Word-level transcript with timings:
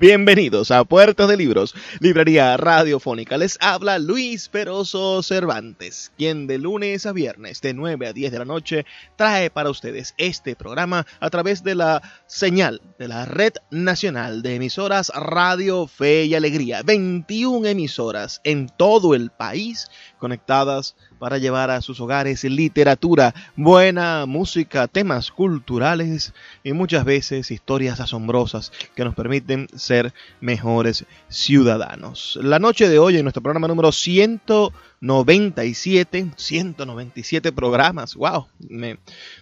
Bienvenidos 0.00 0.70
a 0.70 0.84
Puerto 0.84 1.26
de 1.26 1.36
Libros, 1.36 1.74
librería 1.98 2.56
radiofónica. 2.56 3.36
Les 3.36 3.58
habla 3.60 3.98
Luis 3.98 4.48
Peroso 4.48 5.24
Cervantes, 5.24 6.12
quien 6.16 6.46
de 6.46 6.58
lunes 6.58 7.04
a 7.04 7.12
viernes 7.12 7.60
de 7.62 7.74
9 7.74 8.06
a 8.06 8.12
10 8.12 8.30
de 8.30 8.38
la 8.38 8.44
noche 8.44 8.86
trae 9.16 9.50
para 9.50 9.70
ustedes 9.70 10.14
este 10.16 10.54
programa 10.54 11.04
a 11.18 11.30
través 11.30 11.64
de 11.64 11.74
la 11.74 12.00
señal 12.28 12.80
de 12.96 13.08
la 13.08 13.24
Red 13.24 13.54
Nacional 13.72 14.42
de 14.42 14.54
Emisoras 14.54 15.10
Radio 15.16 15.88
Fe 15.88 16.26
y 16.26 16.36
Alegría. 16.36 16.82
21 16.84 17.66
emisoras 17.66 18.40
en 18.44 18.68
todo 18.68 19.16
el 19.16 19.30
país 19.30 19.90
conectadas 20.18 20.96
para 21.18 21.38
llevar 21.38 21.70
a 21.70 21.80
sus 21.80 22.00
hogares 22.00 22.44
literatura, 22.44 23.34
buena 23.56 24.26
música, 24.26 24.86
temas 24.88 25.30
culturales 25.30 26.32
y 26.62 26.72
muchas 26.72 27.04
veces 27.04 27.50
historias 27.50 28.00
asombrosas 28.00 28.72
que 28.94 29.04
nos 29.04 29.14
permiten 29.14 29.68
ser 29.74 30.12
mejores 30.40 31.04
ciudadanos. 31.28 32.38
La 32.42 32.58
noche 32.58 32.88
de 32.88 32.98
hoy 32.98 33.16
en 33.16 33.24
nuestro 33.24 33.42
programa 33.42 33.68
número 33.68 33.92
197, 33.92 36.32
197 36.36 37.52
programas, 37.52 38.14
wow, 38.14 38.46
me, 38.68 38.98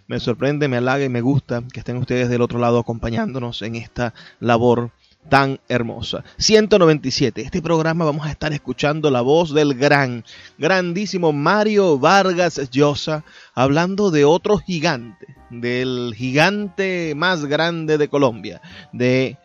me 0.06 0.20
sorprende, 0.20 0.68
me 0.68 0.76
halaga 0.76 1.04
y 1.04 1.08
me 1.08 1.20
gusta 1.20 1.62
que 1.72 1.80
estén 1.80 1.96
ustedes 1.96 2.28
del 2.28 2.42
otro 2.42 2.58
lado 2.58 2.78
acompañándonos 2.78 3.62
en 3.62 3.76
esta 3.76 4.14
labor 4.40 4.90
tan 5.28 5.60
hermosa. 5.68 6.24
197. 6.38 7.42
Este 7.42 7.62
programa 7.62 8.04
vamos 8.04 8.26
a 8.26 8.30
estar 8.30 8.52
escuchando 8.52 9.10
la 9.10 9.20
voz 9.20 9.52
del 9.52 9.74
gran, 9.74 10.24
grandísimo 10.58 11.32
Mario 11.32 11.98
Vargas 11.98 12.70
Llosa 12.70 13.24
hablando 13.54 14.10
de 14.10 14.24
otro 14.24 14.58
gigante, 14.58 15.26
del 15.50 16.14
gigante 16.16 17.14
más 17.16 17.44
grande 17.44 17.98
de 17.98 18.08
Colombia, 18.08 18.60
de 18.92 19.38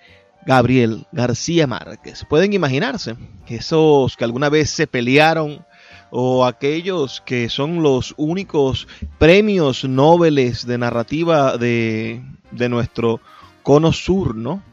Gabriel 0.46 1.06
García 1.12 1.68
Márquez. 1.68 2.26
Pueden 2.28 2.54
imaginarse 2.54 3.16
esos 3.48 4.18
que 4.18 4.24
alguna 4.24 4.50
vez 4.50 4.70
se 4.70 4.88
pelearon 4.88 5.66
o 6.10 6.46
aquellos 6.46 7.22
que 7.22 7.50
son 7.50 7.84
los 7.84 8.14
únicos 8.18 8.88
premios 9.18 9.86
Nobel 9.86 10.36
de 10.36 10.78
narrativa 10.78 11.58
de, 11.58 12.22
de 12.52 12.70
nuestro 12.70 13.22
cono 13.64 13.94
sur, 13.94 14.36
¿no? 14.36 14.64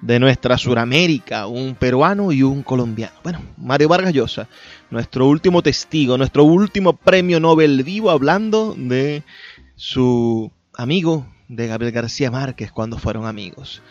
De 0.00 0.18
nuestra 0.18 0.56
Suramérica, 0.58 1.46
un 1.46 1.74
peruano 1.74 2.32
y 2.32 2.42
un 2.42 2.62
colombiano. 2.62 3.14
Bueno, 3.22 3.40
Mario 3.56 3.88
Vargas 3.88 4.12
Llosa, 4.12 4.48
nuestro 4.90 5.26
último 5.26 5.62
testigo, 5.62 6.16
nuestro 6.16 6.44
último 6.44 6.94
premio 6.94 7.40
Nobel 7.40 7.82
vivo 7.82 8.10
hablando 8.10 8.74
de 8.76 9.22
su 9.74 10.50
amigo 10.74 11.26
de 11.48 11.66
Gabriel 11.66 11.92
García 11.92 12.30
Márquez 12.30 12.70
cuando 12.70 12.98
fueron 12.98 13.26
amigos. 13.26 13.82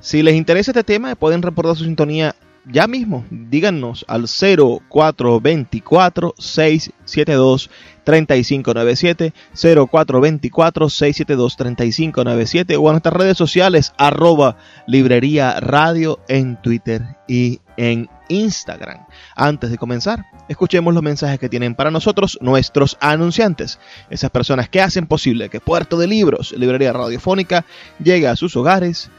Si 0.00 0.22
les 0.22 0.34
interesa 0.34 0.72
este 0.72 0.84
tema, 0.84 1.14
pueden 1.14 1.42
reportar 1.42 1.76
su 1.76 1.84
sintonía 1.84 2.34
ya 2.66 2.86
mismo. 2.86 3.24
Díganos 3.30 4.04
al 4.08 4.26
0424 4.26 6.34
672 6.38 7.70
3597 8.04 9.32
0424 9.54 10.88
672 10.88 11.56
3597 11.56 12.76
o 12.76 12.88
a 12.88 12.92
nuestras 12.92 13.14
redes 13.14 13.36
sociales 13.36 13.92
arroba 13.96 14.56
librería 14.86 15.60
radio 15.60 16.20
en 16.28 16.60
Twitter 16.60 17.02
y 17.28 17.60
en 17.76 18.08
Instagram. 18.28 19.06
Antes 19.36 19.70
de 19.70 19.78
comenzar, 19.78 20.24
escuchemos 20.48 20.94
los 20.94 21.02
mensajes 21.02 21.38
que 21.38 21.48
tienen 21.48 21.74
para 21.74 21.90
nosotros 21.90 22.38
nuestros 22.40 22.96
anunciantes, 23.00 23.78
esas 24.10 24.30
personas 24.30 24.68
que 24.68 24.80
hacen 24.80 25.06
posible 25.06 25.48
que 25.48 25.60
Puerto 25.60 25.98
de 25.98 26.06
Libros, 26.06 26.52
librería 26.56 26.92
radiofónica, 26.92 27.64
llegue 28.02 28.28
a 28.28 28.36
sus 28.36 28.56
hogares 28.56 29.10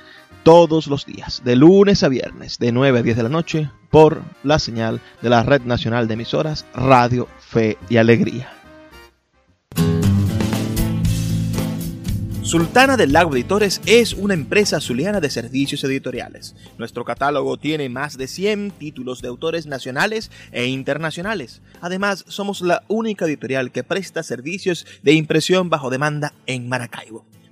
todos 0.43 0.87
los 0.87 1.05
días, 1.05 1.41
de 1.43 1.55
lunes 1.55 2.03
a 2.03 2.09
viernes, 2.09 2.59
de 2.59 2.71
9 2.71 2.99
a 2.99 3.01
10 3.01 3.17
de 3.17 3.23
la 3.23 3.29
noche, 3.29 3.69
por 3.89 4.21
la 4.43 4.59
señal 4.59 5.01
de 5.21 5.29
la 5.29 5.43
Red 5.43 5.61
Nacional 5.61 6.07
de 6.07 6.15
Emisoras 6.15 6.65
Radio 6.73 7.27
Fe 7.39 7.77
y 7.89 7.97
Alegría. 7.97 8.51
Sultana 12.41 12.97
del 12.97 13.13
Lago 13.13 13.33
Editores 13.33 13.81
es 13.85 14.13
una 14.13 14.35
empresa 14.35 14.79
zuliana 14.79 15.19
de 15.19 15.31
servicios 15.31 15.83
editoriales. 15.85 16.55
Nuestro 16.77 17.03
catálogo 17.03 17.57
tiene 17.57 17.89
más 17.89 18.17
de 18.17 18.27
100 18.27 18.71
títulos 18.71 19.21
de 19.21 19.29
autores 19.29 19.65
nacionales 19.65 20.29
e 20.51 20.67
internacionales. 20.67 21.61
Además, 21.81 22.25
somos 22.27 22.61
la 22.61 22.83
única 22.89 23.25
editorial 23.25 23.71
que 23.71 23.83
presta 23.83 24.21
servicios 24.21 24.85
de 25.01 25.13
impresión 25.13 25.69
bajo 25.69 25.89
demanda 25.89 26.33
en 26.45 26.69
Maracaibo. 26.69 27.25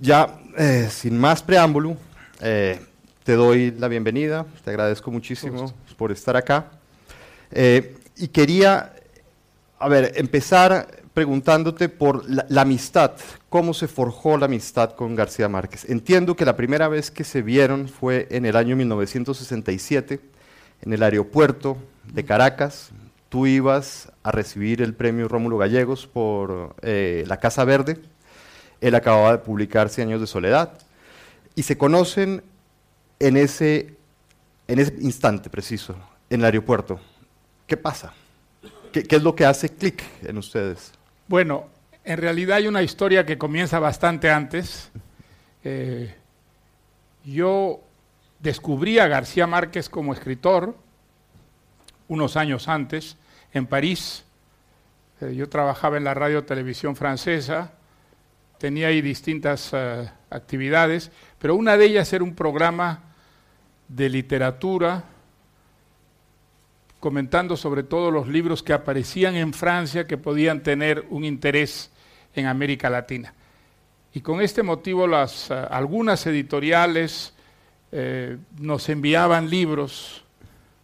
Ya, 0.00 0.40
eh, 0.56 0.88
sin 0.90 1.18
más 1.18 1.42
preámbulo, 1.42 1.96
eh, 2.40 2.80
te 3.24 3.34
doy 3.34 3.70
la 3.72 3.88
bienvenida, 3.88 4.46
te 4.64 4.70
agradezco 4.70 5.10
muchísimo 5.10 5.72
por 5.96 6.12
estar 6.12 6.36
acá. 6.36 6.72
Eh, 7.50 7.96
y 8.16 8.28
quería, 8.28 8.94
a 9.78 9.88
ver, 9.88 10.12
empezar 10.16 11.02
preguntándote 11.14 11.88
por 11.88 12.28
la, 12.28 12.46
la, 12.48 12.62
amistad, 12.62 13.12
cómo 13.48 13.74
se 13.74 13.86
forjó 13.86 14.38
la 14.38 14.46
amistad 14.46 14.92
con 14.92 15.14
García 15.14 15.48
Márquez. 15.48 15.84
Entiendo 15.88 16.34
que 16.34 16.44
la 16.44 16.56
primera 16.56 16.88
vez 16.88 17.10
que 17.10 17.24
se 17.24 17.42
vieron 17.42 17.88
fue 17.88 18.28
en 18.30 18.46
el 18.46 18.56
año 18.56 18.76
1967, 18.76 20.20
en 20.82 20.92
el 20.92 21.02
aeropuerto 21.02 21.76
de 22.12 22.24
Caracas. 22.24 22.90
tú 23.28 23.46
ibas 23.46 24.12
a 24.22 24.30
recibir 24.30 24.82
el 24.82 24.94
premio 24.94 25.28
Rómulo 25.28 25.58
Gallegos 25.58 26.06
por 26.06 26.74
eh, 26.82 27.24
La 27.26 27.38
Casa 27.38 27.64
Verde. 27.64 27.98
Él 28.82 28.96
acababa 28.96 29.32
de 29.32 29.38
publicar 29.38 29.88
Cien 29.88 30.08
años 30.08 30.20
de 30.20 30.26
soledad. 30.26 30.76
Y 31.54 31.62
se 31.62 31.78
conocen 31.78 32.42
en 33.20 33.36
ese, 33.36 33.94
en 34.66 34.80
ese 34.80 34.94
instante 35.00 35.48
preciso, 35.48 35.94
en 36.28 36.40
el 36.40 36.46
aeropuerto. 36.46 37.00
¿Qué 37.66 37.76
pasa? 37.76 38.12
¿Qué, 38.92 39.06
es 39.08 39.22
lo 39.22 39.34
que 39.34 39.46
hace 39.46 39.68
clic 39.68 40.02
en 40.22 40.36
ustedes? 40.36 40.92
Bueno, 41.28 41.68
en 42.04 42.18
realidad 42.18 42.56
hay 42.56 42.66
una 42.66 42.82
historia 42.82 43.24
que 43.24 43.38
comienza 43.38 43.78
bastante 43.78 44.30
antes. 44.30 44.90
Eh, 45.62 46.12
yo 47.24 47.80
descubrí 48.40 48.98
a 48.98 49.06
García 49.06 49.46
Márquez 49.46 49.88
como 49.88 50.12
escritor 50.12 50.76
unos 52.08 52.36
años 52.36 52.66
antes 52.66 53.16
en 53.52 53.66
París. 53.66 54.24
Eh, 55.20 55.36
yo 55.36 55.48
trabajaba 55.48 55.96
en 55.98 56.04
la 56.04 56.14
radio 56.14 56.44
televisión 56.44 56.96
francesa, 56.96 57.72
tenía 58.62 58.86
ahí 58.86 59.02
distintas 59.02 59.70
eh, 59.72 60.08
actividades, 60.30 61.10
pero 61.40 61.56
una 61.56 61.76
de 61.76 61.86
ellas 61.86 62.12
era 62.12 62.22
un 62.22 62.32
programa 62.32 63.02
de 63.88 64.08
literatura 64.08 65.02
comentando 67.00 67.56
sobre 67.56 67.82
todo 67.82 68.12
los 68.12 68.28
libros 68.28 68.62
que 68.62 68.72
aparecían 68.72 69.34
en 69.34 69.52
Francia 69.52 70.06
que 70.06 70.16
podían 70.16 70.62
tener 70.62 71.04
un 71.10 71.24
interés 71.24 71.90
en 72.36 72.46
América 72.46 72.88
Latina. 72.88 73.34
Y 74.14 74.20
con 74.20 74.40
este 74.40 74.62
motivo 74.62 75.08
las, 75.08 75.50
eh, 75.50 75.54
algunas 75.68 76.24
editoriales 76.28 77.34
eh, 77.90 78.38
nos 78.60 78.88
enviaban 78.88 79.50
libros 79.50 80.24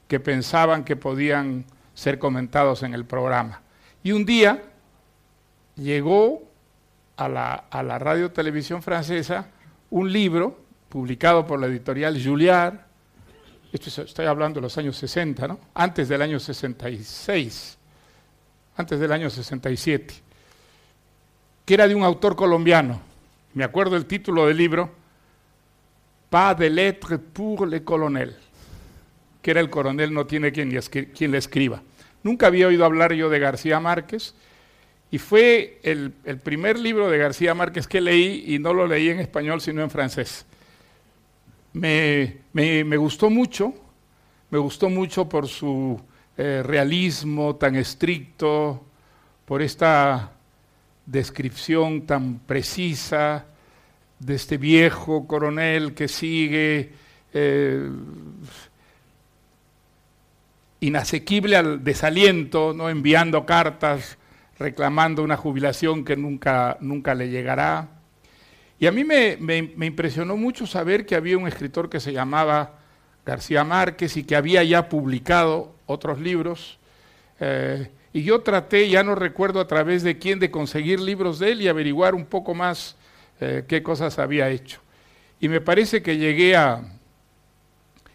que 0.09 0.19
pensaban 0.19 0.83
que 0.83 0.97
podían 0.97 1.65
ser 1.95 2.19
comentados 2.19 2.83
en 2.83 2.93
el 2.93 3.05
programa. 3.05 3.63
Y 4.03 4.11
un 4.11 4.25
día 4.25 4.65
llegó 5.77 6.48
a 7.19 7.29
la, 7.29 7.65
a 7.69 7.99
radio 7.99 8.31
televisión 8.31 8.81
francesa 8.81 9.49
un 9.91 10.11
libro 10.11 10.57
publicado 10.89 11.45
por 11.45 11.61
la 11.61 11.67
editorial 11.67 12.21
Julliard, 12.23 12.79
esto 13.73 14.03
estoy 14.03 14.27
hablando 14.27 14.61
de 14.61 14.63
los 14.63 14.79
años 14.79 14.97
60, 14.97 15.49
¿no? 15.49 15.59
Antes 15.75 16.09
del 16.09 16.23
año 16.23 16.39
66, 16.39 17.77
antes 18.77 19.01
del 19.01 19.13
año 19.13 19.29
67, 19.29 20.15
que 21.67 21.75
era 21.75 21.89
de 21.89 21.95
un 21.95 22.05
autor 22.05 22.37
colombiano. 22.37 23.01
Me 23.53 23.65
acuerdo 23.65 23.97
el 23.97 24.07
título 24.07 24.47
del 24.47 24.57
libro, 24.57 24.91
Pas 26.31 26.57
de 26.57 26.71
lettres 26.71 27.19
pour 27.33 27.67
le 27.67 27.83
colonel, 27.83 28.37
que 29.43 29.51
era 29.51 29.61
el 29.61 29.71
coronel 29.71 30.15
no 30.15 30.27
tiene 30.27 30.53
quien 30.53 31.31
le 31.33 31.39
escriba. 31.39 31.83
Nunca 32.23 32.47
había 32.47 32.69
oído 32.69 32.85
hablar 32.85 33.13
yo 33.13 33.29
de 33.29 33.39
García 33.39 33.81
Márquez, 33.81 34.35
y 35.11 35.19
fue 35.19 35.81
el, 35.83 36.13
primer 36.43 36.79
libro 36.79 37.11
de 37.11 37.19
García 37.19 37.55
Márquez 37.55 37.87
que 37.87 38.01
leí, 38.01 38.45
y 38.47 38.59
no 38.59 38.75
lo 38.75 38.87
leí 38.87 39.09
en 39.09 39.21
español, 39.21 39.61
sino 39.61 39.83
en 39.83 39.91
francés 39.91 40.47
me, 41.73 42.97
gustó 42.97 43.31
mucho, 43.31 43.75
me 44.51 44.59
gustó 44.59 44.89
mucho 44.89 45.29
por 45.29 45.49
su 45.49 46.01
eh, 46.37 46.63
realismo 46.65 47.57
tan 47.57 47.77
estricto, 47.77 48.85
por 49.45 49.63
esta 49.63 50.33
descripción 51.07 52.07
tan 52.07 52.41
precisa 52.41 53.47
de 54.19 54.35
este 54.35 54.59
viejo 54.59 55.27
coronel 55.27 55.95
que 55.95 56.09
sigue 56.09 56.93
eh, 57.33 57.89
inasequible 60.81 61.57
al 61.57 61.83
desaliento, 61.83 62.75
¿no? 62.75 62.91
enviando 62.91 63.47
cartas 63.47 64.18
reclamando 64.59 65.23
una 65.23 65.37
jubilación 65.37 66.05
que 66.05 66.17
nunca, 66.17 66.77
nunca 66.81 67.15
le 67.15 67.29
llegará. 67.31 67.89
Y 68.79 68.87
a 68.87 68.93
mí 68.93 69.05
me, 69.05 69.39
impresionó 69.85 70.37
mucho 70.37 70.67
saber 70.67 71.07
que 71.07 71.17
había 71.17 71.39
un 71.39 71.49
escritor 71.49 71.89
que 71.89 72.01
se 72.01 72.13
llamaba 72.13 72.79
García 73.25 73.65
Márquez 73.65 74.17
y 74.17 74.25
que 74.25 74.37
había 74.37 74.63
ya 74.63 74.89
publicado 74.89 75.75
otros 75.87 76.21
libros. 76.21 76.79
Eh, 77.41 77.91
y 78.13 78.23
yo 78.23 78.41
traté, 78.41 78.89
ya 78.89 79.03
no 79.03 79.15
recuerdo 79.15 79.61
a 79.61 79.67
través 79.67 80.03
de 80.03 80.19
quién, 80.19 80.39
de 80.39 80.51
conseguir 80.51 81.01
libros 81.01 81.39
de 81.39 81.53
él 81.53 81.63
y 81.63 81.69
averiguar 81.69 82.15
un 82.15 82.25
poco 82.25 82.55
más 82.55 82.97
eh, 83.41 83.65
qué 83.67 83.83
cosas 83.83 84.19
había 84.19 84.49
hecho. 84.49 84.81
Y 85.41 85.49
me 85.49 85.61
parece 85.61 86.03
que 86.03 86.17
llegué 86.17 86.57
a, 86.57 86.83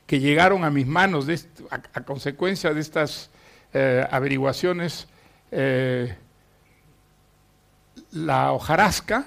que 0.07 0.19
llegaron 0.19 0.63
a 0.63 0.69
mis 0.69 0.87
manos 0.87 1.27
a, 1.69 2.01
consecuencia 2.01 2.73
de 2.73 2.81
estas 2.81 3.29
eh, 3.73 4.05
averiguaciones 4.09 5.07
la 8.13 8.51
hojarasca, 8.51 9.25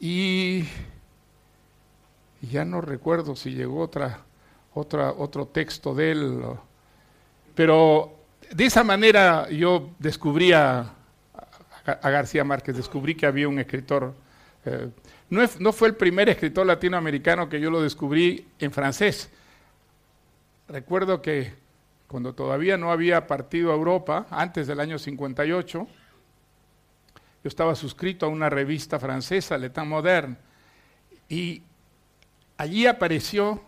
y 0.00 0.64
ya 2.40 2.64
no 2.64 2.80
recuerdo 2.80 3.36
si 3.36 3.52
llegó 3.52 3.80
otra, 3.80 4.22
otra, 4.74 5.12
otro 5.12 5.46
texto 5.46 5.94
de 5.94 6.10
él, 6.10 6.42
pero 7.54 8.12
de 8.50 8.64
esa 8.64 8.82
manera 8.82 9.48
yo 9.48 9.90
descubrí 9.98 10.52
a, 10.52 10.94
García 11.84 12.44
Márquez, 12.44 12.76
descubrí 12.76 13.16
que 13.16 13.26
había 13.26 13.48
un 13.48 13.58
escritor. 13.58 14.14
Eh, 14.64 14.88
no, 15.30 15.42
no, 15.58 15.72
fue 15.72 15.88
el 15.88 15.96
primer 15.96 16.28
escritor 16.28 16.64
latinoamericano 16.64 17.48
que 17.48 17.60
yo 17.60 17.72
lo 17.72 17.82
descubrí 17.82 18.46
en 18.60 18.70
francés. 18.70 19.30
Recuerdo 20.68 21.20
que 21.20 21.54
cuando 22.06 22.34
todavía 22.34 22.76
no 22.76 22.92
había 22.92 23.26
partido 23.26 23.72
a 23.72 23.74
Europa, 23.74 24.26
antes 24.30 24.68
del 24.68 24.78
año 24.78 24.96
58, 24.96 25.88
yo 27.42 27.48
estaba 27.48 27.74
suscrito 27.74 28.26
a 28.26 28.28
una 28.28 28.48
revista 28.48 29.00
francesa, 29.00 29.58
L'État 29.58 29.84
Moderne, 29.84 30.36
y 31.28 31.62
allí 32.56 32.86
apareció 32.86 33.62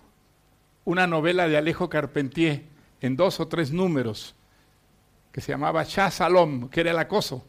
una 0.84 1.06
novela 1.06 1.48
de 1.48 1.56
Alejo 1.56 1.88
Carpentier 1.88 2.62
en 3.00 3.16
dos 3.16 3.40
o 3.40 3.48
tres 3.48 3.72
números, 3.72 4.36
que 5.32 5.40
se 5.40 5.50
llamaba 5.50 5.84
Chat 5.84 6.12
Salom, 6.12 6.68
que 6.68 6.82
era 6.82 6.92
el 6.92 6.98
acoso, 6.98 7.44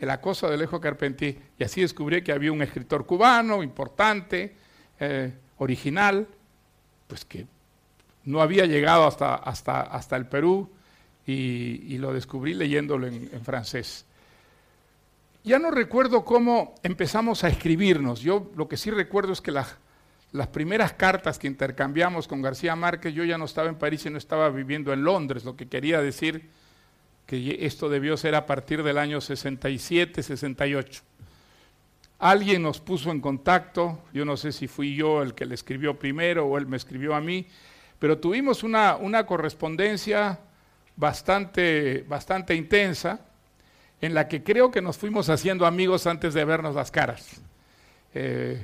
el 0.00 0.10
acoso 0.10 0.48
de 0.48 0.54
Alejo 0.54 0.80
Carpentier. 0.80 1.36
Y 1.56 1.62
así 1.62 1.80
descubrí 1.82 2.22
que 2.22 2.32
había 2.32 2.50
un 2.50 2.62
escritor 2.62 3.06
cubano 3.06 3.62
importante, 3.62 4.56
eh, 4.98 5.32
original, 5.58 6.26
pues 7.06 7.24
que 7.24 7.46
no 8.24 8.40
había 8.40 8.66
llegado 8.66 9.06
hasta, 9.06 9.36
hasta, 9.36 9.82
hasta 9.82 10.16
el 10.16 10.26
Perú 10.26 10.68
y, 11.24 11.98
lo 11.98 12.12
descubrí 12.12 12.54
leyéndolo 12.54 13.06
en 13.06 13.44
francés. 13.44 14.06
Ya 15.44 15.58
no 15.58 15.72
recuerdo 15.72 16.24
cómo 16.24 16.76
empezamos 16.84 17.42
a 17.42 17.48
escribirnos. 17.48 18.20
Yo 18.20 18.52
lo 18.54 18.68
que 18.68 18.76
sí 18.76 18.90
recuerdo 18.90 19.32
es 19.32 19.40
que 19.40 19.50
las 19.50 20.46
primeras 20.52 20.92
cartas 20.92 21.38
que 21.38 21.48
intercambiamos 21.48 22.28
con 22.28 22.42
García 22.42 22.76
Márquez, 22.76 23.12
yo 23.12 23.24
ya 23.24 23.38
no 23.38 23.46
estaba 23.46 23.68
en 23.68 23.74
París 23.74 24.06
y 24.06 24.10
no 24.10 24.18
estaba 24.18 24.50
viviendo 24.50 24.92
en 24.92 25.02
Londres, 25.02 25.44
lo 25.44 25.56
que 25.56 25.66
quería 25.66 26.00
decir 26.00 26.48
que 27.26 27.66
esto 27.66 27.88
debió 27.88 28.16
ser 28.16 28.36
a 28.36 28.46
partir 28.46 28.84
del 28.84 28.98
año 28.98 29.20
67, 29.20 30.22
68. 30.22 31.02
Alguien 32.20 32.62
nos 32.62 32.80
puso 32.80 33.10
en 33.10 33.20
contacto, 33.20 33.98
yo 34.12 34.24
no 34.24 34.36
sé 34.36 34.52
si 34.52 34.68
fui 34.68 34.94
yo 34.94 35.22
el 35.22 35.34
que 35.34 35.44
le 35.44 35.56
escribió 35.56 35.98
primero 35.98 36.46
o 36.46 36.56
él 36.56 36.66
me 36.66 36.76
escribió 36.76 37.16
a 37.16 37.20
mí, 37.20 37.48
pero 37.98 38.18
tuvimos 38.18 38.62
una, 38.62 38.94
una 38.94 39.26
correspondencia 39.26 40.38
bastante, 40.94 42.04
bastante 42.06 42.54
intensa 42.54 43.31
en 44.02 44.14
la 44.14 44.26
que 44.28 44.42
creo 44.42 44.70
que 44.72 44.82
nos 44.82 44.98
fuimos 44.98 45.30
haciendo 45.30 45.64
amigos 45.64 46.08
antes 46.08 46.34
de 46.34 46.44
vernos 46.44 46.74
las 46.74 46.90
caras. 46.90 47.40
Eh, 48.12 48.60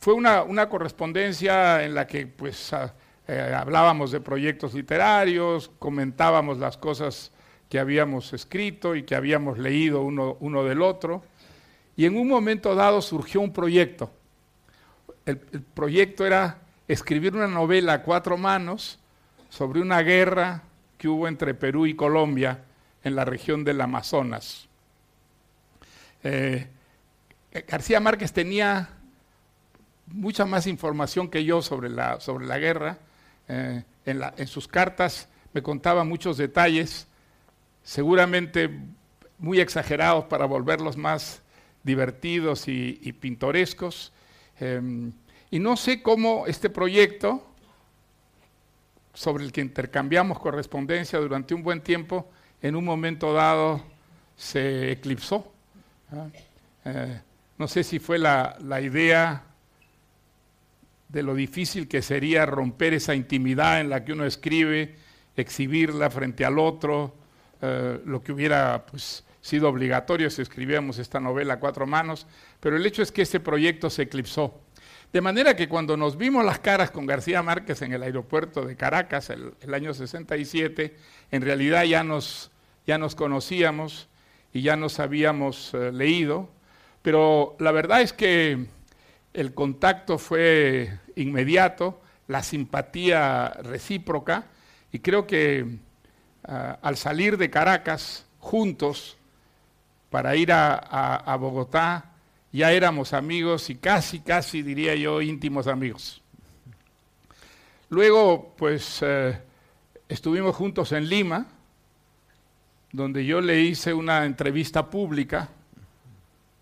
fue 0.00 0.14
una, 0.14 0.68
correspondencia 0.68 1.84
en 1.84 1.94
la 1.94 2.06
que 2.06 2.26
pues 2.26 2.72
eh, 3.28 3.54
hablábamos 3.56 4.10
de 4.10 4.20
proyectos 4.20 4.72
literarios, 4.72 5.70
comentábamos 5.78 6.58
las 6.58 6.78
cosas 6.78 7.30
que 7.68 7.78
habíamos 7.78 8.32
escrito 8.32 8.96
y 8.96 9.02
que 9.02 9.14
habíamos 9.14 9.58
leído 9.58 10.00
uno, 10.00 10.38
uno 10.40 10.64
del 10.64 10.80
otro, 10.80 11.22
y 11.94 12.06
en 12.06 12.16
un 12.16 12.26
momento 12.26 12.74
dado 12.74 13.02
surgió 13.02 13.42
un 13.42 13.52
proyecto. 13.52 14.10
el 15.26 15.38
proyecto 15.38 16.26
era 16.26 16.58
escribir 16.88 17.34
una 17.34 17.48
novela 17.48 17.94
a 17.94 18.02
cuatro 18.02 18.38
manos 18.38 18.98
sobre 19.50 19.80
una 19.80 20.00
guerra 20.00 20.62
que 20.96 21.06
hubo 21.06 21.28
entre 21.28 21.52
Perú 21.52 21.84
y 21.86 21.94
Colombia 21.94 22.60
en 23.04 23.14
la 23.14 23.24
región 23.24 23.62
del 23.62 23.80
Amazonas. 23.80 24.66
Eh, 26.24 26.66
García 27.68 28.00
Márquez 28.00 28.32
tenía 28.32 28.88
mucha 30.06 30.46
más 30.46 30.66
información 30.66 31.28
que 31.28 31.44
yo 31.44 31.62
sobre 31.62 31.90
la, 31.90 32.18
sobre 32.20 32.46
la 32.46 32.58
guerra. 32.58 32.98
Eh, 33.46 33.82
en, 34.06 34.46
sus 34.46 34.66
cartas 34.66 35.28
me 35.52 35.62
contaba 35.62 36.02
muchos 36.02 36.38
detalles, 36.38 37.06
seguramente 37.82 38.70
muy 39.38 39.60
exagerados 39.60 40.24
para 40.24 40.46
volverlos 40.46 40.96
más 40.96 41.42
divertidos 41.82 42.68
y, 42.68 43.12
pintorescos. 43.20 44.12
Em, 44.58 45.12
y 45.50 45.58
no 45.58 45.76
sé 45.76 46.02
cómo 46.02 46.46
este 46.46 46.70
proyecto 46.70 47.46
sobre 49.12 49.44
el 49.44 49.52
que 49.52 49.60
intercambiamos 49.60 50.38
correspondencia 50.38 51.18
durante 51.18 51.54
un 51.54 51.62
buen 51.62 51.80
tiempo, 51.80 52.28
en 52.64 52.76
un 52.76 52.84
momento 52.84 53.34
dado 53.34 53.82
se 54.36 54.90
eclipsó. 54.90 55.52
¿ah? 56.10 56.28
Eh, 56.86 57.20
no 57.58 57.68
sé 57.68 57.84
si 57.84 57.98
fue 57.98 58.18
la, 58.18 58.56
idea 58.80 59.42
de 61.10 61.22
lo 61.22 61.34
difícil 61.34 61.86
que 61.86 62.00
sería 62.00 62.46
romper 62.46 62.94
esa 62.94 63.14
intimidad 63.14 63.82
en 63.82 63.90
la 63.90 64.02
que 64.02 64.14
uno 64.14 64.24
escribe, 64.24 64.94
exhibirla 65.36 66.08
frente 66.08 66.46
al 66.46 66.58
otro, 66.58 67.14
eh, 67.60 68.00
lo 68.06 68.22
que 68.22 68.32
hubiera 68.32 68.86
pues, 68.86 69.24
sido 69.42 69.68
obligatorio 69.68 70.30
si 70.30 70.40
escribíamos 70.40 70.98
esta 70.98 71.20
novela 71.20 71.54
a 71.54 71.60
cuatro 71.60 71.86
manos, 71.86 72.26
pero 72.60 72.76
el 72.76 72.86
hecho 72.86 73.02
es 73.02 73.12
que 73.12 73.22
ese 73.22 73.40
proyecto 73.40 73.90
se 73.90 74.04
eclipsó. 74.04 74.58
De 75.12 75.20
manera 75.20 75.54
que 75.54 75.68
cuando 75.68 75.98
nos 75.98 76.16
vimos 76.16 76.44
las 76.44 76.60
caras 76.60 76.90
con 76.90 77.04
García 77.04 77.42
Márquez 77.42 77.82
en 77.82 77.92
el 77.92 78.02
aeropuerto 78.02 78.64
de 78.64 78.74
Caracas 78.74 79.30
el, 79.30 79.74
año 79.74 79.92
67, 79.92 80.96
en 81.30 81.42
realidad 81.42 81.84
ya 81.84 82.02
nos, 82.02 82.50
ya 82.86 82.98
nos 82.98 83.14
conocíamos 83.14 84.08
y 84.52 84.62
ya 84.62 84.76
nos 84.76 85.00
habíamos 85.00 85.74
eh, 85.74 85.92
leído, 85.92 86.48
pero 87.02 87.56
la 87.58 87.72
verdad 87.72 88.02
es 88.02 88.12
que 88.12 88.66
el 89.32 89.54
contacto 89.54 90.18
fue 90.18 90.98
inmediato, 91.16 92.00
la 92.28 92.42
simpatía 92.42 93.48
recíproca, 93.62 94.46
y 94.92 95.00
creo 95.00 95.26
que 95.26 95.78
ah, 96.44 96.78
al 96.82 96.96
salir 96.96 97.36
de 97.36 97.50
Caracas 97.50 98.26
juntos 98.38 99.16
para 100.10 100.36
ir 100.36 100.52
a 100.52 101.36
Bogotá, 101.40 102.12
ya 102.54 102.70
éramos 102.70 103.12
amigos 103.12 103.68
y 103.68 103.74
casi, 103.74 104.20
casi 104.20 104.62
diría 104.62 104.94
yo 104.94 105.20
íntimos 105.20 105.66
amigos. 105.66 106.22
Luego, 107.88 108.54
pues, 108.56 109.00
eh, 109.02 109.36
estuvimos 110.08 110.54
juntos 110.54 110.92
en 110.92 111.08
Lima, 111.08 111.46
donde 112.94 113.26
yo 113.26 113.40
le 113.40 113.60
hice 113.60 113.92
una 113.92 114.24
entrevista 114.24 114.88
pública 114.88 115.48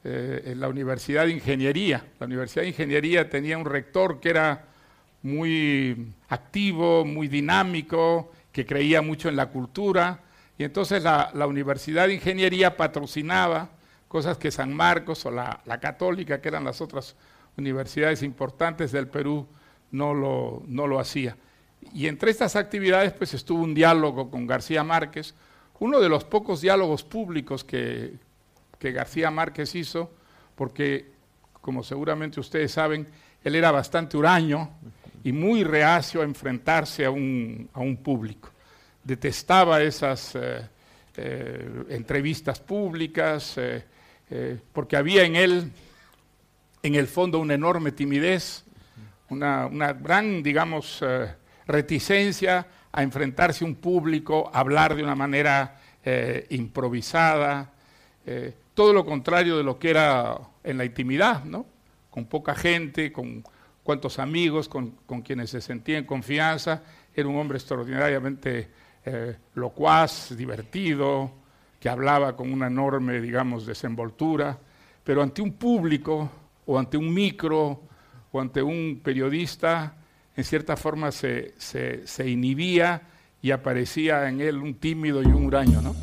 eh, 0.03 0.45
en 0.47 0.61
la 0.61 0.69
Universidad 0.69 1.27
de 1.27 1.33
Ingeniería. 1.33 2.07
La 2.19 2.25
Universidad 2.25 2.63
de 2.63 2.69
Ingeniería 2.69 3.29
tenía 3.29 3.59
un 3.59 3.67
rector 3.67 4.19
que 4.19 4.31
era 4.31 4.65
muy 5.21 6.15
activo, 6.31 7.05
muy 7.05 7.29
dinámico, 7.29 8.33
que 8.51 8.65
creía 8.65 9.03
mucho 9.03 9.29
en 9.29 9.37
la 9.37 9.51
cultura, 9.51 10.21
y 10.57 10.65
entonces 10.65 11.03
la 11.03 11.47
Universidad 11.47 12.07
de 12.07 12.15
Ingeniería 12.15 12.79
patrocinaba 12.79 13.69
cosas 14.09 14.39
que 14.39 14.51
San 14.51 14.73
Marcos 14.73 15.27
o 15.27 15.31
la, 15.31 15.61
Católica, 15.83 16.41
que 16.41 16.49
eran 16.49 16.65
las 16.65 16.81
otras 16.81 17.15
universidades 17.59 18.23
importantes 18.23 18.91
del 18.91 19.07
Perú, 19.07 19.47
no 19.91 20.15
lo, 20.15 20.63
no 20.67 20.87
lo 20.87 20.99
hacía. 20.99 21.37
Y 21.93 22.07
entre 22.07 22.31
estas 22.31 22.57
actividades 22.57 23.13
pues 23.13 23.35
estuvo 23.35 23.63
un 23.63 23.75
diálogo 23.75 24.31
con 24.31 24.47
García 24.47 24.83
Márquez, 24.83 25.35
uno 25.83 25.99
de 25.99 26.09
los 26.09 26.23
pocos 26.23 26.61
diálogos 26.61 27.03
públicos 27.03 27.65
que, 27.65 28.13
García 28.81 29.33
Márquez 29.33 29.75
hizo, 29.75 30.13
porque 30.55 31.11
como 31.61 31.83
seguramente 31.83 32.39
ustedes 32.39 32.71
saben, 32.71 33.09
él 33.43 33.57
era 33.57 33.73
bastante 33.73 34.17
huraño 34.17 34.71
y 35.25 35.33
muy 35.33 35.65
reacio 35.65 36.21
a 36.21 36.25
enfrentarse 36.25 37.05
a 37.05 37.11
un, 37.11 37.99
público. 38.01 38.51
Detestaba 39.03 39.83
esas 39.83 40.37
eh, 40.37 40.69
eh, 41.17 41.85
entrevistas 41.89 42.61
públicas, 42.61 43.55
eh, 43.57 43.85
porque 44.73 44.97
había 44.97 45.25
en 45.25 45.35
él, 45.35 45.73
en 46.85 46.95
el 46.95 47.09
fondo, 47.09 47.41
una 47.41 47.55
enorme 47.55 47.91
timidez, 47.91 48.65
una, 49.29 49.93
gran, 49.95 50.45
digamos, 50.45 51.05
reticencia 51.67 52.69
a 52.93 53.03
enfrentarse 53.03 53.65
a 53.65 53.69
un 53.69 53.77
público, 53.77 54.51
a 54.53 54.61
hablar 54.61 54.95
de 54.95 55.03
una 55.03 55.15
manera 55.15 55.81
eh, 56.05 56.47
improvisada, 56.51 57.71
todo 58.75 58.93
lo 58.93 59.05
contrario 59.05 59.57
de 59.57 59.65
lo 59.65 59.81
que 59.81 59.91
era 59.91 60.39
en 60.63 60.79
la 60.79 60.85
intimidad, 60.85 61.43
¿no? 61.43 61.67
Con 62.09 62.27
poca 62.27 62.55
gente, 62.55 63.11
con 63.11 63.43
cuantos 63.83 64.21
amigos, 64.21 64.69
con, 64.69 64.93
con 65.07 65.23
quienes 65.23 65.51
se 65.51 65.61
sentía 65.61 65.99
en 65.99 66.05
confianza, 66.05 66.85
era 67.13 67.27
un 67.27 67.37
hombre 67.37 67.59
extraordinariamente 67.59 68.71
locuaz, 69.55 70.37
divertido, 70.37 71.33
que 71.83 71.89
hablaba 71.89 72.37
con 72.37 72.53
una 72.53 72.69
enorme, 72.69 73.21
digamos, 73.21 73.67
desenvoltura, 73.67 74.57
pero 75.03 75.21
ante 75.21 75.43
un 75.43 75.55
público 75.55 76.31
o 76.65 76.79
ante 76.79 76.97
un 76.97 77.13
micro 77.13 77.83
o 78.31 78.41
ante 78.41 78.63
un 78.63 79.01
periodista, 79.03 79.97
en 80.37 80.45
cierta 80.45 80.77
forma 80.77 81.13
se, 81.13 81.55
se 81.59 82.29
inhibía 82.29 83.03
y 83.43 83.51
aparecía 83.51 84.29
en 84.29 84.41
él 84.41 84.59
un 84.59 84.75
tímido 84.75 85.23
y 85.23 85.27
un 85.27 85.47
huraño, 85.47 85.83
¿no? 85.83 85.95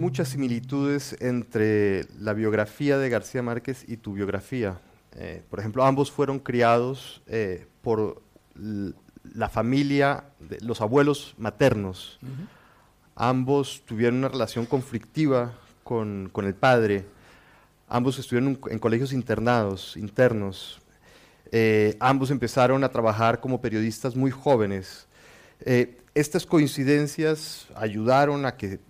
Muchas 0.00 0.28
similitudes 0.28 1.14
entre 1.20 2.06
la 2.18 2.32
biografía 2.32 2.96
de 2.96 3.10
García 3.10 3.42
Márquez 3.42 3.84
y 3.86 3.98
tu 3.98 4.14
biografía. 4.14 4.80
Eh, 5.14 5.42
por 5.50 5.58
ejemplo, 5.58 5.84
ambos 5.84 6.10
fueron 6.10 6.38
criados 6.38 7.20
eh, 7.26 7.66
por 7.82 8.22
la 8.54 9.50
familia, 9.50 10.24
de 10.38 10.58
los 10.62 10.80
abuelos 10.80 11.34
maternos. 11.36 12.18
Ambos 13.14 13.82
tuvieron 13.84 14.20
una 14.20 14.28
relación 14.28 14.64
conflictiva 14.64 15.52
con, 15.84 16.30
el 16.34 16.54
padre. 16.54 17.04
Ambos 17.86 18.18
estuvieron 18.18 18.58
en 18.70 18.78
colegios 18.78 19.12
internados, 19.12 19.98
internos. 19.98 20.80
Eh, 21.52 21.98
ambos 22.00 22.30
empezaron 22.30 22.84
a 22.84 22.88
trabajar 22.88 23.38
como 23.38 23.60
periodistas 23.60 24.16
muy 24.16 24.30
jóvenes. 24.30 25.06
Estas 26.14 26.46
coincidencias 26.46 27.66
ayudaron 27.74 28.46
a 28.46 28.56
que 28.56 28.80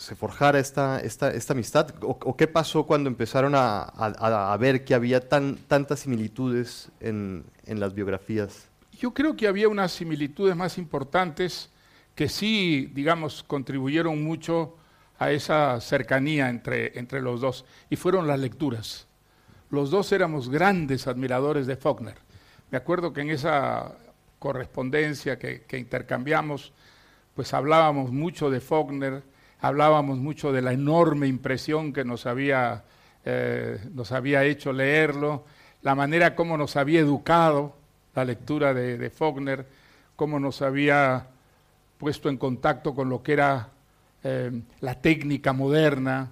se 0.00 0.16
forjara 0.16 0.58
esta, 0.58 1.00
esta, 1.00 1.30
esta 1.30 1.52
amistad? 1.52 1.94
O, 2.02 2.36
qué 2.36 2.46
pasó 2.46 2.84
cuando 2.84 3.08
empezaron 3.08 3.52
a, 3.54 4.56
ver 4.58 4.84
que 4.84 4.94
había 4.94 5.28
tan, 5.28 5.56
tantas 5.56 6.00
similitudes 6.00 6.88
en, 7.00 7.44
en 7.66 7.80
las 7.80 7.94
biografías? 7.94 8.68
Yo 8.92 9.12
creo 9.12 9.36
que 9.36 9.46
había 9.46 9.68
unas 9.68 9.92
similitudes 9.92 10.56
más 10.56 10.78
importantes 10.78 11.70
que 12.14 12.28
sí, 12.28 12.90
digamos, 12.94 13.42
contribuyeron 13.42 14.22
mucho 14.22 14.76
a 15.18 15.30
esa 15.32 15.78
cercanía 15.80 16.48
entre, 16.48 16.98
entre 16.98 17.20
los 17.20 17.42
dos, 17.42 17.66
y 17.90 17.96
fueron 17.96 18.26
las 18.26 18.40
lecturas. 18.40 19.06
Los 19.68 19.90
dos 19.90 20.10
éramos 20.12 20.48
grandes 20.48 21.06
admiradores 21.06 21.66
de 21.66 21.76
Faulkner. 21.76 22.16
Me 22.70 22.78
acuerdo 22.78 23.12
que 23.12 23.20
en 23.20 23.30
esa 23.30 23.96
correspondencia 24.38 25.38
que, 25.38 25.66
intercambiamos, 25.78 26.72
pues 27.34 27.52
hablábamos 27.52 28.10
mucho 28.10 28.50
de 28.50 28.60
Faulkner, 28.60 29.22
hablábamos 29.60 30.18
mucho 30.18 30.52
de 30.52 30.62
la 30.62 30.72
enorme 30.72 31.26
impresión 31.26 31.92
que 31.92 32.04
nos 32.04 32.26
había, 32.26 32.84
eh, 33.24 33.78
nos 33.92 34.12
había 34.12 34.44
hecho 34.44 34.72
leerlo, 34.72 35.44
la 35.82 35.94
manera 35.94 36.34
como 36.34 36.56
nos 36.56 36.76
había 36.76 37.00
educado 37.00 37.76
la 38.14 38.24
lectura 38.24 38.74
de, 38.74 39.10
Faulkner, 39.10 39.66
cómo 40.16 40.38
nos 40.38 40.62
había 40.62 41.26
puesto 41.98 42.28
en 42.28 42.36
contacto 42.36 42.94
con 42.94 43.08
lo 43.08 43.22
que 43.22 43.32
era 43.32 43.68
eh, 44.22 44.50
la 44.80 44.94
técnica 45.00 45.52
moderna, 45.52 46.28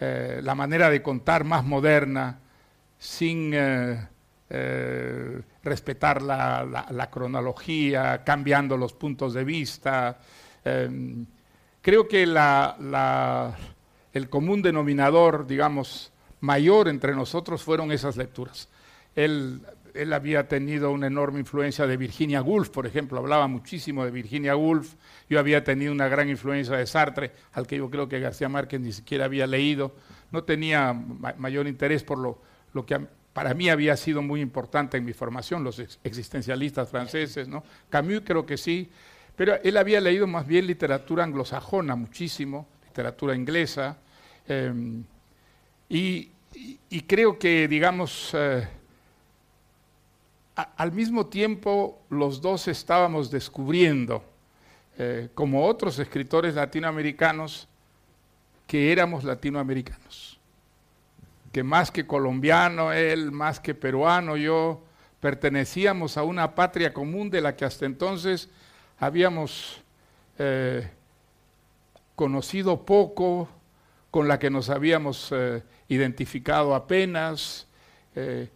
eh, 0.00 0.40
la 0.42 0.54
manera 0.54 0.90
de 0.90 1.02
contar 1.02 1.44
más 1.44 1.64
moderna, 1.64 2.38
sin 2.98 3.52
eh, 3.54 5.40
respetar 5.62 6.22
la, 6.22 7.08
cronología, 7.10 8.22
cambiando 8.24 8.76
los 8.76 8.92
puntos 8.92 9.34
de 9.34 9.44
vista. 9.44 10.18
Creo 11.86 12.08
que 12.08 12.24
el 14.12 14.28
común 14.28 14.60
denominador, 14.60 15.46
digamos, 15.46 16.10
mayor 16.40 16.88
entre 16.88 17.14
nosotros 17.14 17.62
fueron 17.62 17.92
esas 17.92 18.16
lecturas. 18.16 18.68
Él, 19.14 19.60
él 19.94 20.12
había 20.12 20.48
tenido 20.48 20.90
una 20.90 21.06
enorme 21.06 21.38
influencia 21.38 21.86
de 21.86 21.96
Virginia 21.96 22.42
Woolf, 22.42 22.70
por 22.70 22.88
ejemplo, 22.88 23.20
hablaba 23.20 23.46
muchísimo 23.46 24.04
de 24.04 24.10
Virginia 24.10 24.56
Woolf, 24.56 24.94
yo 25.30 25.38
había 25.38 25.62
tenido 25.62 25.92
una 25.92 26.08
gran 26.08 26.28
influencia 26.28 26.76
de 26.76 26.88
Sartre, 26.88 27.30
al 27.52 27.68
que 27.68 27.76
yo 27.76 27.88
creo 27.88 28.08
que 28.08 28.18
García 28.18 28.48
Márquez 28.48 28.80
ni 28.80 28.90
siquiera 28.90 29.26
había 29.26 29.46
leído, 29.46 29.94
no 30.32 30.42
tenía 30.42 30.92
mayor 30.92 31.68
interés 31.68 32.02
por 32.02 32.18
lo, 32.18 32.42
lo 32.72 32.84
que 32.84 32.98
para 33.32 33.54
mí 33.54 33.68
había 33.68 33.96
sido 33.96 34.22
muy 34.22 34.40
importante 34.40 34.96
en 34.96 35.04
mi 35.04 35.12
formación, 35.12 35.62
los 35.62 35.78
existencialistas 36.02 36.88
franceses, 36.88 37.46
¿no? 37.46 37.62
Camus 37.90 38.22
creo 38.24 38.44
que 38.44 38.56
sí, 38.56 38.90
pero 39.36 39.60
él 39.62 39.76
había 39.76 40.00
leído 40.00 40.26
más 40.26 40.46
bien 40.46 40.66
literatura 40.66 41.22
anglosajona 41.22 41.94
muchísimo, 41.94 42.66
literatura 42.86 43.34
inglesa, 43.34 43.98
em, 44.48 45.04
y, 45.88 46.30
creo 47.06 47.38
que, 47.38 47.68
digamos, 47.68 48.30
eh, 48.34 48.66
al 50.54 50.92
mismo 50.92 51.26
tiempo 51.26 52.00
los 52.08 52.40
dos 52.40 52.66
estábamos 52.66 53.30
descubriendo, 53.30 54.24
eh, 54.98 55.28
como 55.34 55.66
otros 55.66 55.98
escritores 55.98 56.54
latinoamericanos, 56.54 57.68
que 58.66 58.90
éramos 58.90 59.22
latinoamericanos. 59.22 60.38
Que 61.52 61.62
más 61.62 61.90
que 61.90 62.06
colombiano 62.06 62.92
él, 62.92 63.30
más 63.30 63.60
que 63.60 63.74
peruano 63.74 64.36
yo, 64.36 64.82
pertenecíamos 65.20 66.16
a 66.16 66.22
una 66.22 66.54
patria 66.54 66.92
común 66.92 67.30
de 67.30 67.42
la 67.42 67.54
que 67.54 67.64
hasta 67.64 67.86
entonces 67.86 68.48
habíamos 68.98 69.80
eh, 70.38 70.88
conocido 72.14 72.84
poco, 72.84 73.48
con 74.10 74.28
la 74.28 74.38
que 74.38 74.48
nos 74.48 74.70
habíamos 74.70 75.30
eh, 75.32 75.62
identificado 75.88 76.74
apenas. 76.74 77.66
Eh, 78.14 78.48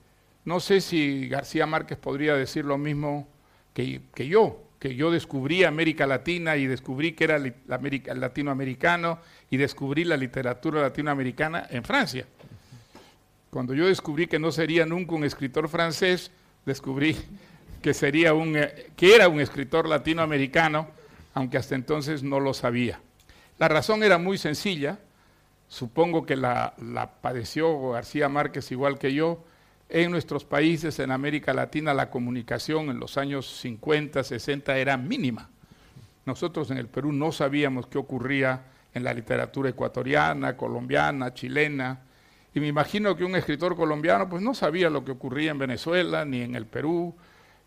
no 0.47 0.59
sé 0.59 0.81
si 0.81 1.29
García 1.29 1.67
Márquez 1.67 1.99
podría 1.99 2.35
decir 2.35 2.65
lo 2.65 2.79
mismo 2.79 3.29
que, 3.75 4.01
yo, 4.27 4.63
que 4.79 4.95
yo 4.95 5.11
descubrí 5.11 5.65
América 5.65 6.07
Latina 6.07 6.57
y 6.57 6.67
descubrí 6.67 7.13
que 7.13 7.25
era 7.25 7.39
latinoamericano 7.67 9.19
y 9.51 9.59
descubrí 9.59 10.05
la 10.05 10.17
literatura 10.17 10.81
latinoamericana 10.81 11.67
en 11.71 11.85
Francia. 11.85 12.27
Cuando 13.51 13.75
yo 13.75 13.87
descubrí 13.87 14.27
que 14.27 14.39
no 14.39 14.53
sería 14.53 14.87
nunca 14.87 15.15
un 15.15 15.25
escritor 15.25 15.69
francés, 15.69 16.31
descubrí 16.65 17.17
que, 17.83 17.95
sería 17.95 18.35
un, 18.35 18.57
eh, 18.57 18.91
que 18.97 19.15
era 19.15 19.29
un 19.29 19.41
escritor 19.41 19.89
latinoamericano, 19.89 20.89
aunque 21.35 21.59
hasta 21.59 21.75
entonces 21.75 22.23
no 22.23 22.41
lo 22.41 22.55
sabía. 22.55 23.01
La 23.59 23.69
razón 23.69 24.03
era 24.03 24.19
muy 24.19 24.39
sencilla, 24.39 24.99
supongo 25.69 26.25
que 26.25 26.37
la, 26.37 26.75
la 26.79 27.11
padeció 27.21 27.91
García 27.91 28.29
Márquez 28.29 28.71
igual 28.73 28.99
que 28.99 29.13
yo, 29.13 29.45
en 29.89 30.11
nuestros 30.11 30.45
países, 30.45 30.99
en 31.01 31.11
América 31.11 31.53
Latina, 31.53 31.93
la 31.93 32.11
comunicación 32.11 32.91
en 32.91 33.01
los 33.01 33.19
años 33.19 33.61
50, 33.61 34.23
60 34.23 34.79
era 34.79 34.97
mínima. 34.97 35.51
Nosotros 36.27 36.71
en 36.71 36.79
el 36.79 36.87
Perú 36.87 37.13
no 37.13 37.33
sabíamos 37.33 37.87
qué 37.87 37.99
ocurría 37.99 38.63
en 38.95 39.03
la 39.05 39.13
literatura 39.13 39.71
ecuatoriana, 39.71 40.57
colombiana, 40.57 41.35
chilena, 41.35 42.01
y 42.55 42.61
me 42.61 42.67
imagino 42.67 43.17
que 43.17 43.25
un 43.25 43.37
escritor 43.37 43.77
colombiano 43.77 44.29
pues 44.29 44.43
no 44.43 44.55
sabía 44.55 44.91
lo 44.91 45.05
que 45.05 45.13
ocurría 45.13 45.53
en 45.53 45.59
Venezuela 45.59 46.25
ni 46.25 46.43
en 46.43 46.57
el 46.57 46.67
Perú. 46.67 47.15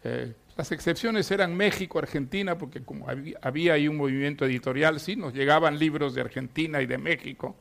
Eh, 0.04 0.34
las 0.56 0.72
excepciones 0.72 1.30
eran 1.32 1.56
México, 1.56 1.98
Argentina, 1.98 2.58
porque 2.58 2.84
como 2.84 3.08
había, 3.10 3.74
ahí 3.74 3.88
un 3.88 3.98
movimiento 3.98 4.46
editorial, 4.46 5.00
sí, 5.00 5.16
nos 5.16 5.34
llegaban 5.34 5.80
libros 5.80 6.14
de 6.14 6.22
Argentina 6.22 6.82
y 6.82 6.86
de 6.86 6.98
México, 6.98 7.56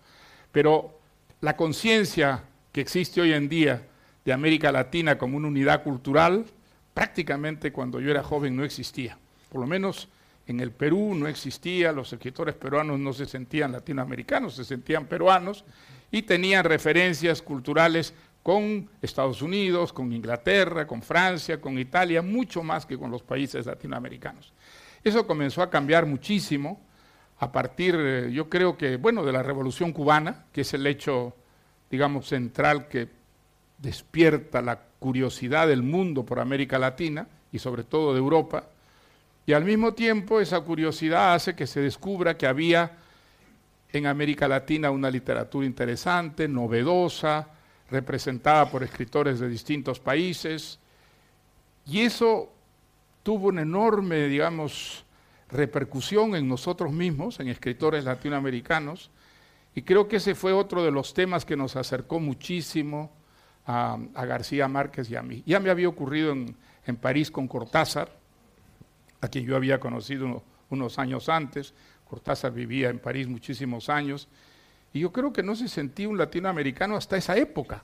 pero 0.51 1.01
la 1.41 1.57
conciencia 1.57 2.45
que 2.71 2.83
existe 2.83 3.21
hoy 3.21 3.33
en 3.33 3.49
día 3.49 3.87
de 4.25 4.33
América 4.33 4.71
Latina 4.71 5.17
como 5.17 5.39
una 5.39 5.49
unidad 5.49 5.83
cultural, 5.83 6.45
prácticamente 6.93 7.73
cuando 7.73 7.99
yo 7.99 8.11
era 8.11 8.23
joven 8.23 8.57
no 8.57 8.65
existía. 8.65 9.17
Por 9.49 9.63
lo 9.63 9.67
menos 9.67 10.09
en 10.47 10.61
el 10.61 10.71
Perú 10.71 11.15
no 11.15 11.29
existía, 11.29 11.93
los 11.93 12.13
escritores 12.13 12.55
peruanos 12.55 12.99
no 12.99 13.13
se 13.15 13.25
sentían 13.25 13.73
latinoamericanos, 13.73 14.55
se 14.55 14.65
sentían 14.65 15.07
peruanos, 15.07 15.65
y 16.11 16.23
tenían 16.23 16.65
referencias 16.65 17.41
culturales 17.41 18.13
con 18.43 18.89
Estados 19.01 19.41
Unidos, 19.41 19.93
con 19.93 20.13
Inglaterra, 20.13 20.87
con 20.87 21.03
Francia, 21.03 21.61
con 21.61 21.79
Italia, 21.79 22.23
mucho 22.23 22.63
más 22.63 22.85
que 22.85 22.99
con 22.99 23.11
los 23.11 23.23
países 23.23 23.67
latinoamericanos. 23.67 24.53
Eso 25.05 25.27
comenzó 25.27 25.63
a 25.63 25.71
cambiar 25.71 26.07
muchísimo 26.07 26.81
a 27.39 27.51
partir, 27.51 27.97
eh, 27.99 28.31
yo 28.33 28.49
creo 28.49 28.77
que, 28.77 28.97
bueno, 28.97 29.25
de 29.25 29.33
la 29.33 29.43
Revolución 29.43 29.93
Cubana, 29.93 30.45
que 30.53 30.61
es 30.61 30.75
el 30.75 30.87
hecho, 30.87 31.35
digamos, 31.91 32.29
central 32.29 32.89
que 32.89 33.09
despierta 33.79 34.63
la 34.63 34.81
curiosidad 35.01 35.67
del 35.67 35.83
mundo 35.83 36.25
por 36.25 36.39
América 36.39 36.79
Latina 36.79 37.27
y 37.51 37.59
sobre 37.59 37.83
todo 37.83 38.13
de 38.13 38.21
Europa, 38.21 38.65
y 39.45 39.55
al 39.55 39.65
mismo 39.65 39.93
tiempo 39.93 40.41
esa 40.41 40.61
curiosidad 40.61 41.35
hace 41.35 41.57
que 41.57 41.67
se 41.67 41.81
descubra 41.81 42.37
que 42.37 42.47
había 42.47 42.93
en 43.93 44.07
América 44.07 44.47
Latina 44.47 44.93
una 44.93 45.11
literatura 45.11 45.67
interesante, 45.67 46.47
novedosa, 46.47 47.49
representada 47.93 48.71
por 48.71 48.83
escritores 48.83 49.39
de 49.39 49.49
distintos 49.49 50.01
países, 50.01 50.79
y 51.87 52.01
eso 52.01 52.51
tuvo 53.23 53.49
una 53.49 53.63
enorme, 53.63 54.27
digamos, 54.27 55.05
repercusión 55.51 56.35
en 56.35 56.49
nosotros 56.49 56.91
mismos, 56.91 57.39
en 57.39 57.49
escritores 57.49 58.05
latinoamericanos, 58.05 59.11
y 59.75 59.83
creo 59.83 60.09
que 60.09 60.17
ese 60.17 60.35
fue 60.35 60.53
otro 60.53 60.83
de 60.83 60.91
los 60.91 61.13
temas 61.13 61.45
que 61.45 61.57
nos 61.57 61.77
acercó 61.77 62.19
muchísimo 62.19 63.13
a, 63.67 63.99
García 64.15 64.69
Márquez 64.69 65.11
y 65.11 65.17
a 65.17 65.23
mí. 65.23 65.43
Ya 65.47 65.61
me 65.61 65.71
había 65.71 65.89
ocurrido 65.89 66.33
en, 66.33 66.97
París 66.97 67.31
con 67.31 67.47
Cortázar, 67.47 68.19
a 69.21 69.29
quien 69.29 69.45
yo 69.45 69.55
había 69.55 69.79
conocido 69.79 70.43
unos 70.69 70.99
años 70.99 71.29
antes, 71.29 71.75
Cortázar 72.09 72.53
vivía 72.53 72.91
en 72.91 72.99
París 72.99 73.29
muchísimos 73.29 73.89
años, 73.89 74.29
y 74.93 75.01
yo 75.01 75.13
creo 75.13 75.33
que 75.33 75.43
no 75.43 75.55
se 75.55 75.69
sentía 75.69 76.09
un 76.09 76.19
latinoamericano 76.19 76.97
hasta 76.97 77.17
esa 77.17 77.37
época. 77.37 77.83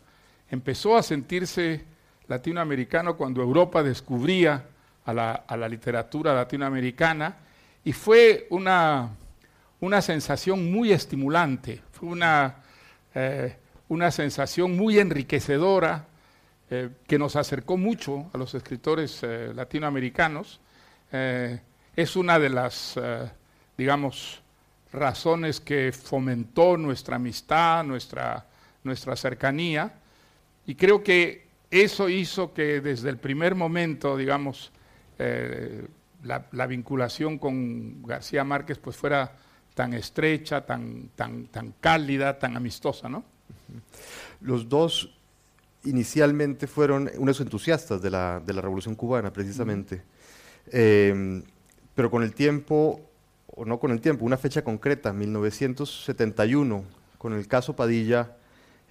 Empezó 0.50 0.96
a 0.96 1.02
sentirse 1.02 1.84
latinoamericano 2.26 3.16
cuando 3.16 3.42
Europa 3.42 3.82
descubría 3.82 4.64
a 5.04 5.14
la, 5.14 5.68
literatura 5.68 6.34
latinoamericana, 6.34 7.36
y 7.82 7.92
fue 7.94 8.46
una, 8.50 9.08
una 9.80 10.02
sensación 10.02 10.70
muy 10.70 10.92
estimulante, 10.92 11.80
fue 11.92 12.10
una, 12.10 12.56
eh, 13.14 13.56
una 13.88 14.10
sensación 14.10 14.76
muy 14.76 14.98
enriquecedora 14.98 16.04
eh, 16.68 16.90
que 17.06 17.18
nos 17.18 17.36
acercó 17.36 17.78
mucho 17.78 18.28
a 18.34 18.36
los 18.36 18.54
escritores 18.54 19.22
eh, 19.22 19.52
latinoamericanos. 19.54 20.60
es 21.10 22.16
una 22.16 22.38
de 22.38 22.50
las 22.50 22.98
digamos, 23.78 24.42
razones 24.92 25.60
que 25.60 25.92
fomentó 25.92 26.76
nuestra 26.76 27.16
amistad, 27.16 27.84
nuestra, 27.84 28.46
nuestra 28.84 29.16
cercanía, 29.16 29.92
y 30.66 30.74
creo 30.74 31.02
que 31.02 31.48
eso 31.70 32.08
hizo 32.08 32.52
que 32.52 32.80
desde 32.80 33.10
el 33.10 33.18
primer 33.18 33.54
momento, 33.54 34.16
digamos, 34.16 34.72
eh, 35.18 35.86
la, 36.24 36.66
vinculación 36.66 37.38
con 37.38 38.02
García 38.02 38.44
Márquez 38.44 38.78
pues 38.78 38.96
fuera 38.96 39.32
tan 39.74 39.94
estrecha, 39.94 40.64
tan, 40.64 41.10
tan, 41.14 41.46
tan 41.46 41.74
cálida, 41.80 42.38
tan 42.38 42.56
amistosa, 42.56 43.08
¿no? 43.08 43.24
Los 44.40 44.68
dos 44.68 45.14
inicialmente 45.84 46.66
fueron 46.66 47.10
unos 47.16 47.40
entusiastas 47.40 48.02
de 48.02 48.10
la, 48.10 48.40
de 48.44 48.52
la 48.52 48.60
Revolución 48.60 48.94
Cubana, 48.94 49.32
precisamente. 49.32 50.02
Eh, 50.70 51.42
pero 51.94 52.10
con 52.10 52.22
el 52.22 52.34
tiempo 52.34 53.08
o 53.58 53.64
no 53.64 53.80
con 53.80 53.90
el 53.90 54.00
tiempo, 54.00 54.24
una 54.24 54.36
fecha 54.36 54.62
concreta, 54.62 55.12
1971, 55.12 56.84
con 57.18 57.32
el 57.32 57.48
caso 57.48 57.74
Padilla, 57.74 58.36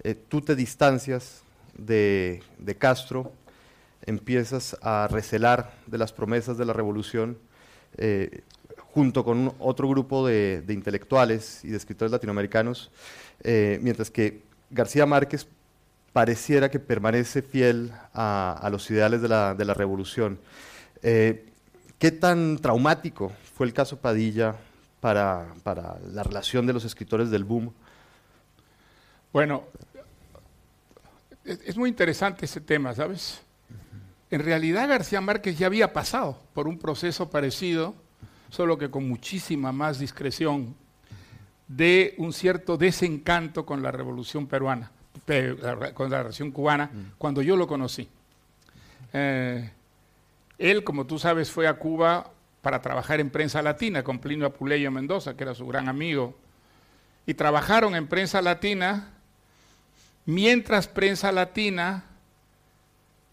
eh, 0.04 0.14
tú 0.14 0.42
te 0.42 0.54
distancias 0.54 1.42
de, 1.74 2.42
Castro, 2.78 3.32
empiezas 4.04 4.76
a 4.82 5.08
recelar 5.10 5.72
de 5.86 5.96
las 5.96 6.12
promesas 6.12 6.58
de 6.58 6.66
la 6.66 6.74
revolución, 6.74 7.38
eh, 7.96 8.42
junto 8.92 9.24
con 9.24 9.54
otro 9.58 9.88
grupo 9.88 10.26
de, 10.26 10.62
intelectuales 10.68 11.64
y 11.64 11.68
de 11.68 11.78
escritores 11.78 12.12
latinoamericanos, 12.12 12.90
eh, 13.42 13.78
mientras 13.80 14.10
que 14.10 14.42
García 14.68 15.06
Márquez 15.06 15.46
pareciera 16.12 16.70
que 16.70 16.78
permanece 16.78 17.40
fiel 17.40 17.90
a, 18.12 18.68
los 18.70 18.90
ideales 18.90 19.22
de 19.22 19.28
la, 19.28 19.54
de 19.54 19.64
la 19.64 19.72
revolución. 19.72 20.38
¿Qué 21.98 22.12
tan 22.12 22.58
traumático 22.58 23.32
fue 23.54 23.66
el 23.66 23.72
caso 23.72 23.98
Padilla 23.98 24.54
para, 25.00 25.46
la 26.12 26.22
relación 26.22 26.64
de 26.64 26.72
los 26.72 26.84
escritores 26.84 27.28
del 27.30 27.42
boom? 27.42 27.72
Bueno, 29.32 29.64
es, 31.44 31.76
muy 31.76 31.90
interesante 31.90 32.44
ese 32.44 32.60
tema, 32.60 32.94
¿sabes? 32.94 33.40
En 34.30 34.44
realidad 34.44 34.88
García 34.88 35.20
Márquez 35.20 35.58
ya 35.58 35.66
había 35.66 35.92
pasado 35.92 36.40
por 36.54 36.68
un 36.68 36.78
proceso 36.78 37.30
parecido, 37.30 37.96
solo 38.48 38.78
que 38.78 38.90
con 38.90 39.08
muchísima 39.08 39.72
más 39.72 39.98
discreción, 39.98 40.76
de 41.66 42.14
un 42.18 42.32
cierto 42.32 42.76
desencanto 42.76 43.66
con 43.66 43.82
la 43.82 43.90
revolución 43.90 44.46
peruana. 44.46 44.92
con 45.94 46.10
la 46.10 46.18
relación 46.18 46.52
cubana, 46.52 46.90
cuando 47.18 47.42
yo 47.42 47.56
lo 47.56 47.66
conocí. 47.66 48.08
Eh, 49.12 49.70
él, 50.58 50.84
como 50.84 51.06
tú 51.06 51.18
sabes, 51.18 51.50
fue 51.50 51.66
a 51.66 51.78
Cuba 51.78 52.32
para 52.62 52.82
trabajar 52.82 53.20
en 53.20 53.30
prensa 53.30 53.62
latina 53.62 54.02
con 54.02 54.18
Plinio 54.18 54.46
Apuleyo 54.46 54.90
Mendoza, 54.90 55.36
que 55.36 55.44
era 55.44 55.54
su 55.54 55.66
gran 55.66 55.88
amigo. 55.88 56.36
Y 57.26 57.34
trabajaron 57.34 57.94
en 57.94 58.08
prensa 58.08 58.42
latina 58.42 59.10
mientras 60.26 60.88
prensa 60.88 61.32
latina 61.32 62.04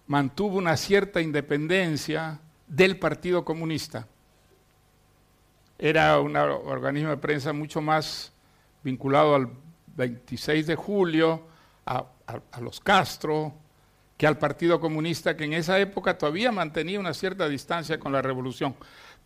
mantuvo 0.07 0.57
una 0.57 0.77
cierta 0.77 1.21
independencia 1.21 2.39
del 2.67 2.97
Partido 2.99 3.43
Comunista. 3.43 4.07
Era 5.77 6.19
un 6.19 6.37
organismo 6.37 7.09
de 7.09 7.17
prensa 7.17 7.51
mucho 7.51 7.81
más 7.81 8.31
vinculado 8.83 9.35
al 9.35 9.49
26 9.95 10.67
de 10.67 10.75
julio, 10.75 11.47
a, 11.85 12.05
los 12.61 12.79
Castro, 12.79 13.53
que 14.17 14.27
al 14.27 14.37
Partido 14.37 14.79
Comunista, 14.79 15.35
que 15.35 15.43
en 15.43 15.53
esa 15.53 15.79
época 15.79 16.17
todavía 16.17 16.51
mantenía 16.51 16.99
una 16.99 17.13
cierta 17.13 17.49
distancia 17.49 17.99
con 17.99 18.11
la 18.13 18.21
revolución. 18.21 18.75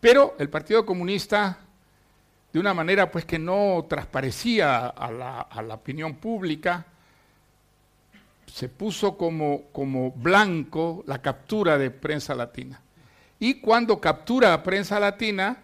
Pero 0.00 0.34
el 0.38 0.48
Partido 0.48 0.84
Comunista, 0.84 1.58
de 2.52 2.58
una 2.58 2.74
manera 2.74 3.10
pues 3.10 3.24
que 3.24 3.38
no 3.38 3.86
transparecía 3.88 4.86
a 4.88 5.10
la, 5.10 5.74
opinión 5.74 6.16
pública, 6.16 6.86
se 8.46 8.68
puso 8.68 9.16
como, 9.16 9.64
como 9.72 10.10
blanco 10.10 11.04
la 11.06 11.22
captura 11.22 11.78
de 11.78 11.90
prensa 11.90 12.34
latina. 12.34 12.80
Y 13.38 13.60
cuando 13.60 14.00
captura 14.00 14.52
a 14.52 14.62
prensa 14.62 14.98
latina, 14.98 15.56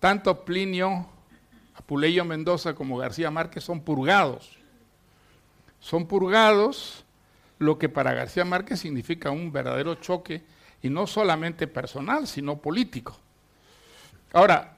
tanto 0.00 0.44
Plinio, 0.44 1.06
Apuleyo 1.74 2.24
Mendoza 2.24 2.74
como 2.74 2.96
García 2.96 3.30
Márquez 3.30 3.64
son 3.64 3.80
purgados. 3.80 4.56
Son 5.80 6.06
purgados, 6.06 7.04
lo 7.62 7.78
que 7.78 7.88
para 7.88 8.12
García 8.12 8.44
Márquez 8.44 8.80
significa 8.80 9.30
un 9.30 9.52
verdadero 9.52 9.94
choque, 9.96 10.42
y 10.82 10.90
no 10.90 11.06
solamente 11.06 11.68
personal, 11.68 12.26
sino 12.26 12.58
político. 12.58 13.16
Ahora, 14.32 14.76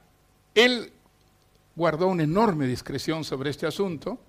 él 0.53 0.93
guardó 1.75 2.07
una 2.07 2.23
enorme 2.23 2.67
discreción 2.67 3.23
sobre 3.23 3.49
este 3.49 3.65
asunto, 3.65 4.19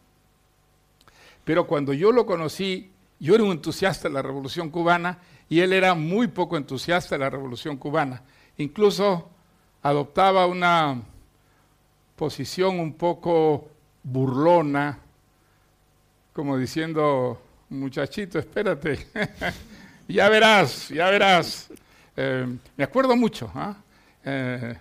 pero 1.44 1.66
cuando 1.66 1.92
yo 1.92 2.12
lo 2.12 2.24
conocí, 2.24 2.90
yo 3.20 3.34
era 3.34 3.44
un 3.44 3.52
entusiasta 3.52 4.08
de 4.08 4.14
la 4.14 4.22
Revolución 4.22 4.70
Cubana 4.70 5.18
y 5.48 5.60
él 5.60 5.72
era 5.72 5.94
muy 5.94 6.28
poco 6.28 6.56
entusiasta 6.56 7.14
de 7.14 7.20
la 7.20 7.30
Revolución 7.30 7.76
Cubana. 7.76 8.22
Incluso 8.56 9.28
adoptaba 9.82 10.46
una 10.46 11.02
posición 12.16 12.80
un 12.80 12.94
poco 12.94 13.68
burlona, 14.02 14.98
como 16.32 16.56
diciendo, 16.56 17.40
muchachito, 17.70 18.38
espérate, 18.38 19.06
ya 20.08 20.28
verás, 20.28 20.88
ya 20.88 21.10
verás. 21.10 21.68
Eh, 22.16 22.46
me 22.76 22.84
acuerdo 22.84 23.16
mucho. 23.16 23.50
¿ah? 23.54 23.76
Eh, 24.24 24.74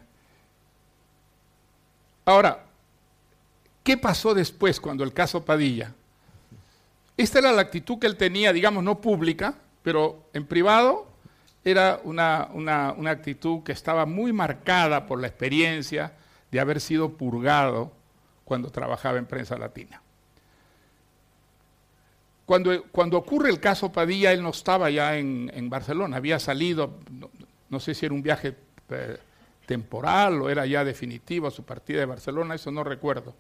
ahora, 2.26 2.64
¿qué 3.84 3.98
pasó 3.98 4.34
después 4.34 4.80
cuando 4.80 5.04
el 5.04 5.14
caso 5.14 5.44
Padilla? 5.44 5.94
Esta 7.18 7.40
era 7.40 7.52
la 7.52 7.62
actitud 7.62 7.98
que 7.98 8.08
él 8.08 8.18
tenía, 8.18 8.52
digamos, 8.52 8.84
no 8.84 9.00
pública, 9.00 9.56
pero 9.84 10.30
en 10.34 10.46
privado 10.46 11.08
era 11.64 12.00
una, 12.04 12.50
una, 12.54 13.10
actitud 13.10 13.64
que 13.64 13.72
estaba 13.72 14.06
muy 14.06 14.34
marcada 14.34 15.06
por 15.08 15.20
la 15.20 15.28
experiencia 15.28 16.14
de 16.52 16.60
haber 16.60 16.80
sido 16.80 17.14
purgado 17.14 17.92
cuando 18.44 18.70
trabajaba 18.70 19.18
en 19.18 19.26
prensa 19.26 19.58
latina. 19.58 20.02
Cuando, 22.46 22.84
cuando, 22.92 23.18
ocurre 23.18 23.50
el 23.50 23.60
caso 23.60 23.92
Padilla, 23.92 24.32
él 24.32 24.44
no 24.44 24.50
estaba 24.50 24.90
ya 24.90 25.18
en, 25.18 25.70
Barcelona, 25.70 26.18
había 26.18 26.40
salido, 26.40 27.00
no, 27.70 27.80
sé 27.80 27.96
si 27.96 28.06
era 28.06 28.14
un 28.14 28.22
viaje 28.22 28.56
eh, 28.90 29.18
temporal 29.66 30.42
o 30.42 30.50
era 30.50 30.66
ya 30.66 30.84
definitivo 30.84 31.50
su 31.50 31.64
partida 31.64 32.00
de 32.00 32.06
Barcelona, 32.06 32.56
eso 32.56 32.72
no 32.72 32.84
recuerdo. 32.84 33.34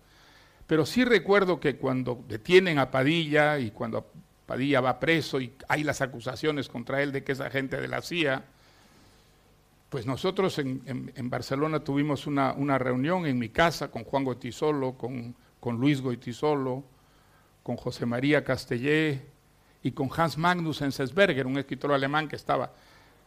Pero 0.66 0.86
sí 0.86 1.06
recuerdo 1.06 1.60
que 1.60 1.76
cuando 1.76 2.24
detienen 2.28 2.80
a 2.80 2.90
Padilla 2.90 3.60
y 3.60 3.70
cuando 3.70 4.08
Padilla 4.46 4.82
va 4.82 5.00
preso 5.00 5.40
y 5.40 5.54
hay 5.68 5.84
las 5.84 6.02
acusaciones 6.02 6.68
contra 6.68 7.04
él 7.04 7.12
de 7.12 7.24
que 7.24 7.34
es 7.34 7.40
agente 7.40 7.80
de 7.80 7.88
la 7.88 8.02
CIA, 8.02 8.44
pues 9.90 10.06
nosotros 10.06 10.58
en, 10.60 11.30
Barcelona 11.30 11.80
tuvimos 11.80 12.26
una, 12.28 12.78
reunión 12.78 13.26
en 13.28 13.38
mi 13.38 13.50
casa 13.50 13.90
con 13.90 14.04
Juan 14.04 14.24
Goitisolo, 14.24 14.94
con, 14.94 15.36
con 15.60 15.78
Luis 15.78 16.02
Goitisolo, 16.02 16.84
con 17.66 17.78
José 17.78 18.06
María 18.06 18.44
Castellé 18.44 19.26
y 19.82 19.94
con 19.94 20.08
Hans 20.16 20.38
Magnus 20.38 20.84
Enzensberger, 20.84 21.48
un 21.48 21.58
escritor 21.58 21.94
alemán 21.94 22.28
que 22.28 22.36
estaba, 22.36 22.72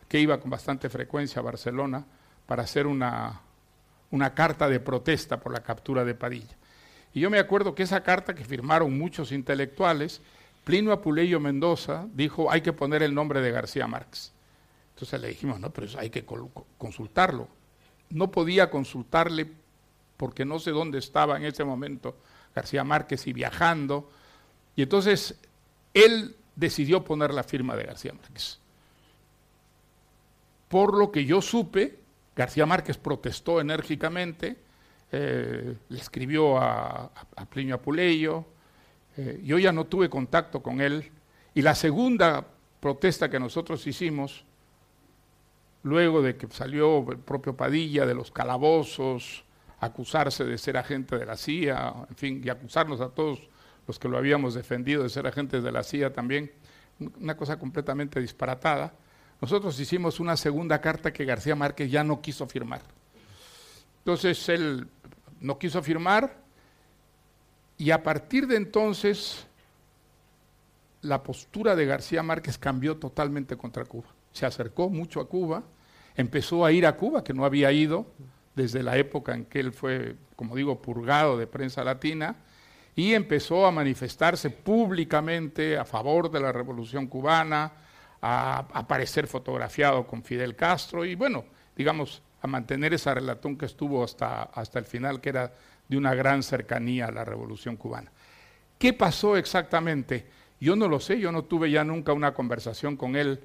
que 0.09 0.20
iba 0.20 0.38
con 0.38 0.48
bastante 0.48 0.88
frecuencia 0.88 1.40
a 1.40 1.42
Barcelona 1.42 2.07
para 2.46 2.62
hacer 2.62 2.87
una, 2.87 3.40
una 4.12 4.35
carta 4.35 4.68
de 4.68 4.79
protesta 4.79 5.40
por 5.40 5.53
la 5.53 5.64
captura 5.64 6.05
de 6.05 6.14
Padilla. 6.14 6.57
Y 7.12 7.18
yo 7.18 7.31
me 7.31 7.40
acuerdo 7.40 7.74
que 7.74 7.83
esa 7.83 8.05
carta 8.05 8.33
que 8.33 8.44
firmaron 8.44 8.96
muchos 8.96 9.33
intelectuales, 9.33 10.20
Plinio 10.62 10.92
Apuleyo 10.92 11.40
Mendoza 11.40 12.07
dijo, 12.14 12.48
hay 12.48 12.61
que 12.61 12.72
poner 12.72 13.03
el 13.03 13.12
nombre 13.12 13.40
de 13.40 13.51
García 13.51 13.88
Márquez. 13.88 14.33
Entonces 14.94 15.20
le 15.20 15.27
dijimos, 15.31 15.59
no, 15.59 15.70
pero 15.70 15.88
eso 15.88 15.98
hay 15.98 16.11
que 16.11 16.24
consultarlo. 16.79 17.48
No 18.11 18.31
podía 18.31 18.70
consultarle 18.70 19.51
porque 20.16 20.44
no 20.44 20.61
sé 20.61 20.70
dónde 20.70 21.01
estaba 21.01 21.37
en 21.37 21.44
ese 21.44 21.64
momento 21.64 22.16
García 22.55 22.85
Márquez 22.85 23.27
y 23.27 23.33
viajando. 23.33 24.12
Y 24.78 24.82
entonces 24.82 25.34
él 25.92 26.36
decidió 26.54 27.02
poner 27.02 27.34
la 27.34 27.42
firma 27.42 27.74
de 27.74 27.82
García 27.82 28.12
Márquez. 28.12 28.60
Por 30.68 30.96
lo 30.96 31.10
que 31.10 31.24
yo 31.24 31.42
supe, 31.42 31.98
García 32.36 32.64
Márquez 32.64 32.96
protestó 32.96 33.60
enérgicamente, 33.60 34.56
eh, 35.10 35.74
le 35.88 35.98
escribió 35.98 36.58
a, 36.58 37.10
Plinio 37.50 37.74
Apuleyo, 37.74 38.44
eh, 39.16 39.40
yo 39.42 39.58
ya 39.58 39.72
no 39.72 39.86
tuve 39.86 40.08
contacto 40.08 40.62
con 40.62 40.80
él, 40.80 41.10
y 41.54 41.62
la 41.62 41.74
segunda 41.74 42.46
protesta 42.78 43.28
que 43.28 43.40
nosotros 43.40 43.84
hicimos, 43.84 44.44
luego 45.82 46.22
de 46.22 46.36
que 46.36 46.46
salió 46.52 47.04
el 47.10 47.18
propio 47.18 47.56
Padilla 47.56 48.06
de 48.06 48.14
los 48.14 48.30
calabozos, 48.30 49.42
acusarse 49.80 50.44
de 50.44 50.56
ser 50.56 50.76
agente 50.76 51.18
de 51.18 51.26
la 51.26 51.36
CIA, 51.36 51.94
en 52.10 52.16
fin, 52.16 52.42
y 52.44 52.48
acusarnos 52.48 53.00
a 53.00 53.08
todos 53.08 53.40
los 53.88 53.98
que 53.98 54.07
lo 54.07 54.18
habíamos 54.18 54.55
defendido 54.55 55.03
de 55.03 55.09
ser 55.09 55.27
agentes 55.27 55.64
de 55.64 55.72
la 55.72 55.83
CIA 55.83 56.12
también, 56.12 56.53
una 57.20 57.37
cosa 57.37 57.59
completamente 57.59 58.20
disparatada, 58.20 58.92
nosotros 59.40 59.81
hicimos 59.81 60.20
una 60.20 60.37
segunda 60.37 60.81
carta 60.81 61.12
que 61.12 61.24
García 61.24 61.57
Márquez 61.57 61.90
ya 61.90 62.05
no 62.05 62.20
quiso 62.20 62.46
firmar. 62.46 62.83
Entonces 64.01 64.48
él 64.51 64.87
no 65.40 65.59
quiso 65.59 65.83
firmar 65.83 66.37
y 67.79 67.90
a 67.90 68.03
partir 68.03 68.46
de 68.46 68.57
entonces 68.57 69.46
la 71.01 71.22
postura 71.22 71.74
de 71.74 71.87
García 71.87 72.22
Márquez 72.22 72.59
cambió 72.59 72.96
totalmente 72.96 73.57
contra 73.57 73.85
Cuba. 73.85 74.09
Se 74.33 74.44
acercó 74.44 74.90
mucho 74.90 75.20
a 75.20 75.29
Cuba, 75.29 75.62
empezó 76.16 76.64
a 76.64 76.72
ir 76.72 76.85
a 76.87 76.96
Cuba, 76.96 77.24
que 77.24 77.33
no 77.33 77.44
había 77.44 77.72
ido 77.72 78.07
desde 78.55 78.83
la 78.83 78.98
época 78.98 79.35
en 79.35 79.44
que 79.44 79.61
él 79.61 79.72
fue, 79.72 80.16
como 80.37 80.57
digo, 80.57 80.83
purgado 80.83 81.38
de 81.38 81.46
prensa 81.46 81.85
latina, 81.85 82.37
y 82.98 83.14
empezó 83.14 83.64
a 83.64 83.70
manifestarse 83.70 84.50
públicamente 84.50 85.78
a 85.78 85.84
favor 85.84 86.28
de 86.28 86.40
la 86.40 86.50
revolución 86.50 87.06
cubana, 87.06 87.70
a 88.20 88.66
aparecer 88.72 89.28
fotografiado 89.28 90.04
con 90.04 90.24
Fidel 90.24 90.56
Castro, 90.56 91.04
y 91.04 91.14
bueno, 91.14 91.44
digamos, 91.76 92.20
a 92.42 92.48
mantener 92.48 92.92
esa 92.94 93.14
relación 93.14 93.56
que 93.56 93.66
estuvo 93.66 94.02
hasta, 94.02 94.42
hasta 94.42 94.80
el 94.80 94.84
final, 94.84 95.20
que 95.20 95.28
era 95.28 95.52
de 95.87 95.96
una 95.96 96.12
gran 96.12 96.42
cercanía 96.42 97.06
a 97.06 97.12
la 97.12 97.24
revolución 97.24 97.76
cubana. 97.76 98.11
¿Qué 98.80 98.92
pasó 98.92 99.37
exactamente? 99.37 100.26
Yo 100.58 100.74
no 100.74 100.88
lo 100.88 100.98
sé, 100.98 101.20
yo 101.20 101.30
no 101.30 101.44
tuve 101.44 101.70
ya 101.70 101.84
nunca 101.84 102.12
una 102.12 102.34
conversación 102.34 102.96
con 102.96 103.14
él 103.14 103.38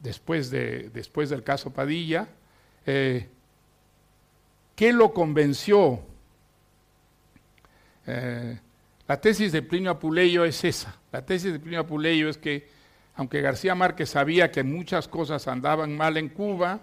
después, 0.00 0.50
de, 0.50 0.90
después 0.90 1.30
del 1.30 1.44
caso 1.44 1.72
Padilla. 1.72 2.26
Eh, 2.86 3.28
¿Qué 4.74 4.92
lo 4.92 5.14
convenció? 5.14 6.02
Eh, 8.10 8.58
la 9.06 9.20
tesis 9.20 9.52
de 9.52 9.60
Plinio 9.60 9.90
Apuleyo 9.90 10.44
es 10.46 10.64
esa. 10.64 10.96
La 11.12 11.24
tesis 11.24 11.52
de 11.52 11.58
Plinio 11.58 11.80
Apuleyo 11.80 12.30
es 12.30 12.38
que, 12.38 12.66
aunque 13.16 13.42
García 13.42 13.74
Márquez 13.74 14.08
sabía 14.08 14.50
que 14.50 14.62
muchas 14.62 15.08
cosas 15.08 15.46
andaban 15.46 15.94
mal 15.94 16.16
en 16.16 16.30
Cuba, 16.30 16.80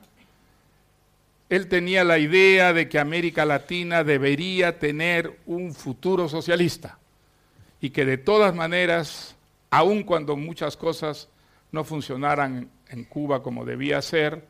él 1.50 1.68
tenía 1.68 2.04
la 2.04 2.20
idea 2.20 2.74
de 2.74 2.88
que 2.88 3.00
América 3.00 3.44
Latina 3.44 4.04
debería 4.04 4.78
tener 4.78 5.40
un 5.48 5.74
futuro 5.74 6.30
socialista 6.30 7.00
y 7.82 7.90
que 7.90 8.06
de 8.06 8.18
todas 8.18 8.54
maneras, 8.54 9.36
aun 9.72 10.04
cuando 10.04 10.36
muchas 10.36 10.78
cosas 10.78 11.28
no 11.72 11.84
funcionaran 11.84 12.70
en 12.90 13.04
Cuba 13.06 13.42
como 13.42 13.66
debía 13.66 14.02
ser, 14.04 14.46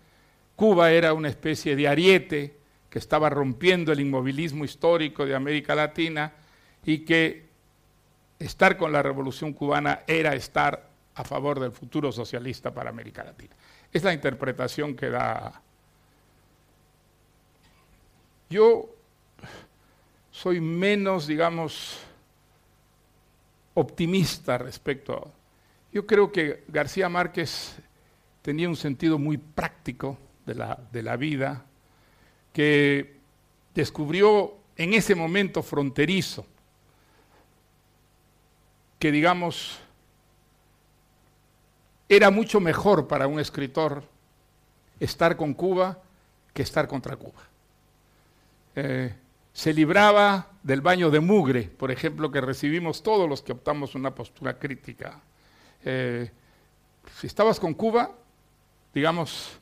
Cuba 0.58 0.92
era 0.92 1.14
una 1.14 1.30
especie 1.30 1.76
de 1.76 1.88
ariete 1.88 2.58
que 2.90 3.00
estaba 3.00 3.30
rompiendo 3.30 3.94
el 3.94 4.02
inmovilismo 4.02 4.66
histórico 4.66 5.26
de 5.26 5.36
América 5.36 5.74
Latina 5.76 6.34
y 6.86 7.00
que 7.00 7.46
estar 8.40 8.78
con 8.78 8.92
la 8.92 9.02
revolución 9.02 9.54
cubana 9.54 10.02
era 10.08 10.36
estar 10.36 10.90
a 11.16 11.24
favor 11.24 11.60
del 11.60 11.72
futuro 11.72 12.12
socialista 12.12 12.74
para 12.74 12.90
América 12.90 13.24
Latina. 13.24 13.56
Es 13.92 14.04
la 14.04 14.14
interpretación 14.14 14.96
que 14.96 15.10
da. 15.10 15.62
Yo 18.50 18.90
soy 20.32 20.60
menos, 20.60 21.28
digamos, 21.28 21.98
optimista 23.74 24.58
respecto 24.58 25.14
a... 25.14 25.28
Yo 25.94 26.06
creo 26.06 26.32
que 26.32 26.66
García 26.68 27.08
Márquez 27.08 27.78
tenía 28.42 28.68
un 28.68 28.76
sentido 28.76 29.18
muy 29.18 29.38
práctico 29.38 30.18
de 30.46 30.56
la, 30.56 30.78
de 30.92 31.02
la 31.02 31.16
vida, 31.16 31.66
que 32.52 33.16
descubrió 33.74 34.56
en 34.76 34.94
ese 34.94 35.16
momento 35.16 35.64
fronterizo, 35.64 36.46
que 39.00 39.12
digamos, 39.12 39.80
era 42.08 42.32
mucho 42.32 42.60
mejor 42.60 43.08
para 43.08 43.28
un 43.28 43.40
escritor 43.40 44.04
estar 45.00 45.36
con 45.36 45.54
Cuba 45.54 46.00
que 46.54 46.62
estar 46.62 46.88
contra 46.88 47.16
Cuba. 47.16 47.42
Eh, 48.76 49.14
se 49.54 49.74
libraba 49.74 50.50
del 50.64 50.82
baño 50.82 51.10
de 51.10 51.20
mugre, 51.20 51.64
por 51.64 51.92
ejemplo, 51.92 52.32
que 52.32 52.42
recibimos 52.42 53.04
todos 53.04 53.28
los 53.30 53.42
que 53.42 53.54
optamos 53.54 53.96
una 53.96 54.14
postura 54.14 54.60
crítica. 54.60 55.22
Eh, 55.84 56.30
si 57.18 57.28
estabas 57.28 57.60
con 57.60 57.74
Cuba, 57.74 58.12
digamos, 58.94 59.60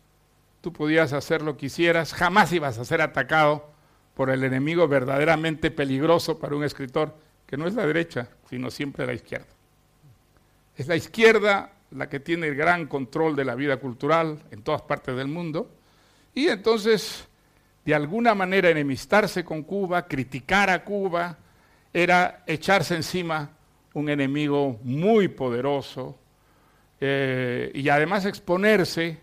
tú 0.61 0.73
podías 0.73 1.13
hacer 1.13 1.41
lo 1.41 1.57
que 1.57 1.67
hicieras, 1.67 2.13
jamás 2.13 2.53
ibas 2.53 2.79
a 2.79 2.85
ser 2.85 3.01
atacado 3.01 3.71
por 4.15 4.29
el 4.29 4.43
enemigo 4.43 4.87
verdaderamente 4.87 5.71
peligroso 5.71 6.39
para 6.39 6.55
un 6.55 6.63
escritor, 6.63 7.15
que 7.45 7.57
no 7.57 7.67
es 7.67 7.73
la 7.73 7.85
derecha, 7.85 8.29
sino 8.49 8.71
siempre 8.71 9.05
la 9.05 9.13
izquierda. 9.13 9.47
Es 10.75 10.87
la 10.87 10.95
izquierda 10.95 11.71
la 11.91 12.09
que 12.09 12.19
tiene 12.19 12.47
el 12.47 12.55
gran 12.55 12.87
control 12.87 13.35
de 13.35 13.45
la 13.45 13.55
vida 13.55 13.77
cultural 13.77 14.41
en 14.51 14.63
todas 14.63 14.81
partes 14.81 15.15
del 15.15 15.27
mundo, 15.27 15.69
y 16.33 16.47
entonces 16.47 17.27
de 17.85 17.93
alguna 17.93 18.33
manera 18.33 18.69
enemistarse 18.69 19.43
con 19.43 19.63
Cuba, 19.63 20.07
criticar 20.07 20.69
a 20.69 20.83
Cuba, 20.83 21.37
era 21.93 22.43
echarse 22.47 22.95
encima 22.95 23.51
un 23.93 24.09
enemigo 24.09 24.79
muy 24.83 25.27
poderoso 25.27 26.17
eh, 26.99 27.71
y 27.75 27.89
además 27.89 28.25
exponerse 28.25 29.19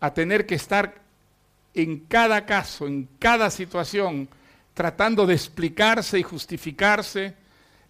a 0.00 0.14
tener 0.14 0.46
que 0.46 0.54
estar 0.54 0.94
en 1.74 2.00
cada 2.00 2.46
caso, 2.46 2.86
en 2.86 3.08
cada 3.18 3.50
situación, 3.50 4.28
tratando 4.78 5.26
de 5.26 5.34
explicarse 5.34 6.20
y 6.20 6.22
justificarse, 6.22 7.34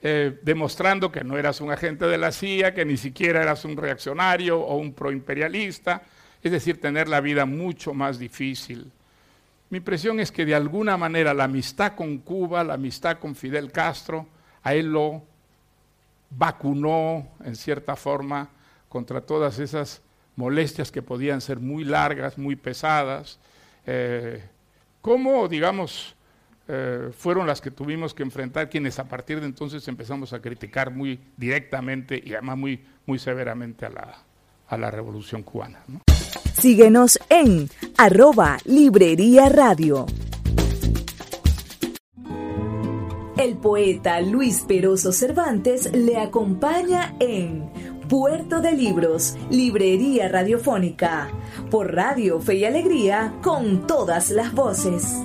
eh, 0.01 0.41
demostrando 0.41 1.13
que 1.13 1.23
no 1.23 1.37
eras 1.37 1.61
un 1.61 1.71
agente 1.71 2.07
de 2.07 2.17
la 2.17 2.33
CIA, 2.33 2.73
que 2.73 2.87
ni 2.87 2.97
siquiera 2.97 3.43
eras 3.43 3.67
un 3.67 3.77
reaccionario 3.77 4.59
o 4.59 4.77
un 4.77 4.95
proimperialista, 4.95 6.01
es 6.43 6.51
decir, 6.51 6.81
tener 6.81 7.07
la 7.07 7.21
vida 7.21 7.45
mucho 7.45 7.93
más 7.93 8.19
difícil. 8.19 8.91
Mi 9.69 9.77
impresión 9.77 10.19
es 10.19 10.33
que 10.33 10.47
de 10.47 10.55
alguna 10.55 10.97
manera 10.97 11.35
la 11.35 11.45
amistad 11.45 11.95
con 11.95 12.17
Cuba, 12.21 12.65
la 12.65 12.73
amistad 12.73 13.19
con 13.19 13.35
Fidel 13.35 13.71
Castro, 13.71 14.27
a 14.63 14.73
él 14.73 14.91
lo 14.91 15.23
vacunó 16.31 17.33
en 17.45 17.55
cierta 17.55 17.97
forma 17.97 18.49
contra 18.89 19.21
todas 19.21 19.59
esas 19.59 20.01
molestias 20.37 20.91
que 20.91 21.03
podían 21.03 21.43
ser 21.43 21.61
muy 21.61 21.85
largas, 21.85 22.39
muy 22.39 22.57
pesadas. 22.57 23.39
Eh, 23.85 24.43
¿Cómo, 25.03 25.49
digamos, 25.49 26.15
eh, 26.69 27.11
fueron 27.17 27.47
las 27.47 27.63
que 27.63 27.71
tuvimos 27.71 28.13
que 28.13 28.23
enfrentar 28.23 28.69
quienes 28.69 28.99
a 28.99 29.09
partir 29.09 29.41
de 29.41 29.47
entonces 29.47 29.89
empezamos 29.89 30.35
a 30.35 30.41
criticar 30.41 30.91
muy 30.91 31.19
directamente 31.37 32.23
y 32.23 32.35
además 32.35 32.59
muy, 32.59 32.85
muy 33.07 33.19
severamente 33.19 33.87
a 33.87 33.91
la, 33.91 34.19
a 34.69 34.77
la 34.77 34.91
revolución 34.91 35.43
cubana? 35.43 35.81
Síguenos 36.53 37.19
en 37.31 37.69
arroba 37.97 38.59
Librería 38.65 39.49
Radio. 39.49 40.07
El 43.39 43.57
poeta 43.57 44.21
Luis 44.21 44.65
Peroso 44.67 45.13
Cervantes 45.13 45.91
le 45.93 46.19
acompaña 46.19 47.15
en 47.21 47.71
Puerto 48.09 48.61
de 48.61 48.73
Libros, 48.73 49.37
Librería 49.51 50.29
Radiofónica, 50.29 51.31
por 51.71 51.95
Radio 51.95 52.41
Fe 52.41 52.57
y 52.57 52.65
Alegría, 52.65 53.35
con 53.43 53.87
todas 53.87 54.31
las 54.31 54.53
voces. 54.53 55.23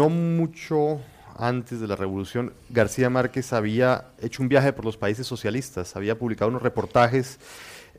No 0.00 0.08
mucho 0.08 0.98
antes 1.36 1.78
de 1.78 1.86
la 1.86 1.94
revolución, 1.94 2.54
García 2.70 3.10
Márquez 3.10 3.52
había 3.52 4.06
hecho 4.22 4.42
un 4.42 4.48
viaje 4.48 4.72
por 4.72 4.86
los 4.86 4.96
países 4.96 5.26
socialistas, 5.26 5.94
había 5.94 6.18
publicado 6.18 6.48
unos 6.48 6.62
reportajes 6.62 7.38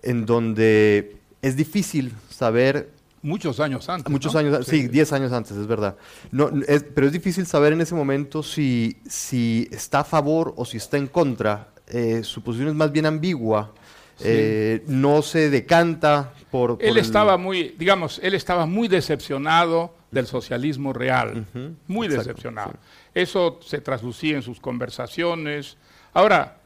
en 0.02 0.26
donde 0.26 1.18
es 1.44 1.56
difícil 1.56 2.12
saber... 2.28 2.90
Muchos 3.22 3.60
años 3.60 3.88
antes. 3.88 4.12
Muchos 4.12 4.36
años, 4.36 4.66
sí, 4.66 4.88
10 4.88 5.14
años 5.14 5.32
antes, 5.32 5.56
es 5.56 5.68
verdad. 5.68 5.96
No, 6.32 6.50
pero 6.96 7.06
es 7.06 7.14
difícil 7.14 7.46
saber 7.46 7.74
en 7.74 7.82
ese 7.82 7.94
momento 7.94 8.42
si, 8.42 8.98
si 9.08 9.70
está 9.72 10.00
a 10.00 10.04
favor 10.04 10.56
o 10.58 10.66
si 10.66 10.78
está 10.78 10.98
en 10.98 11.06
contra. 11.06 11.68
Eh, 11.86 12.24
su 12.24 12.42
posición 12.42 12.70
es 12.70 12.76
más 12.76 12.92
bien 12.92 13.06
ambigua. 13.06 13.76
Eh, 14.24 14.84
no 14.88 15.22
se 15.22 15.52
decanta 15.52 16.34
por... 16.50 16.80
él 16.82 16.98
estaba 16.98 17.38
muy, 17.38 17.76
digamos, 17.78 18.20
él 18.24 18.34
estaba 18.34 18.66
muy 18.66 18.88
decepcionado 18.88 20.01
del 20.12 20.28
socialismo 20.28 20.92
real, 20.92 21.46
muy 21.88 22.08
decepcionado. 22.08 22.74
Eso 23.14 23.60
se 23.66 23.80
traslucía 23.80 24.36
en 24.36 24.42
sus 24.42 24.60
conversaciones. 24.60 25.78
Ahora, 26.14 26.58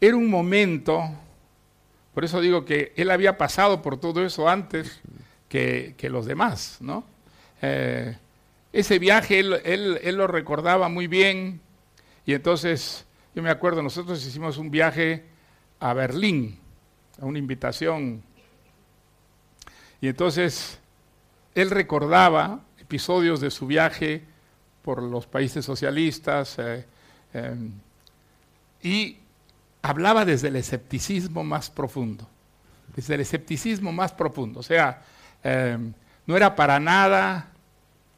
era 0.00 0.16
un 0.16 0.30
momento, 0.30 1.02
por 2.14 2.24
eso 2.24 2.40
digo 2.40 2.64
que 2.64 2.92
él 2.96 3.10
había 3.10 3.36
pasado 3.36 3.82
por 3.82 3.98
todo 3.98 4.24
eso 4.24 4.48
antes 4.48 5.00
que, 5.48 5.94
los 6.10 6.26
demás, 6.26 6.78
¿no? 6.80 7.04
Eh, 7.60 8.16
ese 8.72 8.98
viaje 8.98 9.38
él, 9.40 9.60
él, 10.02 10.16
lo 10.16 10.26
recordaba 10.26 10.88
muy 10.88 11.06
bien 11.06 11.60
y 12.24 12.32
entonces, 12.32 13.04
yo 13.34 13.42
me 13.42 13.50
acuerdo, 13.50 13.82
nosotros 13.82 14.24
hicimos 14.26 14.56
un 14.56 14.70
viaje 14.70 15.24
a 15.78 15.92
Berlín, 15.92 16.58
a 17.20 17.26
una 17.26 17.38
invitación, 17.38 18.22
y 20.00 20.08
entonces 20.08 20.80
él 21.54 21.70
recordaba 21.70 22.60
episodios 22.92 23.40
de 23.40 23.50
su 23.50 23.66
viaje 23.66 24.22
por 24.82 25.02
los 25.02 25.26
países 25.26 25.64
socialistas 25.64 26.58
eh, 26.58 26.84
em, 27.32 27.72
y 28.82 29.16
hablaba 29.80 30.26
desde 30.26 30.48
el 30.48 30.56
escepticismo 30.56 31.42
más 31.42 31.70
profundo, 31.70 32.28
desde 32.94 33.14
el 33.14 33.22
escepticismo 33.22 33.92
más 33.92 34.12
profundo, 34.12 34.60
o 34.60 34.62
sea, 34.62 35.00
em, 35.42 35.94
no 36.26 36.36
era 36.36 36.54
para 36.54 36.78
nada 36.80 37.48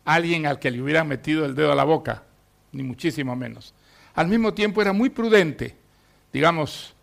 alguien 0.05 0.45
al 0.45 0.59
que 0.59 0.73
le 0.73 0.83
hubieran 0.83 1.07
metido 1.07 1.45
el 1.45 1.55
dedo 1.55 1.71
a 1.71 1.77
la 1.77 1.85
boca, 1.85 2.25
ni 2.73 2.83
muchísimo 2.83 3.37
menos. 3.37 3.73
Al 4.17 4.27
mismo 4.27 4.55
tiempo 4.55 4.83
era 4.83 4.93
muy 4.93 5.09
prudente, 5.09 5.77
digamos, 6.33 6.97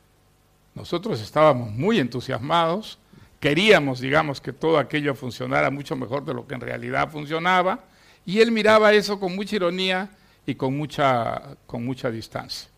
nosotros 0.75 1.21
estábamos 1.21 1.71
muy 1.71 1.99
entusiasmados, 1.99 2.99
queríamos, 3.41 3.99
digamos, 3.99 4.39
que 4.39 4.54
todo 4.54 4.77
aquello 4.77 5.15
funcionara 5.15 5.69
mucho 5.71 5.95
mejor 5.97 6.23
de 6.23 6.34
lo 6.34 6.47
que 6.47 6.54
en 6.54 6.62
realidad 6.62 7.10
funcionaba, 7.10 7.80
y 8.25 8.39
él 8.39 8.51
miraba 8.51 8.93
eso 8.93 9.19
con 9.19 9.36
mucha 9.36 9.56
ironía 9.56 10.12
y 10.45 10.56
con 10.56 10.77
mucha, 10.77 11.58
con 11.65 11.84
mucha 11.84 12.12
distancia. 12.12 12.69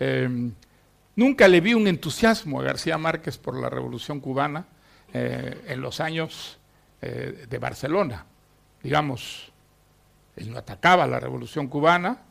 Em, 0.00 0.50
nunca 1.14 1.46
le 1.46 1.60
vi 1.60 1.74
un 1.74 1.86
entusiasmo 1.86 2.58
a 2.58 2.64
García 2.64 2.96
Márquez 2.96 3.36
por 3.36 3.54
la 3.60 3.68
Revolución 3.68 4.18
Cubana 4.20 4.64
eh, 5.12 5.60
en 5.68 5.80
los 5.82 6.00
años 6.00 6.58
eh, 7.02 7.44
de 7.48 7.58
Barcelona. 7.58 8.24
Digamos, 8.82 9.52
él 10.36 10.50
no 10.50 10.58
atacaba 10.58 11.06
la 11.06 11.20
Revolución 11.20 11.68
Cubana, 11.68 12.22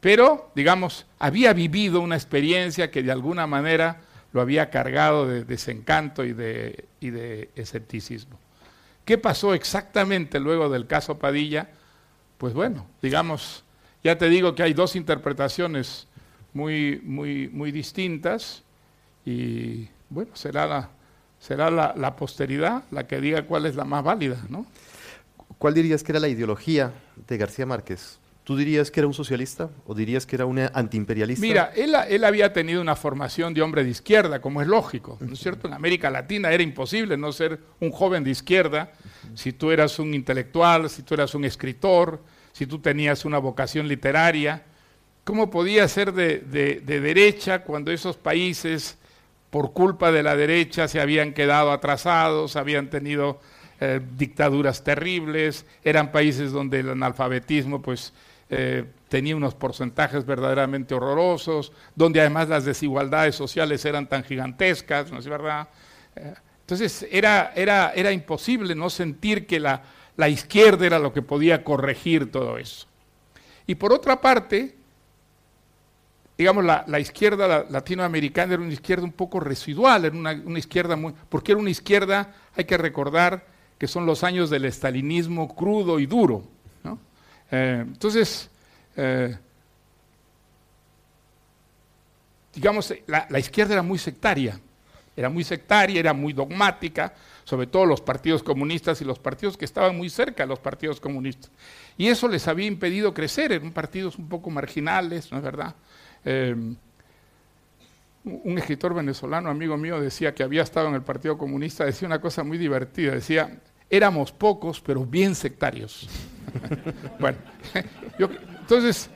pero, 0.00 0.52
digamos, 0.54 1.04
había 1.18 1.52
vivido 1.52 2.00
una 2.00 2.14
experiencia 2.14 2.90
que 2.90 3.02
de 3.02 3.12
alguna 3.12 3.46
manera 3.46 4.00
lo 4.36 4.42
había 4.42 4.68
cargado 4.68 5.26
de 5.26 5.44
desencanto 5.44 6.22
y 6.22 6.34
de, 6.34 6.84
y 7.00 7.08
de 7.08 7.48
escepticismo. 7.56 8.38
¿Qué 9.06 9.16
pasó 9.16 9.54
exactamente 9.54 10.38
luego 10.38 10.68
del 10.68 10.86
caso 10.86 11.18
Padilla? 11.18 11.70
pues 12.38 12.54
bueno, 12.54 12.86
digamos, 13.02 13.64
ya 14.04 14.18
te 14.18 14.28
digo 14.28 14.54
que 14.54 14.62
hay 14.62 14.74
dos 14.74 14.96
interpretaciones 14.96 16.06
muy, 16.52 17.00
muy, 17.02 17.48
muy 17.48 17.72
distintas 17.72 18.62
y 19.24 19.88
bueno, 20.10 20.32
será 20.34 20.66
la, 20.66 20.90
será 21.40 21.70
la, 21.70 22.16
posteridad 22.16 22.84
la 22.90 23.06
que 23.06 23.20
diga 23.20 23.46
cuál 23.46 23.66
es 23.66 23.74
la 23.74 23.84
más 23.84 24.04
válida, 24.04 24.44
¿no? 24.48 24.66
¿Cuál 25.58 25.74
dirías 25.74 26.02
que 26.02 26.12
era 26.12 26.20
la 26.20 26.28
ideología 26.28 26.92
de 27.26 27.38
García 27.38 27.64
Márquez? 27.64 28.18
¿Tú 28.46 28.56
dirías 28.56 28.92
que 28.92 29.00
era 29.00 29.08
un 29.08 29.12
socialista 29.12 29.70
o 29.86 29.92
dirías 29.92 30.24
que 30.24 30.36
era 30.36 30.46
un 30.46 30.60
antiimperialista? 30.72 31.44
Mira, 31.44 31.72
él, 31.74 31.96
él, 32.08 32.22
había 32.22 32.52
tenido 32.52 32.80
una 32.80 32.94
formación 32.94 33.52
de 33.52 33.60
hombre 33.60 33.82
de 33.82 33.90
izquierda, 33.90 34.40
como 34.40 34.62
es 34.62 34.68
lógico, 34.68 35.18
¿no 35.18 35.32
es 35.32 35.40
cierto? 35.40 35.66
En 35.66 35.74
América 35.74 36.10
Latina 36.10 36.52
era 36.52 36.62
imposible 36.62 37.16
no 37.16 37.32
ser 37.32 37.58
un 37.80 37.90
joven 37.90 38.22
de 38.22 38.30
izquierda 38.30 38.92
si 39.34 39.52
tú 39.52 39.72
eras 39.72 39.98
un 39.98 40.14
intelectual, 40.14 40.88
si 40.88 41.02
tú 41.02 41.14
eras 41.14 41.34
un 41.34 41.44
escritor, 41.44 42.22
si 42.52 42.68
tú 42.68 42.78
tenías 42.78 43.24
una 43.24 43.38
vocación 43.38 43.88
literaria. 43.88 44.62
¿Cómo 45.24 45.50
podía 45.50 45.88
ser 45.88 46.12
de, 46.12 46.38
derecha 46.86 47.64
cuando 47.64 47.90
esos 47.90 48.16
países, 48.16 48.96
por 49.50 49.72
culpa 49.72 50.12
de 50.12 50.22
la 50.22 50.36
derecha, 50.36 50.86
se 50.86 51.00
habían 51.00 51.32
quedado 51.32 51.72
atrasados, 51.72 52.54
habían 52.54 52.90
tenido 52.90 53.40
eh, 53.80 54.00
dictaduras 54.16 54.84
terribles, 54.84 55.66
eran 55.82 56.12
países 56.12 56.52
donde 56.52 56.78
el 56.78 56.90
analfabetismo 56.90 57.82
pues 57.82 58.12
eh, 58.50 58.84
tenía 59.08 59.36
unos 59.36 59.54
porcentajes 59.54 60.24
verdaderamente 60.24 60.94
horrorosos, 60.94 61.72
donde 61.94 62.20
además 62.20 62.48
las 62.48 62.64
desigualdades 62.64 63.34
sociales 63.34 63.84
eran 63.84 64.08
tan 64.08 64.24
gigantescas, 64.24 65.10
¿no 65.10 65.18
es 65.18 65.28
verdad? 65.28 65.68
Eh, 66.14 66.34
entonces 66.60 67.06
era, 67.10 67.52
era, 67.54 67.92
era 67.94 68.12
imposible 68.12 68.74
no 68.74 68.90
sentir 68.90 69.46
que 69.46 69.60
la, 69.60 69.82
la 70.16 70.28
izquierda 70.28 70.86
era 70.86 70.98
lo 70.98 71.12
que 71.12 71.22
podía 71.22 71.62
corregir 71.62 72.30
todo 72.30 72.58
eso. 72.58 72.86
Y 73.66 73.74
por 73.74 73.92
otra 73.92 74.20
parte, 74.20 74.76
digamos, 76.38 76.64
la, 76.64 77.00
izquierda 77.00 77.66
latinoamericana 77.68 78.54
era 78.54 78.62
una 78.62 78.72
izquierda 78.72 79.04
un 79.04 79.12
poco 79.12 79.40
residual, 79.40 80.04
era 80.04 80.16
una, 80.16 80.58
izquierda 80.58 80.96
muy, 80.96 81.14
porque 81.28 81.52
era 81.52 81.60
una 81.60 81.70
izquierda, 81.70 82.34
hay 82.54 82.64
que 82.64 82.76
recordar 82.76 83.46
que 83.78 83.86
son 83.86 84.06
los 84.06 84.24
años 84.24 84.50
del 84.50 84.64
estalinismo 84.64 85.54
crudo 85.54 85.98
y 85.98 86.06
duro. 86.06 86.44
Eh, 87.50 87.84
entonces, 87.86 88.50
eh, 88.96 89.36
digamos, 92.54 92.92
la, 93.06 93.38
izquierda 93.38 93.74
era 93.74 93.82
muy 93.82 93.98
sectaria, 93.98 94.58
era 95.16 95.28
muy 95.28 95.44
sectaria, 95.44 96.00
era 96.00 96.12
muy 96.12 96.32
dogmática, 96.32 97.14
sobre 97.44 97.66
todo 97.66 97.86
los 97.86 98.00
partidos 98.00 98.42
comunistas 98.42 99.00
y 99.00 99.04
los 99.04 99.18
partidos 99.18 99.56
que 99.56 99.64
estaban 99.64 99.96
muy 99.96 100.10
cerca 100.10 100.42
de 100.42 100.48
los 100.48 100.58
partidos 100.58 101.00
comunistas. 101.00 101.50
Y 101.96 102.08
eso 102.08 102.28
les 102.28 102.48
había 102.48 102.66
impedido 102.66 103.14
crecer, 103.14 103.52
eran 103.52 103.72
partidos 103.72 104.18
un 104.18 104.28
poco 104.28 104.50
marginales, 104.50 105.30
¿no 105.30 105.38
es 105.38 105.44
verdad? 105.44 105.74
Em, 106.24 106.76
un 108.24 108.58
escritor 108.58 108.92
venezolano, 108.92 109.48
amigo 109.48 109.76
mío, 109.76 110.00
decía 110.00 110.34
que 110.34 110.42
había 110.42 110.62
estado 110.62 110.88
en 110.88 110.94
el 110.94 111.02
Partido 111.02 111.38
Comunista, 111.38 111.84
decía 111.84 112.08
una 112.08 112.20
cosa 112.20 112.42
muy 112.42 112.58
divertida, 112.58 113.12
decía, 113.12 113.60
éramos 113.90 114.32
pocos, 114.32 114.80
pero 114.80 115.04
bien 115.04 115.34
sectarios. 115.34 116.08
bueno, 117.18 117.38
entonces, 118.60 119.10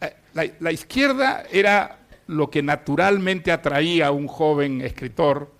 eh, 0.00 0.14
la, 0.60 0.72
izquierda 0.72 1.44
era 1.50 2.00
lo 2.26 2.50
que 2.50 2.62
naturalmente 2.62 3.52
atraía 3.52 4.08
a 4.08 4.10
un 4.10 4.26
joven 4.26 4.80
escritor 4.80 5.52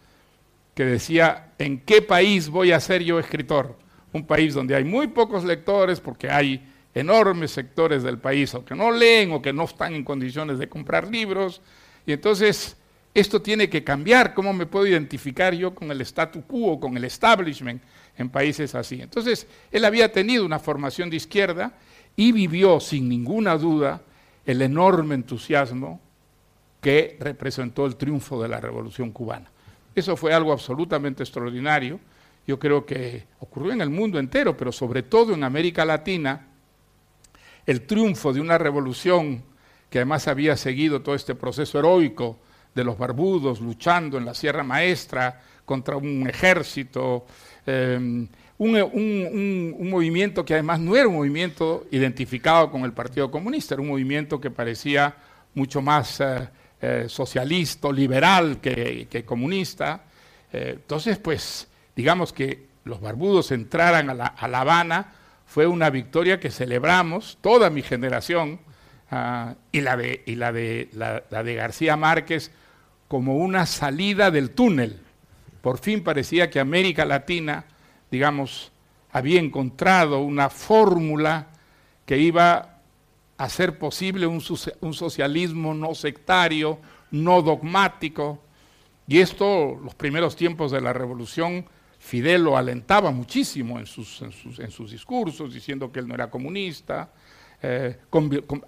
que 0.74 0.85
decía, 0.85 1.52
¿en 1.59 1.80
qué 1.80 2.02
país 2.02 2.48
voy 2.48 2.72
a 2.72 2.80
ser 2.80 3.02
yo 3.02 3.18
escritor? 3.18 3.78
Un 4.12 4.26
país 4.26 4.54
donde 4.54 4.74
hay 4.74 4.85
muy 4.85 5.09
pocos 5.09 5.44
lectores 5.44 6.00
porque 6.00 6.30
hay 6.30 6.68
enormes 6.94 7.50
sectores 7.50 8.02
del 8.02 8.18
país 8.18 8.54
o 8.54 8.64
que 8.64 8.74
no 8.74 8.90
leen 8.90 9.33
o 9.33 9.42
que 9.42 9.52
no 9.52 9.64
están 9.64 9.94
en 9.94 10.04
condiciones 10.04 10.59
de 10.59 10.68
comprar 10.68 11.09
libros. 11.09 11.61
Y 12.07 12.12
entonces 12.12 12.76
esto 13.14 13.40
tiene 13.40 13.70
que 13.70 13.85
cambiar. 13.85 14.35
¿Cómo 14.35 14.53
me 14.53 14.66
puedo 14.66 14.87
identificar 14.87 15.55
yo 15.55 15.72
con 15.72 15.90
el 15.90 16.00
statu 16.00 16.42
quo, 16.42 16.81
con 16.81 16.96
el 16.96 17.05
establishment 17.05 17.81
en 18.18 18.29
países 18.29 18.74
así? 18.74 19.00
Entonces 19.00 19.46
él 19.70 19.85
había 19.85 20.11
tenido 20.11 20.44
una 20.44 20.59
formación 20.59 21.09
de 21.09 21.16
izquierda 21.16 21.74
y 22.16 22.33
vivió 22.33 22.81
sin 22.81 23.09
ninguna 23.09 23.57
duda 23.57 24.03
el 24.44 24.61
enorme 24.61 25.14
entusiasmo 25.14 26.00
que 26.81 27.16
representó 27.20 27.87
el 27.87 27.96
triunfo 27.96 28.42
de 28.42 28.48
la 28.48 28.61
revolución 28.61 29.12
cubana. 29.12 29.50
Eso 29.94 30.16
fue 30.16 30.35
algo 30.35 30.53
absolutamente 30.53 31.22
extraordinario. 31.22 32.00
Yo 32.46 32.59
creo 32.59 32.85
que 32.85 33.24
ocurrió 33.38 33.72
en 33.72 33.81
el 33.81 33.90
mundo 33.90 34.18
entero, 34.18 34.57
pero 34.57 34.72
sobre 34.72 35.03
todo 35.03 35.33
en 35.33 35.44
América 35.44 35.85
Latina, 35.85 36.48
el 37.64 37.87
triunfo 37.87 38.33
de 38.33 38.40
una 38.40 38.59
revolución 38.59 39.42
que 39.88 39.98
además 39.98 40.27
había 40.29 40.57
seguido 40.57 41.00
todo 41.00 41.14
este 41.14 41.35
proceso 41.35 41.79
heroico 41.79 42.38
de 42.74 42.84
los 42.84 42.98
barbudos 42.98 43.60
luchando 43.60 44.18
en 44.18 44.24
la 44.24 44.34
Sierra 44.34 44.62
Maestra 44.62 45.40
contra 45.64 45.96
un 45.96 46.28
ejército, 46.28 47.26
em, 47.66 48.28
un, 48.58 49.90
movimiento 49.90 50.44
que 50.44 50.54
además 50.54 50.80
no 50.80 50.96
era 50.96 51.08
un 51.08 51.16
movimiento 51.16 51.87
identificado 51.90 52.70
con 52.70 52.82
el 52.84 52.92
Partido 52.92 53.30
Comunista, 53.30 53.74
era 53.74 53.82
un 53.82 53.88
movimiento 53.88 54.40
que 54.40 54.50
parecía 54.50 55.14
mucho 55.54 55.80
más 55.80 56.20
eh, 56.20 56.48
eh, 56.80 57.04
socialista, 57.08 57.90
liberal 57.90 58.60
que, 58.60 59.24
comunista. 59.26 60.04
Eh, 60.52 60.72
entonces, 60.76 61.18
pues, 61.18 61.68
digamos 61.96 62.32
que 62.32 62.66
los 62.84 63.00
barbudos 63.00 63.50
entraran 63.52 64.10
a 64.10 64.48
La 64.48 64.60
Habana 64.60 65.12
fue 65.46 65.66
una 65.66 65.90
victoria 65.90 66.40
que 66.40 66.50
celebramos, 66.50 67.38
toda 67.40 67.70
mi 67.70 67.82
generación, 67.82 68.58
ah, 69.10 69.54
y, 69.70 69.82
la 69.82 69.96
de, 69.96 70.22
y 70.26 70.34
la, 70.34 70.52
de, 70.52 70.88
la, 70.92 71.42
de 71.42 71.54
García 71.54 71.96
Márquez 71.96 72.50
como 73.14 73.37
una 73.37 73.64
salida 73.64 74.33
del 74.33 74.50
túnel. 74.50 74.98
Por 75.61 75.79
fin 75.79 76.03
parecía 76.03 76.50
que 76.50 76.59
América 76.59 77.05
Latina, 77.05 77.64
digamos, 78.11 78.72
había 79.12 79.38
encontrado 79.38 80.18
una 80.18 80.50
fórmula 80.50 81.46
que 82.07 82.18
iba 82.18 82.81
a 83.38 83.44
hacer 83.44 83.79
posible 83.79 84.27
un, 84.27 84.40
socialismo 84.40 85.74
no 85.74 85.94
sectario, 85.94 86.81
no 87.12 87.40
dogmático. 87.40 88.42
Y 89.07 89.20
esto, 89.20 89.79
los 89.81 89.94
primeros 89.94 90.35
tiempos 90.35 90.72
de 90.72 90.81
la 90.81 90.92
revolución, 90.92 91.66
Fidel 92.00 92.42
lo 92.42 92.57
alentaba 92.57 93.12
muchísimo 93.12 93.79
en 93.79 93.87
sus, 93.87 94.22
en 94.22 94.72
sus, 94.72 94.90
discursos, 94.90 95.55
diciendo 95.55 95.92
que 95.92 96.00
él 96.00 96.09
no 96.09 96.16
era 96.16 96.31
comunista, 96.31 97.12
eh, 97.62 97.96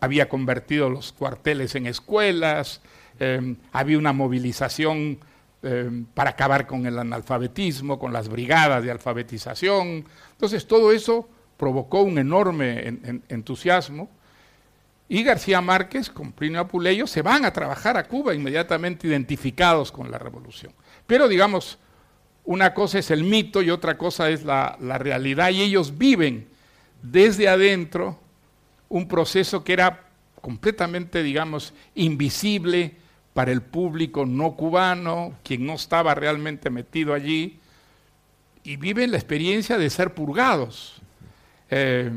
había 0.01 0.29
convertido 0.29 0.89
los 0.89 1.13
cuarteles 1.13 1.75
en 1.75 1.89
escuelas, 1.89 2.81
eh, 3.19 3.57
había 3.73 3.99
una 3.99 4.13
movilización 4.13 5.19
eh, 5.63 6.05
para 6.15 6.31
acabar 6.31 6.67
con 6.67 6.87
el 6.87 6.99
analfabetismo, 6.99 7.99
con 7.99 8.13
las 8.13 8.29
brigadas 8.29 8.85
de 8.85 8.91
alfabetización. 8.91 10.05
Entonces 10.33 10.67
todo 10.67 10.93
eso 10.93 11.29
provocó 11.57 12.03
un 12.03 12.19
enorme 12.19 12.99
entusiasmo. 13.29 14.09
Y 15.09 15.23
García 15.23 15.61
Márquez 15.61 16.11
con 16.11 16.33
Plinio 16.33 16.61
Apuleyo 16.61 17.07
se 17.07 17.23
van 17.23 17.45
a 17.45 17.53
trabajar 17.53 17.97
a 17.97 18.09
Cuba 18.09 18.35
inmediatamente 18.35 19.07
identificados 19.07 19.93
con 19.93 20.11
la 20.11 20.19
revolución. 20.19 20.73
Pero 21.07 21.29
digamos, 21.29 21.79
una 22.47 22.75
cosa 22.75 22.99
es 22.99 23.11
el 23.11 23.25
mito 23.25 23.61
y 23.63 23.71
otra 23.71 23.99
cosa 23.99 24.31
es 24.31 24.45
la, 24.45 24.77
realidad 24.99 25.51
y 25.51 25.63
ellos 25.63 25.99
viven 25.99 26.49
desde 27.03 27.49
adentro 27.49 28.19
un 28.89 29.09
proceso 29.09 29.63
que 29.65 29.73
era 29.73 30.05
completamente, 30.41 31.23
digamos, 31.23 31.75
invisible 31.95 32.95
para 33.37 33.53
el 33.53 33.61
público 33.61 34.25
no 34.25 34.57
cubano, 34.57 35.35
quien 35.45 35.67
no 35.67 35.75
estaba 35.75 36.15
realmente 36.15 36.71
metido 36.71 37.13
allí, 37.13 37.61
y 38.65 38.77
viven 38.77 39.11
la 39.11 39.19
experiencia 39.19 39.77
de 39.77 39.91
ser 39.91 40.15
purgados. 40.15 41.03
Eh, 41.69 42.11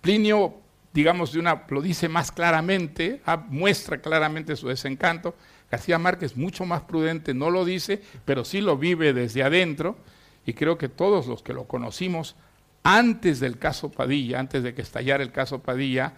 Plinio, 0.00 0.56
digamos, 0.92 1.32
de 1.32 1.38
una, 1.38 1.62
lo 1.68 1.80
dice 1.80 2.08
más 2.08 2.32
claramente, 2.32 3.22
ah, 3.24 3.36
muestra 3.36 4.00
claramente 4.00 4.56
su 4.56 4.66
desencanto, 4.66 5.36
García 5.70 5.96
Márquez, 5.96 6.36
mucho 6.36 6.66
más 6.66 6.82
prudente, 6.82 7.32
no 7.32 7.50
lo 7.50 7.64
dice, 7.64 8.02
pero 8.24 8.44
sí 8.44 8.60
lo 8.60 8.76
vive 8.76 9.12
desde 9.12 9.44
adentro, 9.44 9.96
y 10.44 10.54
creo 10.54 10.76
que 10.76 10.88
todos 10.88 11.28
los 11.28 11.44
que 11.44 11.52
lo 11.52 11.68
conocimos 11.68 12.34
antes 12.82 13.38
del 13.38 13.58
caso 13.58 13.92
Padilla, 13.92 14.40
antes 14.40 14.64
de 14.64 14.74
que 14.74 14.82
estallara 14.82 15.22
el 15.22 15.30
caso 15.30 15.60
Padilla, 15.60 16.14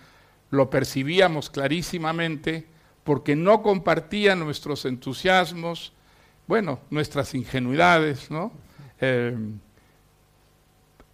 lo 0.48 0.70
percibíamos 0.70 1.50
clarísimamente 1.50 2.77
porque 3.08 3.34
no 3.34 3.62
compartía 3.62 4.36
nuestros 4.36 4.84
entusiasmos, 4.84 5.94
bueno, 6.46 6.80
nuestras 6.90 7.34
ingenuidades, 7.34 8.30
¿no? 8.30 8.52
Eh, 9.00 9.34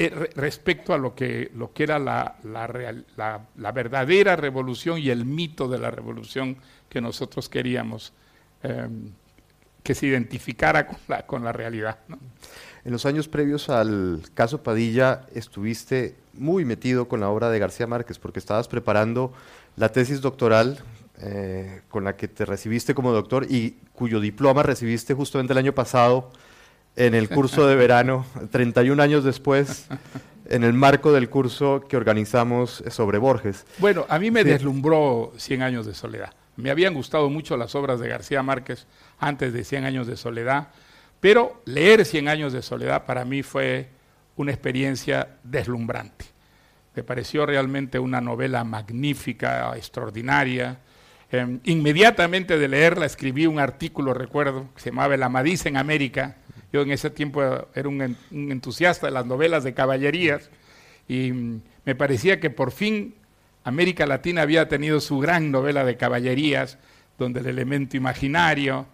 eh, 0.01 0.09
respecto 0.35 0.93
a 0.93 0.99
lo 0.99 1.15
que, 1.15 1.53
lo 1.55 1.73
que 1.73 1.85
era 1.85 2.01
la, 2.01 2.35
la, 2.43 3.73
verdadera 3.73 4.35
revolución 4.35 4.99
y 4.99 5.11
el 5.11 5.25
mito 5.25 5.69
de 5.69 5.79
la 5.79 5.93
revolución 5.93 6.57
que 6.89 7.01
nosotros 7.01 7.49
queríamos 7.49 8.13
Em, 8.65 9.13
que 9.85 9.95
se 9.95 10.07
identificara 10.07 10.87
con 10.87 10.97
la, 11.07 11.27
con 11.27 11.45
la 11.45 11.53
realidad. 11.53 11.99
En 12.87 12.91
los 12.91 13.05
años 13.05 13.29
previos 13.29 13.69
al 13.69 14.23
caso 14.33 14.63
Padilla 14.63 15.27
estuviste 15.35 16.17
muy 16.33 16.65
metido 16.65 17.07
con 17.07 17.21
la 17.21 17.29
obra 17.29 17.51
de 17.51 17.59
García 17.59 17.87
Márquez 17.87 18.19
porque 18.19 18.39
estabas 18.39 18.67
preparando 18.67 19.35
la 19.77 19.91
tesis 19.91 20.23
doctoral 20.23 20.79
eh, 21.21 21.83
con 21.89 22.05
la 22.05 22.17
que 22.17 22.29
te 22.29 22.45
recibiste 22.45 22.95
como 22.95 23.13
doctor 23.13 23.47
y 23.49 23.79
cuyo 23.93 24.21
diploma 24.21 24.63
recibiste 24.63 25.15
justamente 25.15 25.53
el 25.53 25.59
año 25.59 25.75
pasado 25.75 26.31
en 26.97 27.15
el 27.15 27.29
curso 27.29 27.67
de 27.67 27.77
verano, 27.77 28.27
31 28.51 29.03
años 29.03 29.25
después, 29.25 29.87
en 30.47 30.65
el 30.65 30.73
marco 30.73 31.13
del 31.13 31.29
curso 31.29 31.85
que 31.89 31.97
organizamos 31.97 32.85
sobre 32.89 33.19
Borges. 33.19 33.67
Bueno, 33.79 34.07
a 34.09 34.19
mí 34.19 34.31
me 34.31 34.45
deslumbró 34.45 35.33
100 35.37 35.63
años 35.63 35.87
de 35.87 35.95
soledad. 35.95 36.33
Me 36.57 36.71
habían 36.71 36.95
gustado 36.95 37.31
mucho 37.31 37.57
las 37.57 37.75
obras 37.75 37.99
de 37.99 38.09
García 38.09 38.43
Márquez 38.43 38.87
antes 39.19 39.53
de 39.53 39.65
Cien 39.65 39.85
años 39.85 40.07
de 40.07 40.17
soledad, 40.17 40.69
pero 41.21 41.63
leer 41.65 42.05
Cien 42.05 42.29
años 42.29 42.53
de 42.53 42.63
soledad 42.63 43.07
para 43.07 43.25
mí 43.25 43.43
fue 43.43 43.89
una 44.37 44.53
experiencia 44.53 45.37
deslumbrante. 45.43 46.27
Me 46.95 47.03
pareció 47.03 47.45
realmente 47.45 47.99
una 47.99 48.21
novela 48.21 48.63
magnífica, 48.63 49.77
extraordinaria. 49.77 50.79
Em, 51.37 51.59
inmediatamente 51.65 52.59
de 52.59 52.69
leerla 52.69 53.07
escribí 53.07 53.49
un 53.49 53.59
artículo, 53.59 54.15
recuerdo, 54.15 54.69
que 54.73 54.81
se 54.81 54.91
llamaba 54.91 55.17
El 55.17 55.23
Amadís 55.25 55.67
en 55.67 55.77
América. 55.77 56.37
Yo 56.73 56.83
en 56.83 56.93
ese 56.93 57.11
tiempo 57.11 57.43
era 57.75 57.89
un, 57.89 58.17
entusiasta 58.31 59.09
de 59.09 59.13
las 59.13 59.27
novelas 59.27 59.65
de 59.65 59.75
caballerías 59.75 60.49
y 61.09 61.33
mm, 61.33 61.61
me 61.87 61.95
parecía 61.97 62.39
que 62.39 62.51
por 62.51 62.71
fin 62.71 63.17
América 63.65 64.07
Latina 64.07 64.43
había 64.43 64.69
tenido 64.69 65.01
su 65.01 65.19
gran 65.19 65.51
novela 65.51 65.85
de 65.85 65.97
caballerías, 65.97 66.79
donde 67.19 67.41
el 67.41 67.47
elemento 67.47 67.97
imaginario 67.97 68.87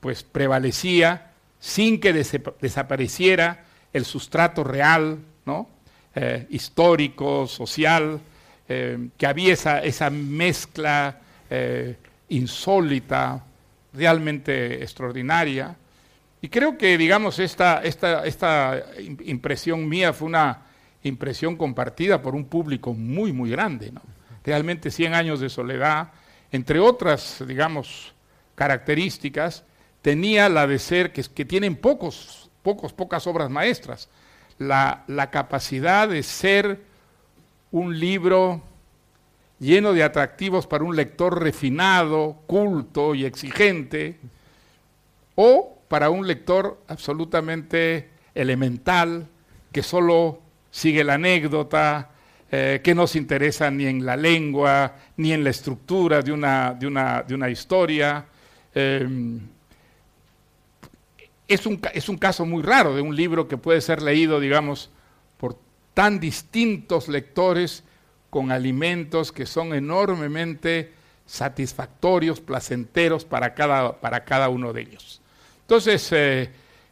pues 0.00 0.24
prevalecía 0.24 1.30
sin 1.58 2.00
que 2.00 2.12
desapareciera 2.12 3.64
el 3.94 4.04
sustrato 4.04 4.62
real, 4.62 5.20
¿no? 5.46 5.70
Eh, 6.14 6.46
histórico, 6.50 7.46
social, 7.46 8.20
eh, 8.68 9.08
que 9.16 9.26
había 9.26 9.54
esa, 9.54 9.82
esa 9.82 10.10
mezcla 10.10 11.20
eh, 11.50 11.96
insólita, 12.28 13.44
realmente 13.92 14.82
extraordinaria. 14.82 15.76
Y 16.40 16.48
creo 16.48 16.78
que, 16.78 16.96
digamos, 16.96 17.38
esta, 17.38 17.82
esta, 17.82 18.24
esta 18.24 18.82
impresión 19.24 19.88
mía 19.88 20.12
fue 20.12 20.28
una 20.28 20.62
impresión 21.02 21.56
compartida 21.56 22.22
por 22.22 22.34
un 22.34 22.44
público 22.44 22.92
muy, 22.94 23.32
muy 23.32 23.50
grande. 23.50 23.90
¿no? 23.90 24.02
Realmente 24.44 24.90
100 24.90 25.14
años 25.14 25.40
de 25.40 25.48
soledad, 25.48 26.12
entre 26.52 26.78
otras, 26.78 27.42
digamos, 27.46 28.14
características, 28.54 29.64
tenía 30.02 30.48
la 30.48 30.66
de 30.66 30.78
ser, 30.78 31.12
que, 31.12 31.22
que 31.22 31.44
tienen 31.44 31.76
pocos, 31.76 32.50
pocos, 32.62 32.92
pocas 32.92 33.26
obras 33.26 33.50
maestras, 33.50 34.08
la, 34.58 35.04
la 35.06 35.30
capacidad 35.30 36.08
de 36.08 36.22
ser 36.22 36.80
un 37.70 37.98
libro 37.98 38.62
lleno 39.60 39.92
de 39.92 40.02
atractivos 40.02 40.66
para 40.66 40.84
un 40.84 40.96
lector 40.96 41.42
refinado, 41.42 42.42
culto 42.46 43.14
y 43.14 43.24
exigente, 43.24 44.18
o 45.34 45.78
para 45.88 46.10
un 46.10 46.26
lector 46.26 46.80
absolutamente 46.88 48.08
elemental, 48.34 49.26
que 49.72 49.82
solo 49.82 50.40
sigue 50.70 51.02
la 51.04 51.14
anécdota, 51.14 52.10
eh, 52.50 52.80
que 52.82 52.94
no 52.94 53.06
se 53.06 53.18
interesa 53.18 53.70
ni 53.70 53.86
en 53.86 54.06
la 54.06 54.16
lengua, 54.16 54.96
ni 55.16 55.32
en 55.32 55.44
la 55.44 55.50
estructura 55.50 56.22
de 56.22 56.32
una, 56.32 56.74
de 56.74 56.86
una, 56.86 57.22
de 57.22 57.34
una 57.34 57.50
historia. 57.50 58.24
Em, 58.74 59.40
es, 61.46 61.66
un, 61.66 61.80
es 61.92 62.08
un 62.08 62.16
caso 62.16 62.46
muy 62.46 62.62
raro 62.62 62.94
de 62.94 63.02
un 63.02 63.14
libro 63.14 63.48
que 63.48 63.56
puede 63.56 63.80
ser 63.80 64.02
leído, 64.02 64.40
digamos, 64.40 64.90
por 65.36 65.58
tan 65.94 66.20
distintos 66.20 67.08
lectores 67.08 67.84
con 68.38 68.52
alimentos 68.52 69.32
que 69.32 69.46
son 69.46 69.74
enormemente 69.74 70.92
satisfactorios, 71.26 72.40
placenteros 72.40 73.24
para 73.24 73.52
cada, 73.52 74.00
para 74.00 74.24
cada 74.24 74.48
uno 74.48 74.72
de 74.72 74.82
ellos. 74.82 75.20
Entonces, 75.62 76.08
eh, 76.12 76.48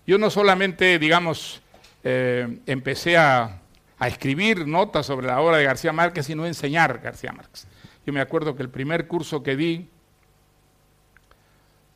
yo 0.08 0.18
no 0.18 0.28
solamente, 0.28 0.98
digamos, 0.98 1.62
eh, 2.02 2.58
empecé 2.66 3.16
a, 3.16 3.60
a 3.96 4.08
escribir 4.08 4.66
notas 4.66 5.06
sobre 5.06 5.28
la 5.28 5.40
obra 5.40 5.58
de 5.58 5.62
García 5.62 5.92
Márquez, 5.92 6.26
sino 6.26 6.42
a 6.42 6.48
enseñar 6.48 6.98
García 6.98 7.30
Márquez. 7.30 7.68
Yo 8.04 8.12
me 8.12 8.20
acuerdo 8.20 8.56
que 8.56 8.64
el 8.64 8.68
primer 8.68 9.06
curso 9.06 9.44
que 9.44 9.54
di 9.54 9.88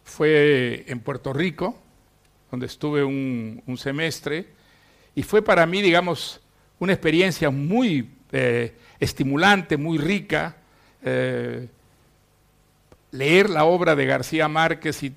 fue 0.04 0.84
en 0.86 1.00
Puerto 1.00 1.32
Rico, 1.32 1.76
donde 2.52 2.66
estuve 2.66 3.02
un, 3.02 3.76
semestre, 3.76 4.46
y 5.16 5.24
fue 5.24 5.42
para 5.42 5.66
mí, 5.66 5.82
digamos, 5.82 6.40
una 6.78 6.92
experiencia 6.92 7.50
muy 7.50 8.10
eh, 8.30 8.76
estimulante, 9.00 9.76
muy 9.76 9.98
rica, 9.98 10.56
eh, 11.02 11.68
leer 13.10 13.50
la 13.50 13.64
obra 13.64 13.96
de 13.96 14.06
García 14.06 14.46
Márquez 14.48 15.02
y 15.02 15.14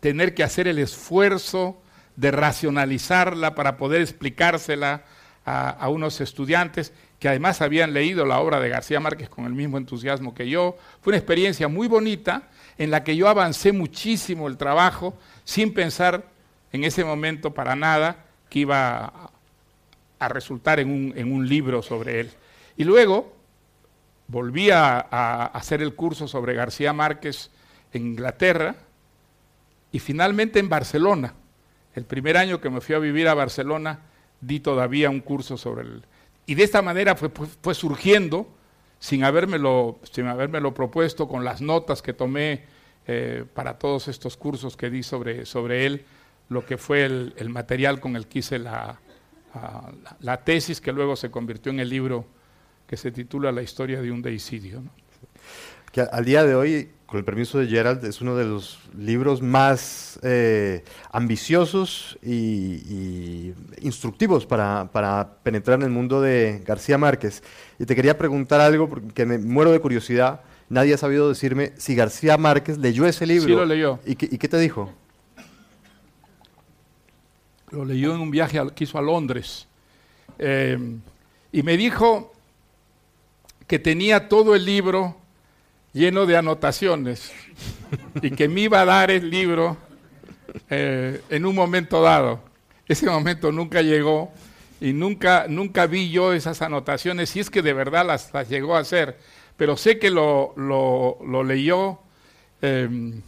tener 0.00 0.34
que 0.34 0.44
hacer 0.44 0.68
el 0.68 0.78
esfuerzo 0.78 1.76
de 2.16 2.30
racionalizarla 2.30 3.54
para 3.54 3.76
poder 3.76 4.00
explicársela 4.00 5.02
a, 5.44 5.88
unos 5.88 6.20
estudiantes 6.20 6.92
que 7.18 7.28
además 7.28 7.62
habían 7.62 7.94
leído 7.94 8.26
la 8.26 8.38
obra 8.38 8.60
de 8.60 8.68
García 8.68 9.00
Márquez 9.00 9.28
con 9.28 9.46
el 9.46 9.54
mismo 9.54 9.78
entusiasmo 9.78 10.34
que 10.34 10.48
yo. 10.48 10.76
Fue 11.00 11.12
una 11.12 11.16
experiencia 11.16 11.68
muy 11.68 11.88
bonita 11.88 12.42
en 12.76 12.90
la 12.90 13.02
que 13.02 13.16
yo 13.16 13.28
avancé 13.28 13.72
muchísimo 13.72 14.46
el 14.46 14.56
trabajo 14.56 15.18
sin 15.44 15.72
pensar 15.72 16.24
en 16.70 16.84
ese 16.84 17.02
momento 17.02 17.54
para 17.54 17.74
nada 17.74 18.26
que 18.50 18.60
iba 18.60 19.30
a, 20.18 20.28
resultar 20.28 20.80
en 20.80 20.90
un, 20.90 21.12
en 21.16 21.32
un, 21.32 21.48
libro 21.48 21.82
sobre 21.82 22.20
él. 22.20 22.30
Y 22.76 22.84
luego 22.84 23.32
volví 24.28 24.70
a, 24.70 25.00
hacer 25.46 25.82
el 25.82 25.94
curso 25.94 26.28
sobre 26.28 26.54
García 26.54 26.92
Márquez 26.92 27.50
en 27.92 28.06
Inglaterra 28.06 28.76
y 29.90 29.98
finalmente 29.98 30.58
en 30.58 30.68
Barcelona. 30.68 31.34
El 31.94 32.04
primer 32.04 32.36
año 32.36 32.60
que 32.60 32.70
me 32.70 32.80
fui 32.80 32.94
a 32.94 32.98
vivir 32.98 33.26
a 33.28 33.34
Barcelona, 33.34 34.00
di 34.40 34.60
todavía 34.60 35.10
un 35.10 35.20
curso 35.20 35.56
sobre 35.56 35.82
el... 35.82 36.04
Y 36.46 36.54
de 36.54 36.62
esta 36.62 36.82
manera 36.82 37.16
fue, 37.16 37.30
fue 37.30 37.74
surgiendo, 37.74 38.48
sin 39.00 39.24
habérmelo, 39.24 39.98
sin 40.10 40.26
propuesto, 40.74 41.28
con 41.28 41.44
las 41.44 41.60
notas 41.60 42.02
que 42.02 42.12
tomé 42.12 42.64
eh, 43.06 43.44
para 43.54 43.78
todos 43.78 44.06
estos 44.08 44.36
cursos 44.36 44.76
que 44.76 44.90
di 44.90 45.02
sobre, 45.02 45.46
sobre 45.46 45.86
él, 45.86 46.04
lo 46.50 46.66
que 46.66 46.76
fue 46.76 47.04
el, 47.04 47.48
material 47.48 48.00
con 48.00 48.16
el 48.16 48.26
que 48.26 48.40
hice 48.40 48.58
la, 48.58 49.00
la, 50.20 50.44
tesis 50.44 50.80
que 50.80 50.92
luego 50.92 51.16
se 51.16 51.30
convirtió 51.30 51.70
en 51.70 51.80
el 51.80 51.88
libro 51.88 52.26
que 52.86 52.96
se 52.96 53.10
titula 53.10 53.52
La 53.52 53.62
historia 53.62 54.00
de 54.00 54.10
un 54.10 54.22
deicidio. 54.22 54.82
Que 55.92 56.02
al 56.02 56.24
día 56.24 56.44
de 56.44 56.54
hoy 56.54 56.90
con 57.08 57.16
el 57.16 57.24
permiso 57.24 57.58
de 57.58 57.66
Gerald, 57.66 58.04
es 58.04 58.20
uno 58.20 58.36
de 58.36 58.44
los 58.44 58.80
libros 58.94 59.40
más 59.40 60.18
eh, 60.22 60.84
ambiciosos 61.10 62.18
y, 62.22 63.54
instructivos 63.80 64.44
para, 64.44 65.38
penetrar 65.42 65.78
en 65.78 65.84
el 65.84 65.90
mundo 65.90 66.20
de 66.20 66.62
García 66.66 66.98
Márquez. 66.98 67.42
Y 67.78 67.86
te 67.86 67.96
quería 67.96 68.18
preguntar 68.18 68.60
algo, 68.60 68.90
porque 68.90 69.24
me 69.24 69.38
muero 69.38 69.72
de 69.72 69.80
curiosidad. 69.80 70.42
Nadie 70.68 70.92
ha 70.92 70.98
sabido 70.98 71.30
decirme 71.30 71.72
si 71.78 71.94
García 71.94 72.36
Márquez 72.36 72.76
leyó 72.76 73.06
ese 73.06 73.24
libro. 73.24 73.48
Sí, 73.48 73.54
lo 73.54 73.64
leyó. 73.64 73.98
¿Y 74.04 74.14
qué, 74.14 74.46
te 74.46 74.58
dijo? 74.58 74.92
Lo 77.70 77.84
leyó 77.84 78.14
en 78.14 78.20
un 78.20 78.30
viaje 78.30 78.60
que 78.74 78.84
hizo 78.84 78.98
a 78.98 79.02
Londres. 79.02 79.66
Eh, 80.38 80.78
y 81.52 81.62
me 81.62 81.76
dijo 81.76 82.32
que 83.66 83.78
tenía 83.78 84.28
todo 84.28 84.54
el 84.54 84.64
libro 84.64 85.16
lleno 85.92 86.26
de 86.26 86.36
anotaciones 86.36 87.32
y 88.22 88.30
que 88.30 88.48
me 88.48 88.62
iba 88.62 88.80
a 88.80 88.84
dar 88.84 89.10
el 89.10 89.30
libro 89.30 89.76
eh, 90.70 91.20
en 91.28 91.46
un 91.46 91.54
momento 91.54 92.02
dado. 92.02 92.40
Ese 92.86 93.06
momento 93.06 93.52
nunca 93.52 93.82
llegó 93.82 94.32
y 94.80 94.92
nunca, 94.92 95.46
nunca 95.48 95.86
vi 95.86 96.10
yo 96.10 96.32
esas 96.32 96.62
anotaciones, 96.62 97.30
si 97.30 97.40
es 97.40 97.50
que 97.50 97.62
de 97.62 97.72
verdad 97.72 98.06
las, 98.06 98.32
llegó 98.48 98.76
a 98.76 98.80
hacer, 98.80 99.18
pero 99.56 99.76
sé 99.76 99.98
que 99.98 100.10
lo, 100.10 100.54
lo, 100.56 101.44
leyó. 101.44 101.98
Em, 102.62 103.20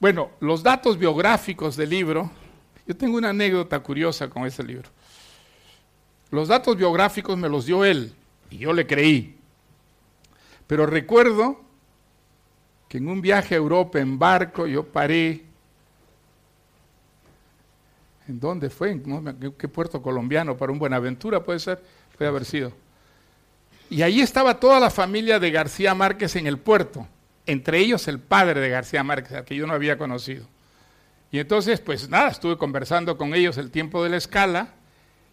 bueno, 0.00 0.30
los 0.40 0.62
datos 0.62 0.96
biográficos 0.96 1.76
del 1.76 1.90
libro, 1.90 2.30
yo 2.88 2.96
tengo 2.96 3.18
una 3.18 3.28
anécdota 3.28 3.78
curiosa 3.80 4.30
con 4.30 4.46
ese 4.46 4.62
libro. 4.64 4.88
Los 6.30 6.48
datos 6.48 6.74
biográficos 6.74 7.36
me 7.36 7.46
los 7.46 7.66
dio 7.66 7.84
él 7.84 8.14
y 8.50 8.56
yo 8.56 8.72
le 8.72 8.86
creí. 8.86 9.36
Pero 10.66 10.86
recuerdo 10.86 11.60
que 12.88 12.96
en 12.96 13.08
un 13.08 13.20
viaje 13.20 13.54
a 13.54 13.58
Europa 13.58 14.00
en 14.00 14.18
barco 14.18 14.66
yo 14.66 14.84
paré. 14.84 15.44
¿En 18.26 18.40
dónde 18.40 18.70
fue? 18.70 18.92
¿En 18.92 19.54
qué 19.58 19.68
puerto 19.68 20.00
colombiano? 20.00 20.56
Para 20.56 20.72
un 20.72 20.78
Buenaventura 20.78 21.44
puede 21.44 21.58
ser, 21.58 21.82
puede 22.16 22.30
haber 22.30 22.46
sido. 22.46 22.72
Y 23.90 24.00
ahí 24.00 24.22
estaba 24.22 24.58
toda 24.58 24.80
la 24.80 24.88
familia 24.88 25.38
de 25.38 25.50
García 25.50 25.94
Márquez 25.94 26.36
en 26.36 26.46
el 26.46 26.56
puerto, 26.56 27.06
entre 27.44 27.80
ellos 27.80 28.08
el 28.08 28.18
padre 28.18 28.60
de 28.60 28.70
García 28.70 29.02
Márquez, 29.02 29.32
al 29.32 29.44
que 29.44 29.56
yo 29.56 29.66
no 29.66 29.74
había 29.74 29.98
conocido. 29.98 30.46
Y 31.30 31.38
entonces, 31.38 31.80
pues 31.80 32.08
nada, 32.08 32.28
estuve 32.28 32.56
conversando 32.56 33.16
con 33.18 33.34
ellos 33.34 33.58
el 33.58 33.70
tiempo 33.70 34.02
de 34.02 34.10
la 34.10 34.16
escala, 34.16 34.74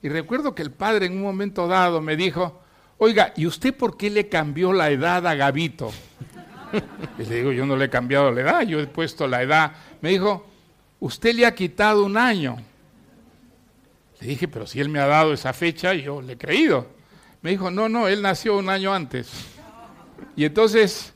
y 0.02 0.10
recuerdo 0.10 0.54
que 0.54 0.62
el 0.62 0.72
padre 0.72 1.06
en 1.08 1.14
un 1.14 1.22
momento 1.22 1.68
dado 1.68 2.02
me 2.02 2.16
dijo, 2.16 2.62
Oiga, 2.98 3.34
¿y 3.36 3.46
usted 3.46 3.76
por 3.76 3.98
qué 3.98 4.10
le 4.10 4.30
cambió 4.30 4.72
la 4.72 4.90
edad 4.90 5.26
a 5.28 5.36
Gabito? 5.36 5.92
Y 7.20 7.24
le 7.24 7.36
digo, 7.36 7.52
yo 7.54 7.66
no 7.66 7.78
le 7.78 7.86
he 7.86 7.90
cambiado 7.90 8.32
la 8.32 8.42
edad, 8.42 8.62
yo 8.64 8.82
he 8.82 8.88
puesto 8.88 9.28
la 9.28 9.42
edad. 9.42 9.72
Me 10.02 10.10
dijo, 10.10 10.46
usted 11.00 11.34
le 11.34 11.46
ha 11.46 11.56
quitado 11.56 12.04
un 12.04 12.18
año. 12.18 12.58
Le 14.20 14.28
dije, 14.28 14.50
pero 14.50 14.68
si 14.68 14.82
él 14.82 14.90
me 14.90 15.00
ha 15.00 15.08
dado 15.08 15.32
esa 15.32 15.54
fecha, 15.54 15.94
yo 15.94 16.22
le 16.22 16.34
he 16.34 16.38
creído. 16.38 16.88
Me 17.42 17.52
dijo, 17.52 17.72
no, 17.72 17.88
no, 17.88 18.10
él 18.10 18.22
nació 18.22 18.58
un 18.58 18.68
año 18.68 18.94
antes. 18.94 19.32
Y 20.36 20.44
entonces, 20.44 21.14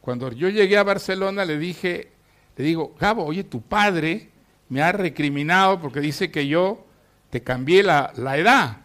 cuando 0.00 0.32
yo 0.32 0.48
llegué 0.48 0.78
a 0.78 0.84
Barcelona, 0.84 1.44
le 1.44 1.58
dije, 1.58 2.12
le 2.56 2.64
digo, 2.64 2.94
Gabo, 2.98 3.24
oye, 3.24 3.44
tu 3.44 3.60
padre 3.60 4.30
me 4.68 4.82
ha 4.82 4.92
recriminado 4.92 5.80
porque 5.80 6.00
dice 6.00 6.30
que 6.30 6.46
yo 6.46 6.84
te 7.30 7.42
cambié 7.42 7.82
la, 7.82 8.12
la 8.16 8.38
edad. 8.38 8.78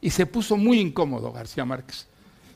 Y 0.00 0.10
se 0.10 0.26
puso 0.26 0.56
muy 0.56 0.78
incómodo 0.78 1.32
García 1.32 1.64
Márquez. 1.64 2.06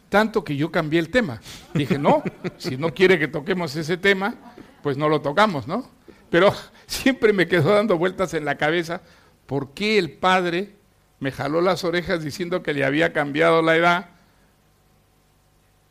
Tanto 0.09 0.45
que 0.45 0.57
yo 0.57 0.70
cambié 0.70 1.01
el 1.01 1.11
tema. 1.11 1.41
Dije, 1.74 1.99
no, 1.99 2.22
si 2.59 2.76
no 2.76 2.93
quiere 2.93 3.18
que 3.18 3.28
toquemos 3.28 3.74
ese 3.76 3.97
tema, 3.97 4.34
pues 4.82 4.97
no 4.97 5.09
lo 5.09 5.20
tocamos, 5.20 5.66
¿no? 5.66 5.88
Pero 6.30 6.55
siempre 6.86 7.32
me 7.32 7.49
quedó 7.49 7.74
dando 7.74 7.99
vueltas 7.99 8.34
en 8.34 8.45
la 8.45 8.57
cabeza 8.57 9.03
por 9.47 9.72
qué 9.72 9.99
el 9.99 10.12
padre 10.12 10.76
me 11.18 11.32
jaló 11.32 11.61
las 11.61 11.84
orejas 11.84 12.24
diciendo 12.24 12.62
que 12.62 12.72
le 12.72 12.84
había 12.84 13.12
cambiado 13.12 13.62
la 13.62 13.76
edad. 13.76 14.11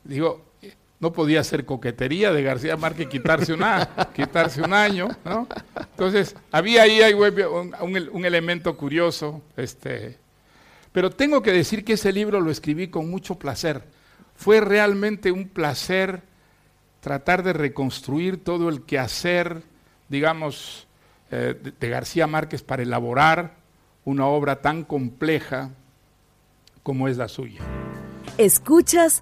Digo, 0.04 0.49
no 1.00 1.14
podía 1.14 1.44
ser 1.44 1.66
coquetería 1.66 2.34
de 2.34 2.44
García 2.44 2.76
Márquez 2.76 3.08
quitarse, 3.08 3.54
una, 3.54 3.90
quitarse 4.16 4.62
un 4.62 4.74
año, 4.74 5.10
¿no? 5.24 5.48
Entonces, 5.80 6.36
había 6.52 6.84
ahí 6.84 7.02
un, 7.14 8.06
un, 8.12 8.26
elemento 8.26 8.76
curioso, 8.76 9.42
este, 9.56 10.18
pero 10.92 11.10
tengo 11.10 11.42
que 11.42 11.54
decir 11.54 11.86
que 11.86 11.94
ese 11.94 12.12
libro 12.12 12.42
lo 12.42 12.52
escribí 12.52 12.90
con 12.90 13.10
mucho 13.10 13.36
placer. 13.36 13.84
Fue 14.36 14.60
realmente 14.60 15.32
un 15.32 15.48
placer 15.48 16.22
tratar 17.00 17.44
de 17.44 17.54
reconstruir 17.54 18.44
todo 18.44 18.70
el 18.70 18.84
quehacer, 18.84 19.64
digamos, 20.10 20.88
eh, 21.32 21.56
de 21.80 21.90
García 21.90 22.28
Márquez 22.28 22.64
para 22.64 22.84
elaborar 22.84 23.56
una 24.04 24.26
obra 24.26 24.62
tan 24.62 24.84
compleja 24.84 25.70
como 26.84 27.08
es 27.08 27.18
la 27.18 27.28
suya. 27.28 27.62
Escuchas 28.38 29.22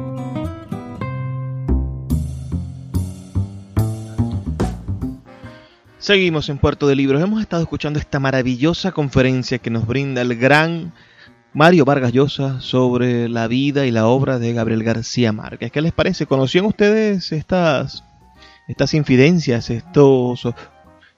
Seguimos 6.01 6.49
en 6.49 6.57
Puerto 6.57 6.87
de 6.87 6.95
Libros. 6.95 7.21
Hemos 7.21 7.41
estado 7.41 7.61
escuchando 7.61 7.99
esta 7.99 8.19
maravillosa 8.19 8.91
conferencia 8.91 9.59
que 9.59 9.69
nos 9.69 9.85
brinda 9.85 10.23
el 10.23 10.35
gran 10.35 10.93
Mario 11.53 11.85
Vargas 11.85 12.11
Llosa 12.11 12.59
sobre 12.59 13.29
la 13.29 13.47
vida 13.47 13.85
y 13.85 13.91
la 13.91 14.07
obra 14.07 14.39
de 14.39 14.51
Gabriel 14.51 14.83
García 14.83 15.31
Márquez. 15.31 15.71
¿Qué 15.71 15.79
les 15.79 15.91
parece? 15.91 16.25
¿Conocían 16.25 16.65
ustedes 16.65 17.31
estas, 17.31 18.03
estas 18.67 18.95
infidencias, 18.95 19.69
estos, 19.69 20.47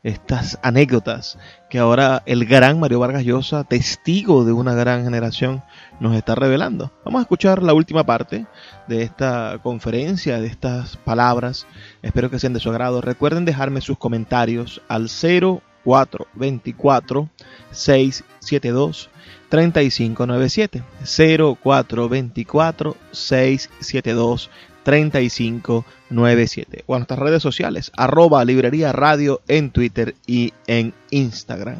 estas 0.04 0.60
anécdotas 0.62 1.38
que 1.74 1.80
ahora 1.80 2.22
el 2.28 2.46
gran 2.46 2.80
Mario 2.80 3.00
Vargas 3.00 3.24
Llosa, 3.24 3.64
testigo 3.64 4.46
de 4.46 4.52
una 4.52 4.76
gran 4.76 5.06
generación, 5.06 5.64
nos 6.00 6.16
está 6.16 6.36
revelando? 6.36 6.92
Vamos 7.04 7.18
a 7.18 7.24
escuchar 7.24 7.64
la 7.64 7.74
última 7.74 8.04
parte 8.04 8.46
de 8.88 9.02
esta 9.02 9.58
conferencia, 9.64 10.40
de 10.40 10.46
estas 10.46 10.98
palabras. 10.98 11.66
Espero 12.04 12.30
que 12.30 12.38
sean 12.38 12.54
de 12.54 12.60
su 12.60 12.70
agrado. 12.70 13.02
Recuerden 13.02 13.44
dejarme 13.44 13.82
sus 13.82 13.98
comentarios 13.98 14.84
al 14.88 15.10
0424 15.10 17.30
672 17.72 19.10
3597 19.50 20.84
0424 21.00 22.98
672 23.12 24.52
3597 24.84 26.84
o 26.86 26.96
a 26.96 27.00
nuestras 27.00 27.20
redes 27.20 27.42
sociales 27.42 27.92
arroba 27.96 28.46
librería 28.46 28.92
radio 28.92 29.42
en 29.48 29.72
Twitter 29.72 30.14
y 30.28 30.54
en 30.68 30.94
Instagram. 31.10 31.78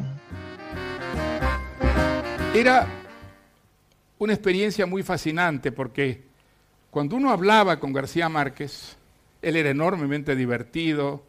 Era 2.54 2.88
una 4.18 4.32
experiencia 4.32 4.86
muy 4.86 5.02
fascinante 5.02 5.72
porque 5.72 6.22
cuando 6.90 7.16
uno 7.16 7.30
hablaba 7.30 7.80
con 7.80 7.92
García 7.92 8.28
Márquez, 8.28 8.96
él 9.42 9.56
era 9.56 9.70
enormemente 9.70 10.36
divertido, 10.36 11.24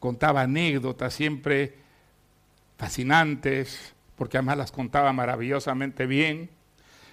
contaba 0.00 0.42
anécdotas 0.42 1.14
siempre 1.14 1.74
fascinantes, 2.76 3.94
porque 4.16 4.36
además 4.36 4.58
las 4.58 4.72
contaba 4.72 5.12
maravillosamente 5.12 6.06
bien. 6.06 6.50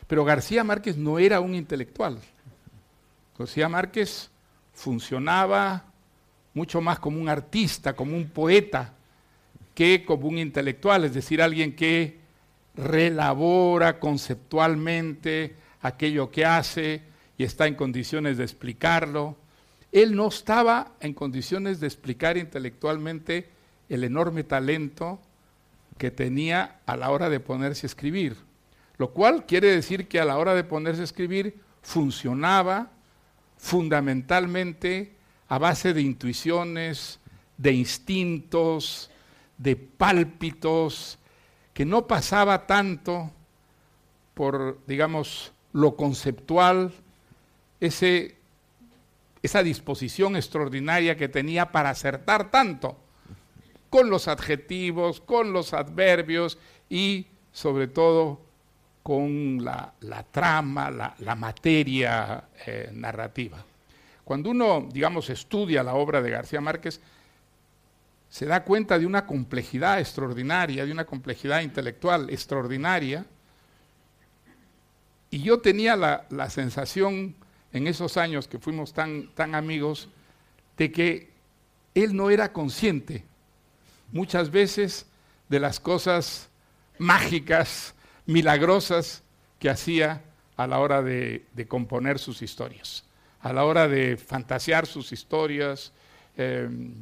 Pero 0.07 0.25
García 0.25 0.63
Márquez 0.63 0.97
no 0.97 1.19
era 1.19 1.39
un 1.39 1.55
intelectual. 1.55 2.19
García 3.41 3.69
Márquez 3.69 4.29
funcionaba 4.73 5.85
mucho 6.53 6.79
más 6.79 6.99
como 6.99 7.19
un 7.19 7.27
artista, 7.27 7.95
como 7.95 8.15
un 8.15 8.29
poeta, 8.29 8.93
que 9.73 10.05
como 10.05 10.27
un 10.27 10.37
intelectual, 10.37 11.05
es 11.05 11.13
decir, 11.13 11.41
alguien 11.41 11.75
que 11.75 12.19
relabora 12.75 13.99
conceptualmente 13.99 15.55
aquello 15.81 16.29
que 16.29 16.45
hace, 16.45 17.01
y 17.37 17.43
está 17.43 17.65
en 17.65 17.75
condiciones 17.75 18.37
de 18.37 18.43
explicarlo. 18.43 19.35
Él 19.91 20.15
no 20.15 20.27
estaba 20.27 20.93
en 20.99 21.13
condiciones 21.13 21.79
de 21.79 21.87
explicar 21.87 22.37
intelectualmente 22.37 23.49
el 23.89 24.03
enorme 24.03 24.43
talento 24.43 25.19
que 25.97 26.11
tenía 26.11 26.79
a 26.85 26.95
la 26.95 27.09
hora 27.09 27.29
de 27.29 27.39
ponerse 27.39 27.85
a 27.85 27.89
escribir, 27.89 28.37
lo 28.97 29.11
cual 29.11 29.45
quiere 29.47 29.71
decir 29.71 30.07
que 30.07 30.19
a 30.19 30.25
la 30.25 30.37
hora 30.37 30.53
de 30.53 30.63
ponerse 30.63 31.01
a 31.01 31.05
escribir 31.05 31.59
funcionaba 31.81 32.91
fundamentalmente 33.61 35.13
a 35.47 35.59
base 35.59 35.93
de 35.93 36.01
intuiciones, 36.01 37.19
de 37.57 37.71
instintos, 37.71 39.11
de 39.57 39.75
pálpitos, 39.75 41.19
que 41.71 41.85
no 41.85 42.07
pasaba 42.07 42.65
tanto 42.65 43.31
por, 44.33 44.79
digamos, 44.87 45.53
lo 45.73 45.95
conceptual, 45.95 46.91
ese, 47.79 48.35
esa 49.43 49.61
disposición 49.61 50.35
extraordinaria 50.35 51.15
que 51.15 51.29
tenía 51.29 51.71
para 51.71 51.91
acertar 51.91 52.49
tanto 52.49 52.97
con 53.91 54.09
los 54.09 54.27
adjetivos, 54.27 55.21
con 55.21 55.53
los 55.53 55.73
adverbios 55.73 56.57
y 56.89 57.27
sobre 57.51 57.87
todo 57.87 58.41
con 59.03 59.63
la, 59.63 59.93
trama, 60.31 60.91
la, 60.91 61.35
materia 61.35 62.43
eh, 62.65 62.89
narrativa. 62.93 63.63
Cuando 64.23 64.51
uno, 64.51 64.87
digamos, 64.91 65.29
estudia 65.29 65.83
la 65.83 65.95
obra 65.95 66.21
de 66.21 66.29
García 66.29 66.61
Márquez, 66.61 67.01
se 68.29 68.45
da 68.45 68.63
cuenta 68.63 68.97
de 68.97 69.05
una 69.05 69.25
complejidad 69.25 69.99
extraordinaria, 69.99 70.85
de 70.85 70.91
una 70.91 71.05
complejidad 71.05 71.61
intelectual 71.61 72.29
extraordinaria, 72.29 73.25
y 75.29 75.41
yo 75.43 75.59
tenía 75.59 75.95
la, 75.95 76.25
la 76.29 76.49
sensación 76.49 77.35
en 77.73 77.87
esos 77.87 78.17
años 78.17 78.47
que 78.47 78.59
fuimos 78.59 78.93
tan, 78.93 79.33
tan 79.33 79.55
amigos, 79.55 80.09
de 80.77 80.91
que 80.91 81.31
él 81.95 82.15
no 82.15 82.29
era 82.29 82.53
consciente 82.53 83.23
muchas 84.11 84.51
veces 84.51 85.05
de 85.49 85.59
las 85.59 85.79
cosas 85.79 86.49
mágicas, 86.97 87.93
milagrosas 88.31 89.23
que 89.59 89.69
hacía 89.69 90.21
a 90.57 90.67
la 90.67 90.79
hora 90.79 91.01
de, 91.01 91.45
componer 91.67 92.19
sus 92.19 92.41
historias, 92.41 93.03
a 93.41 93.53
la 93.53 93.65
hora 93.65 93.87
de 93.87 94.17
fantasear 94.17 94.85
sus 94.85 95.11
historias. 95.11 95.91
Em, 96.37 96.93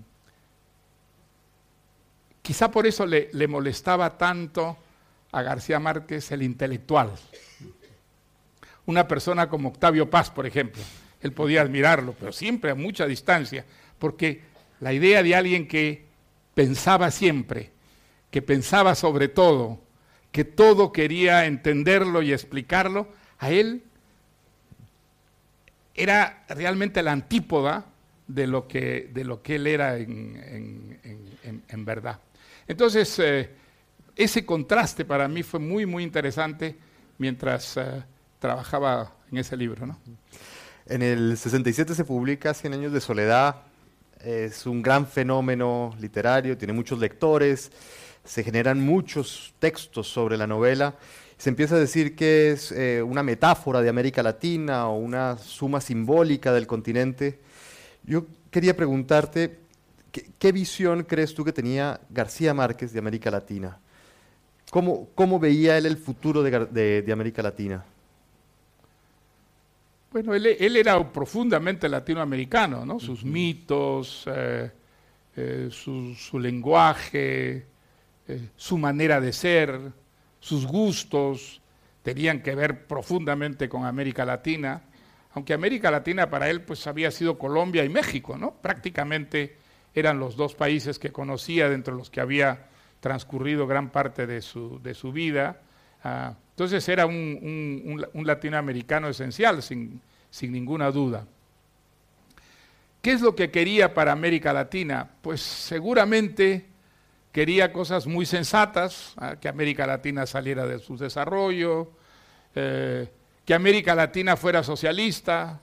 quizá 2.41 2.71
por 2.71 2.87
eso 2.87 3.05
le, 3.05 3.29
le 3.33 3.47
molestaba 3.47 4.17
tanto 4.17 4.77
a 5.31 5.41
García 5.41 5.79
Márquez 5.79 6.31
el 6.31 6.41
intelectual, 6.41 7.11
una 8.85 9.07
persona 9.07 9.49
como 9.49 9.69
Octavio 9.69 10.09
Paz, 10.09 10.29
por 10.29 10.45
ejemplo. 10.45 10.81
Él 11.21 11.33
podía 11.33 11.61
admirarlo, 11.61 12.15
pero 12.17 12.31
siempre 12.31 12.71
a 12.71 12.75
mucha 12.75 13.05
distancia, 13.05 13.65
porque 13.99 14.41
la 14.79 14.93
idea 14.93 15.21
de 15.21 15.35
alguien 15.35 15.67
que 15.67 16.05
pensaba 16.53 17.11
siempre, 17.11 17.71
que 18.31 18.41
pensaba 18.41 18.95
sobre 18.95 19.27
todo, 19.27 19.79
que 20.31 20.43
todo 20.43 20.91
quería 20.91 21.45
entenderlo 21.45 22.21
y 22.21 22.33
explicarlo, 22.33 23.07
a 23.39 23.51
él 23.51 23.83
era 25.95 26.45
realmente 26.49 27.03
la 27.03 27.11
antípoda 27.11 27.85
de 28.27 28.47
lo 28.47 28.67
que, 28.67 29.09
de 29.13 29.23
lo 29.23 29.41
que 29.41 29.55
él 29.55 29.67
era 29.67 29.97
en, 29.97 30.99
verdad. 31.85 32.19
Entonces, 32.67 33.17
eh, 33.19 33.49
ese 34.15 34.45
contraste 34.45 35.03
para 35.05 35.27
mí 35.27 35.43
fue 35.43 35.59
muy, 35.59 35.85
muy 35.85 36.03
interesante 36.03 36.77
mientras... 37.17 37.77
Eh, 37.77 38.03
trabajaba 38.39 39.13
en 39.31 39.37
ese 39.37 39.55
libro. 39.55 39.85
¿no? 39.85 39.99
En 40.87 41.01
el 41.01 41.37
67 41.37 41.93
se 41.93 42.05
publica 42.05 42.53
Cien 42.53 42.73
años 42.73 42.91
de 42.91 43.01
soledad. 43.01 43.63
Es 44.23 44.65
un 44.65 44.81
gran 44.81 45.07
fenómeno 45.07 45.95
literario, 45.99 46.57
tiene 46.57 46.73
muchos 46.73 46.99
lectores, 46.99 47.71
se 48.23 48.43
generan 48.43 48.81
muchos 48.81 49.53
textos 49.59 50.07
sobre 50.07 50.37
la 50.37 50.47
novela. 50.47 50.95
Se 51.37 51.49
empieza 51.49 51.75
a 51.75 51.79
decir 51.79 52.15
que 52.15 52.51
es 52.51 52.71
eh, 52.71 53.01
una 53.01 53.23
metáfora 53.23 53.81
de 53.81 53.89
América 53.89 54.21
Latina 54.21 54.87
o 54.87 54.97
una 54.97 55.37
suma 55.37 55.81
simbólica 55.81 56.51
del 56.53 56.67
continente. 56.67 57.39
Yo 58.03 58.25
quería 58.51 58.75
preguntarte, 58.75 59.59
¿qué, 60.11 60.51
visión 60.51 61.03
crees 61.03 61.33
tú 61.33 61.45
que 61.45 61.53
tenía 61.53 62.01
García 62.09 62.53
Márquez 62.53 62.91
de 62.91 62.99
América 62.99 63.31
Latina? 63.31 63.77
¿Cómo, 64.69 65.09
cómo 65.15 65.39
veía 65.39 65.77
él 65.77 65.85
el 65.85 65.97
futuro 65.97 66.43
de, 66.43 67.01
de, 67.01 67.11
América 67.11 67.41
Latina? 67.41 67.83
Bueno, 70.11 70.33
él, 70.33 70.45
él, 70.45 70.75
era 70.75 71.11
profundamente 71.11 71.87
latinoamericano, 71.87 72.85
¿no? 72.85 72.99
Sus 72.99 73.23
mitos, 73.23 74.25
eh, 74.27 74.71
eh, 75.35 75.69
su, 75.71 76.15
su, 76.15 76.39
lenguaje, 76.39 77.65
su 78.55 78.77
manera 78.77 79.19
de 79.19 79.33
ser, 79.33 79.79
sus 80.39 80.65
gustos, 80.65 81.61
tenían 82.03 82.41
que 82.41 82.55
ver 82.55 82.87
profundamente 82.87 83.67
con 83.69 83.85
América 83.85 84.25
Latina 84.25 84.83
aunque 85.33 85.53
América 85.53 85.91
Latina 85.91 86.29
para 86.29 86.49
él 86.49 86.61
pues 86.61 86.85
había 86.87 87.11
sido 87.11 87.37
Colombia 87.37 87.83
y 87.83 87.89
México, 87.89 88.37
¿no? 88.37 88.51
Prácticamente 88.51 89.57
eran 89.93 90.19
los 90.19 90.35
dos 90.35 90.55
países 90.55 90.97
que 90.97 91.11
conocía 91.11 91.69
dentro 91.69 91.93
de 91.93 91.99
los 91.99 92.09
que 92.09 92.21
había 92.21 92.67
transcurrido 92.99 93.67
gran 93.67 93.89
parte 93.89 94.25
de 94.25 94.41
su, 94.41 94.81
de 94.81 94.93
su 94.93 95.11
vida. 95.11 95.61
Ah, 96.03 96.35
entonces 96.51 96.87
era 96.89 97.05
un, 97.05 98.05
latinoamericano 98.13 99.09
esencial, 99.09 99.61
sin, 99.61 100.01
sin, 100.29 100.51
ninguna 100.51 100.91
duda. 100.91 101.25
¿Qué 103.01 103.11
es 103.11 103.21
lo 103.21 103.35
que 103.35 103.49
quería 103.49 103.93
para 103.93 104.11
América 104.11 104.51
Latina? 104.51 105.09
Pues 105.21 105.41
seguramente 105.41 106.65
quería 107.31 107.71
cosas 107.71 108.07
muy 108.07 108.25
sensatas, 108.25 109.13
ah, 109.17 109.35
que 109.39 109.47
América 109.47 109.85
Latina 109.85 110.25
saliera 110.25 110.65
de 110.65 110.79
su 110.79 110.97
desarrollo, 110.97 111.91
eh, 112.55 113.09
que 113.45 113.53
América 113.53 113.95
Latina 113.95 114.35
fuera 114.35 114.63
socialista. 114.63 115.61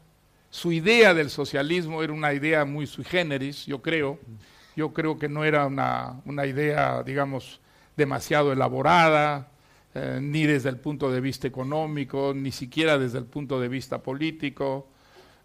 Su 0.50 0.72
idea 0.72 1.12
del 1.12 1.30
socialismo 1.30 2.02
era 2.02 2.12
una 2.12 2.32
idea 2.32 2.64
muy 2.64 2.86
sui 2.86 3.04
generis, 3.04 3.66
yo 3.66 3.82
creo. 3.82 4.18
Yo 4.76 4.92
creo 4.92 5.18
que 5.18 5.28
no 5.28 5.44
era 5.44 5.66
una, 5.66 6.46
idea, 6.46 7.02
digamos, 7.02 7.60
demasiado 7.96 8.52
elaborada, 8.52 9.48
eh, 9.94 10.18
ni 10.20 10.46
desde 10.46 10.68
el 10.68 10.76
punto 10.78 11.10
de 11.10 11.20
vista 11.20 11.48
económico, 11.48 12.32
ni 12.34 12.52
siquiera 12.52 12.98
desde 12.98 13.18
el 13.18 13.24
punto 13.24 13.58
de 13.58 13.68
vista 13.68 14.02
político. 14.02 14.88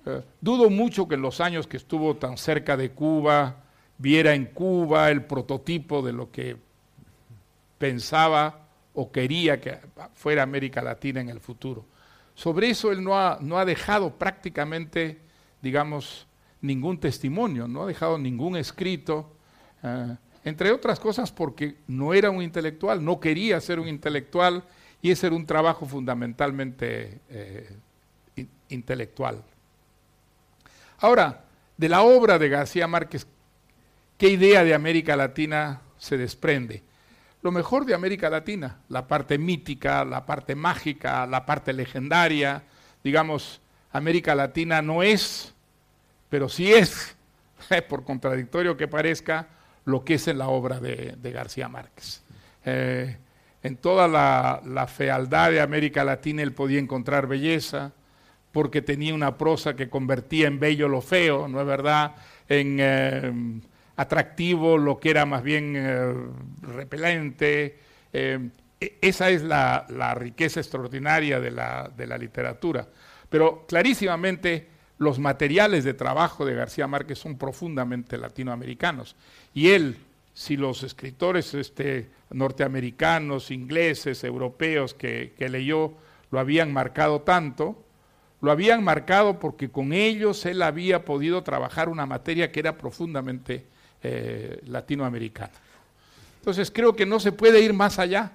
Eh, 0.05 0.21
dudo 0.41 0.69
mucho 0.69 1.07
que 1.07 1.15
en 1.15 1.21
los 1.21 1.39
años 1.39 1.65
que 1.65 1.77
estuvo 1.77 2.15
tan 2.17 2.37
cerca 2.37 2.75
de 2.75 2.91
Cuba 2.91 3.63
viera 4.01 4.33
en 4.33 4.47
Cuba 4.47 5.11
el 5.11 5.25
prototipo 5.25 6.01
de 6.01 6.11
lo 6.11 6.31
que 6.31 6.57
pensaba 7.77 8.67
o 8.93 9.11
quería 9.11 9.61
que 9.61 9.77
fuera 10.15 10.41
América 10.41 10.81
Latina 10.81 11.21
en 11.21 11.29
el 11.29 11.39
futuro. 11.39 11.85
Sobre 12.33 12.71
eso 12.71 12.91
él 12.91 13.03
no 13.03 13.17
ha, 13.17 13.37
no 13.41 13.59
ha 13.59 13.65
dejado 13.65 14.17
prácticamente, 14.17 15.19
digamos, 15.61 16.25
ningún 16.61 16.99
testimonio, 16.99 17.67
no 17.67 17.83
ha 17.83 17.85
dejado 17.85 18.17
ningún 18.17 18.55
escrito, 18.55 19.35
eh, 19.83 20.15
entre 20.43 20.71
otras 20.71 20.99
cosas 20.99 21.31
porque 21.31 21.75
no 21.87 22.15
era 22.15 22.31
un 22.31 22.41
intelectual, 22.41 23.05
no 23.05 23.19
quería 23.19 23.61
ser 23.61 23.79
un 23.79 23.87
intelectual 23.87 24.63
y 24.99 25.11
ese 25.11 25.27
era 25.27 25.35
un 25.35 25.45
trabajo 25.45 25.85
fundamentalmente 25.85 27.19
eh, 27.29 27.77
intelectual. 28.69 29.43
Ahora, 30.97 31.45
de 31.77 31.89
la 31.89 32.01
obra 32.01 32.39
de 32.39 32.49
García 32.49 32.87
Márquez, 32.87 33.27
¿qué 34.21 34.29
idea 34.29 34.63
de 34.63 34.75
América 34.75 35.15
Latina 35.15 35.81
se 35.97 36.15
desprende? 36.15 36.83
lo 37.41 37.51
mejor 37.51 37.85
de 37.85 37.95
América 37.95 38.29
Latina, 38.29 38.77
la 38.87 39.07
parte 39.07 39.39
mítica, 39.39 40.05
la 40.05 40.27
parte 40.27 40.53
mágica, 40.53 41.25
la 41.25 41.43
parte 41.43 41.73
legendaria. 41.73 42.61
Digamos, 43.03 43.59
América 43.91 44.35
Latina 44.35 44.79
no 44.83 45.01
es, 45.01 45.55
pero 46.29 46.49
sí 46.49 46.71
es, 46.71 47.17
por 47.89 48.03
contradictorio 48.03 48.77
que 48.77 48.87
parezca, 48.87 49.47
lo 49.85 50.05
que 50.05 50.13
es 50.13 50.27
en 50.27 50.37
la 50.37 50.49
obra 50.49 50.79
de, 50.79 51.17
García 51.33 51.67
Márquez. 51.67 52.21
Eh, 52.63 53.17
en 53.63 53.77
toda 53.77 54.07
la, 54.07 54.85
fealdad 54.85 55.49
de 55.49 55.61
América 55.61 56.03
Latina 56.03 56.43
él 56.43 56.53
podía 56.53 56.77
encontrar 56.77 57.25
belleza, 57.25 57.91
porque 58.51 58.83
tenía 58.83 59.15
una 59.15 59.35
prosa 59.35 59.75
que 59.75 59.89
convertía 59.89 60.45
en 60.45 60.59
bello 60.59 60.87
lo 60.87 61.01
feo, 61.01 61.47
¿no 61.47 61.59
es 61.59 61.65
verdad? 61.65 62.13
En, 62.47 62.77
eh, 62.79 63.61
atractivo, 64.01 64.77
lo 64.77 64.99
que 64.99 65.11
era 65.11 65.25
más 65.25 65.43
bien 65.43 65.75
eh, 65.75 66.13
repelente. 66.61 67.77
Eh, 68.11 68.49
e, 68.79 68.97
esa 69.01 69.29
es 69.29 69.43
la, 69.43 69.85
riqueza 70.15 70.59
extraordinaria 70.59 71.39
de 71.39 71.51
la, 71.51 71.91
de 71.95 72.07
la, 72.07 72.17
literatura. 72.17 72.87
Pero 73.29 73.65
clarísimamente 73.67 74.67
los 74.97 75.19
materiales 75.19 75.83
de 75.83 75.93
trabajo 75.93 76.45
de 76.45 76.55
García 76.55 76.87
Márquez 76.87 77.19
son 77.19 77.37
profundamente 77.37 78.17
latinoamericanos. 78.17 79.15
Y 79.53 79.69
él, 79.69 79.97
si 80.33 80.57
los 80.57 80.83
escritores 80.83 81.53
este, 81.53 82.09
norteamericanos, 82.31 83.51
ingleses, 83.51 84.23
europeos 84.23 84.93
que, 84.93 85.33
que 85.37 85.49
leyó 85.49 85.93
lo 86.29 86.39
habían 86.39 86.71
marcado 86.71 87.21
tanto, 87.21 87.83
lo 88.41 88.51
habían 88.51 88.83
marcado 88.83 89.39
porque 89.39 89.69
con 89.69 89.93
ellos 89.93 90.45
él 90.45 90.61
había 90.61 91.05
podido 91.05 91.43
trabajar 91.43 91.89
una 91.89 92.05
materia 92.05 92.51
que 92.51 92.59
era 92.61 92.77
profundamente 92.77 93.65
eh, 94.03 94.61
latinoamericana. 94.65 95.51
Entonces 96.39 96.71
creo 96.71 96.95
que 96.95 97.05
no 97.05 97.19
se 97.19 97.31
puede 97.31 97.61
ir 97.61 97.73
más 97.73 97.99
allá, 97.99 98.31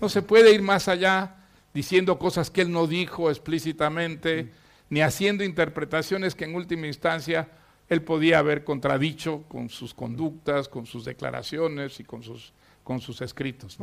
no 0.00 0.08
se 0.08 0.22
puede 0.22 0.52
ir 0.52 0.62
más 0.62 0.88
allá 0.88 1.36
diciendo 1.72 2.18
cosas 2.18 2.50
que 2.50 2.62
él 2.62 2.72
no 2.72 2.86
dijo 2.86 3.30
explícitamente, 3.30 4.50
ni 4.90 5.00
haciendo 5.00 5.44
interpretaciones 5.44 6.34
que 6.34 6.44
en 6.44 6.54
última 6.54 6.86
instancia 6.86 7.48
él 7.88 8.02
podía 8.02 8.40
haber 8.40 8.64
contradicho 8.64 9.44
con 9.48 9.68
sus 9.68 9.94
conductas, 9.94 10.68
con 10.68 10.86
sus 10.86 11.04
declaraciones 11.04 12.00
y 12.00 12.04
con 12.04 12.22
sus, 12.22 12.52
con 12.82 13.00
sus 13.00 13.20
escritos. 13.20 13.78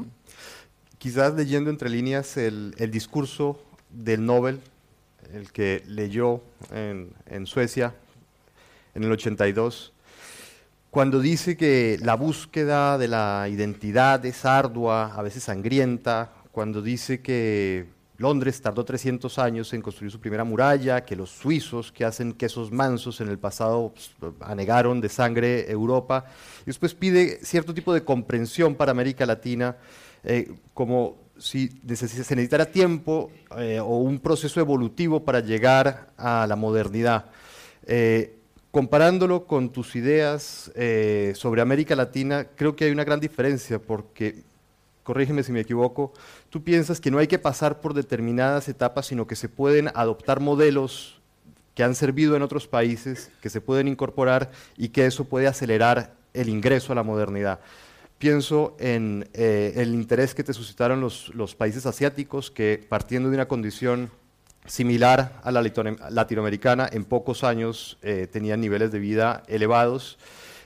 Quizás 0.98 1.34
leyendo 1.34 1.70
entre 1.70 1.90
líneas 1.90 2.38
el, 2.38 2.74
discurso 2.92 3.60
del 3.90 4.26
Nobel, 4.26 4.60
el 5.34 5.52
que 5.52 5.82
leyó 5.88 6.42
en, 6.72 7.14
en 7.26 7.46
Suecia 7.46 7.96
en 8.94 9.04
el 9.04 9.12
82, 9.12 9.94
cuando 10.96 11.20
dice 11.20 11.58
que 11.58 12.00
la 12.02 12.16
búsqueda 12.16 12.98
de 12.98 13.10
la 13.10 13.50
identidad 13.50 14.26
es 14.26 14.46
ardua, 14.46 15.14
a 15.14 15.22
veces 15.24 15.44
sangrienta, 15.44 16.32
cuando 16.54 16.82
dice 16.82 17.20
que 17.20 17.88
Londres 18.16 18.62
tardó 18.62 18.86
300 18.86 19.38
años 19.38 19.74
en 19.74 19.82
construir 19.82 20.10
su 20.10 20.22
primera 20.22 20.46
muralla, 20.46 21.04
que 21.04 21.18
los 21.18 21.32
suizos 21.32 21.92
que 21.92 22.06
hacen 22.06 22.32
quesos 22.32 22.72
mansos 22.72 23.20
en 23.20 23.28
el 23.28 23.38
pasado 23.38 23.94
pues, 23.94 24.34
anegaron 24.40 25.02
de 25.02 25.10
sangre 25.10 25.70
Europa, 25.70 26.28
y 26.62 26.68
después 26.68 26.94
pide 26.94 27.40
cierto 27.44 27.74
tipo 27.74 27.94
de 27.94 28.06
comprensión 28.06 28.74
para 28.76 28.92
América 28.92 29.26
Latina, 29.26 29.76
eh, 30.24 30.50
como 30.74 31.18
si 31.38 31.68
se 31.68 32.06
necesitara 32.06 32.68
tiempo 32.68 33.32
eh, 33.58 33.82
o 33.82 33.98
un 33.98 34.20
proceso 34.20 34.62
evolutivo 34.62 35.26
para 35.26 35.42
llegar 35.42 36.14
a 36.16 36.48
la 36.48 36.56
modernidad. 36.56 37.26
Eh, 37.86 38.45
comparándolo 38.76 39.46
con 39.46 39.70
tus 39.70 39.96
ideas 39.96 40.70
eh, 40.76 41.32
sobre 41.38 41.62
América 41.62 41.96
Latina, 41.96 42.48
creo 42.58 42.76
que 42.76 42.84
hay 42.84 42.92
una 42.92 43.06
gran 43.06 43.22
diferencia 43.22 43.80
porque, 43.80 44.44
corrígeme 45.04 45.44
si 45.44 45.54
me 45.54 45.62
equivoco, 45.62 46.12
tú 46.50 46.62
piensas 46.62 47.00
que 47.00 47.10
no 47.10 47.20
hay 47.20 47.28
que 47.28 47.40
pasar 47.40 47.80
por 47.80 47.94
determinadas 47.94 48.68
etapas, 48.68 49.06
sino 49.06 49.28
que 49.28 49.38
se 49.38 49.48
pueden 49.48 49.92
adoptar 49.96 50.42
modelos 50.42 51.22
que 51.74 51.84
han 51.86 51.96
servido 51.96 52.36
en 52.36 52.42
otros 52.42 52.68
países, 52.68 53.32
que 53.42 53.50
se 53.50 53.62
pueden 53.62 53.88
incorporar 53.88 54.52
y 54.76 54.90
que 54.90 55.06
eso 55.06 55.24
puede 55.24 55.48
acelerar 55.48 56.14
el 56.34 56.50
ingreso 56.50 56.92
a 56.92 56.96
la 56.96 57.04
modernidad. 57.04 57.62
Pienso 58.18 58.76
en 58.78 59.30
eh, 59.32 59.72
el 59.78 59.94
interés 59.94 60.36
que 60.36 60.44
te 60.44 60.52
suscitaron 60.52 61.00
los, 61.00 61.34
los 61.34 61.56
países 61.56 61.86
asiáticos 61.86 62.52
que 62.52 62.86
partiendo 62.90 63.30
de 63.30 63.36
una 63.36 63.48
condición 63.48 64.12
similar 64.66 65.40
a 65.44 65.52
la 65.52 65.62
latinoamericana, 66.10 66.90
en 66.92 67.06
pocos 67.06 67.44
años 67.44 67.98
eh, 68.02 68.28
tenían 68.32 68.62
niveles 68.62 68.92
de 68.92 69.00
vida 69.00 69.44
elevados. 69.48 70.18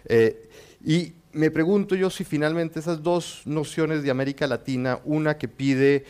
Eh, 0.06 0.50
y 0.84 1.14
me 1.32 1.52
pregunto 1.52 1.96
yo 1.96 2.10
si 2.10 2.24
finalmente 2.24 2.80
esas 2.80 3.04
dos 3.04 3.42
nociones 3.46 4.04
de 4.04 4.12
América 4.12 4.48
Latina, 4.48 5.00
una 5.04 5.38
que 5.38 5.48
pide 5.48 6.06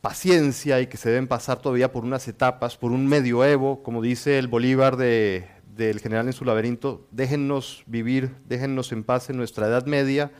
paciencia 0.00 0.80
y 0.80 0.86
que 0.86 0.98
se 0.98 1.08
deben 1.08 1.26
pasar 1.26 1.62
todavía 1.62 1.90
por 1.90 2.04
unas 2.04 2.28
etapas, 2.28 2.76
por 2.76 2.92
un 2.92 3.06
medioevo, 3.06 3.82
como 3.82 4.02
dice 4.02 4.38
el 4.38 4.48
Bolívar 4.48 4.98
del 4.98 6.00
general 6.00 6.26
en 6.26 6.34
su 6.34 6.44
laberinto, 6.44 7.06
déjennos 7.10 7.84
vivir, 7.86 8.32
déjennos 8.46 8.92
en 8.92 9.02
paz 9.02 9.30
en 9.30 9.38
nuestra 9.38 9.66
Edad 9.66 9.86
Media, 9.86 10.30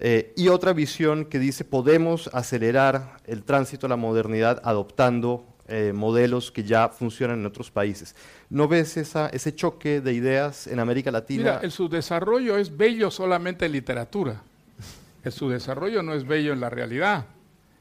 eh, 0.00 0.32
y 0.36 0.48
otra 0.48 0.72
visión 0.72 1.26
que 1.26 1.38
dice 1.38 1.64
podemos 1.64 2.28
acelerar 2.32 3.18
el 3.26 3.44
tránsito 3.44 3.86
a 3.86 3.90
la 3.90 3.96
modernidad 3.96 4.60
adoptando 4.64 5.53
eh, 5.66 5.92
modelos 5.94 6.50
que 6.50 6.62
ya 6.62 6.88
funcionan 6.88 7.40
en 7.40 7.46
otros 7.46 7.70
países. 7.70 8.14
¿No 8.50 8.68
ves 8.68 8.96
esa, 8.96 9.28
ese 9.28 9.54
choque 9.54 10.00
de 10.00 10.12
ideas 10.12 10.66
en 10.66 10.78
América 10.78 11.10
Latina? 11.10 11.42
Mira, 11.42 11.60
el 11.62 11.70
subdesarrollo 11.70 12.58
es 12.58 12.76
bello 12.76 13.10
solamente 13.10 13.66
en 13.66 13.72
literatura. 13.72 14.42
El 15.22 15.32
subdesarrollo 15.32 16.02
no 16.02 16.12
es 16.12 16.26
bello 16.26 16.52
en 16.52 16.60
la 16.60 16.68
realidad. 16.68 17.26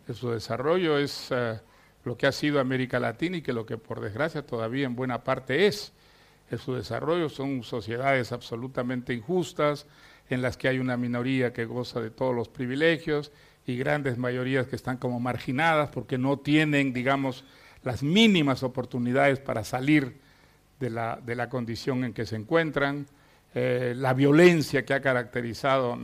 El 0.07 0.15
subdesarrollo 0.15 0.97
es 0.97 1.27
eh, 1.31 1.59
lo 2.05 2.17
que 2.17 2.27
ha 2.27 2.31
sido 2.31 2.59
América 2.59 2.99
Latina 2.99 3.37
y 3.37 3.41
que 3.41 3.53
lo 3.53 3.65
que 3.65 3.77
por 3.77 3.99
desgracia 3.99 4.45
todavía 4.45 4.85
en 4.85 4.95
buena 4.95 5.23
parte 5.23 5.67
es. 5.67 5.91
el 6.49 6.59
subdesarrollo 6.59 7.29
son 7.29 7.63
sociedades 7.63 8.31
absolutamente 8.31 9.13
injustas, 9.13 9.87
en 10.29 10.41
las 10.41 10.55
que 10.55 10.67
hay 10.67 10.79
una 10.79 10.97
minoría 10.97 11.51
que 11.51 11.65
goza 11.65 11.99
de 11.99 12.11
todos 12.11 12.33
los 12.33 12.47
privilegios 12.47 13.31
y 13.65 13.77
grandes 13.77 14.17
mayorías 14.17 14.67
que 14.67 14.75
están 14.75 14.97
como 14.97 15.19
marginadas 15.19 15.89
porque 15.89 16.17
no 16.17 16.39
tienen, 16.39 16.93
digamos, 16.93 17.43
las 17.83 18.03
mínimas 18.03 18.63
oportunidades 18.63 19.39
para 19.39 19.63
salir 19.63 20.17
de 20.79 20.89
la, 20.89 21.19
de 21.23 21.35
la 21.35 21.49
condición 21.49 22.03
en 22.03 22.13
que 22.13 22.25
se 22.25 22.35
encuentran, 22.35 23.05
eh, 23.55 23.93
la 23.95 24.13
violencia 24.13 24.83
que 24.83 24.93
ha 24.93 25.01
caracterizado 25.01 25.97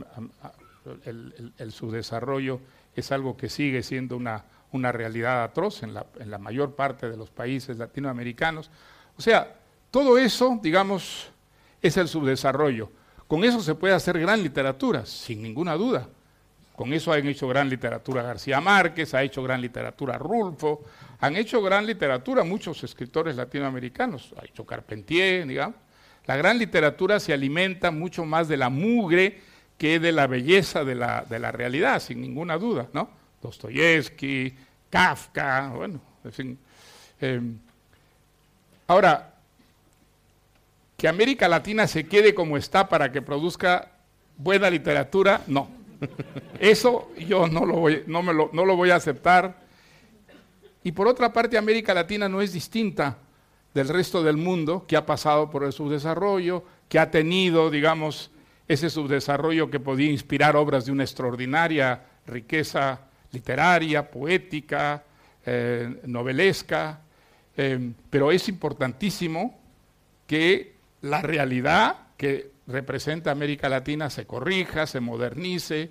el, 1.04 1.72
subdesarrollo 1.72 2.60
es 2.94 3.10
algo 3.12 3.36
que 3.36 3.48
sigue 3.48 3.82
siendo 3.82 4.16
una, 4.16 4.44
una 4.72 4.92
realidad 4.92 5.42
atroz 5.42 5.82
en 5.82 5.94
la, 5.94 6.06
en 6.18 6.30
la 6.30 6.38
mayor 6.38 6.74
parte 6.74 7.10
de 7.10 7.16
los 7.16 7.30
países 7.30 7.76
latinoamericanos. 7.76 8.70
O 9.16 9.22
sea, 9.22 9.56
todo 9.90 10.18
eso, 10.18 10.58
digamos, 10.62 11.30
es 11.82 11.96
el 11.96 12.08
subdesarrollo. 12.08 12.90
Con 13.26 13.44
eso 13.44 13.60
se 13.60 13.74
puede 13.74 13.94
hacer 13.94 14.18
gran 14.18 14.42
literatura, 14.42 15.06
sin 15.06 15.42
ninguna 15.42 15.74
duda. 15.74 16.08
Con 16.74 16.92
eso 16.92 17.12
han 17.12 17.26
hecho 17.26 17.46
gran 17.46 17.68
literatura 17.68 18.22
García 18.22 18.60
Márquez, 18.60 19.12
ha 19.12 19.22
hecho 19.22 19.42
gran 19.42 19.60
literatura 19.60 20.16
Rulfo, 20.16 20.82
han 21.20 21.36
hecho 21.36 21.62
gran 21.62 21.86
literatura 21.86 22.44
muchos 22.44 22.82
escritores 22.82 23.36
latinoamericanos, 23.36 24.34
ha 24.40 24.44
hecho 24.44 24.64
Carpentier, 24.64 25.46
digamos. 25.46 25.76
La 26.26 26.36
gran 26.36 26.58
literatura 26.58 27.20
se 27.20 27.32
alimenta 27.32 27.90
mucho 27.90 28.24
más 28.24 28.48
de 28.48 28.56
la 28.56 28.68
mugre 28.68 29.40
que 29.76 29.98
de 29.98 30.12
la 30.12 30.26
belleza 30.26 30.84
de 30.84 30.94
la, 30.94 31.24
de 31.28 31.38
la 31.38 31.52
realidad, 31.52 32.00
sin 32.00 32.20
ninguna 32.20 32.58
duda, 32.58 32.88
¿no? 32.92 33.10
Dostoyevsky, 33.42 34.54
Kafka, 34.90 35.72
bueno, 35.74 36.00
en 36.24 36.32
fin. 36.32 36.58
Em, 37.20 37.58
ahora, 38.86 39.34
que 40.96 41.08
América 41.08 41.48
Latina 41.48 41.86
se 41.86 42.06
quede 42.06 42.34
como 42.34 42.56
está 42.56 42.88
para 42.88 43.10
que 43.10 43.22
produzca 43.22 43.92
buena 44.36 44.68
literatura, 44.68 45.42
no. 45.46 45.68
Eso 46.60 47.10
yo 47.18 47.46
no 47.46 47.64
lo 47.64 47.76
voy, 47.76 48.04
no 48.06 48.22
me 48.22 48.34
lo, 48.34 48.50
no 48.52 48.64
lo 48.64 48.76
voy 48.76 48.90
a 48.90 48.96
aceptar. 48.96 49.69
Y 50.82 50.92
por 50.92 51.08
otra 51.08 51.32
parte, 51.32 51.58
América 51.58 51.94
Latina 51.94 52.28
no 52.28 52.40
es 52.40 52.52
distinta 52.52 53.18
del 53.74 53.88
resto 53.88 54.22
del 54.22 54.36
mundo 54.36 54.84
que 54.86 54.96
ha 54.96 55.06
pasado 55.06 55.50
por 55.50 55.64
el 55.64 55.72
subdesarrollo, 55.72 56.64
que 56.88 56.98
ha 56.98 57.10
tenido, 57.10 57.70
digamos, 57.70 58.30
ese 58.66 58.90
subdesarrollo 58.90 59.70
que 59.70 59.80
podía 59.80 60.10
inspirar 60.10 60.56
obras 60.56 60.86
de 60.86 60.92
una 60.92 61.04
extraordinaria 61.04 62.02
riqueza 62.26 63.00
literaria, 63.32 64.10
poética, 64.10 65.04
eh, 65.44 66.00
novelesca, 66.06 67.00
eh, 67.56 67.92
pero 68.08 68.30
es 68.30 68.48
importantísimo 68.48 69.58
que 70.26 70.74
la 71.02 71.22
realidad 71.22 71.96
que 72.16 72.50
representa 72.66 73.30
América 73.30 73.68
Latina 73.68 74.10
se 74.10 74.26
corrija, 74.26 74.86
se 74.86 75.00
modernice. 75.00 75.90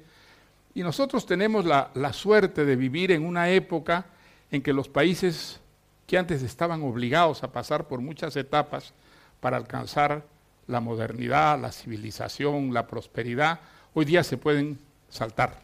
Y 0.75 0.81
nosotros 0.81 1.25
tenemos 1.25 1.65
la, 1.65 1.91
suerte 2.13 2.65
de 2.65 2.75
vivir 2.75 3.11
en 3.11 3.25
una 3.25 3.49
época 3.49 4.05
en 4.51 4.61
que 4.61 4.73
los 4.73 4.89
países 4.89 5.59
que 6.07 6.17
antes 6.17 6.41
estaban 6.41 6.81
obligados 6.81 7.43
a 7.43 7.51
pasar 7.51 7.87
por 7.87 8.01
muchas 8.01 8.35
etapas 8.35 8.93
para 9.39 9.57
alcanzar 9.57 10.25
la 10.67 10.79
modernidad, 10.79 11.59
la 11.59 11.71
civilización, 11.71 12.73
la 12.73 12.87
prosperidad, 12.87 13.59
hoy 13.93 14.05
día 14.05 14.23
se 14.23 14.37
pueden 14.37 14.79
saltar. 15.09 15.61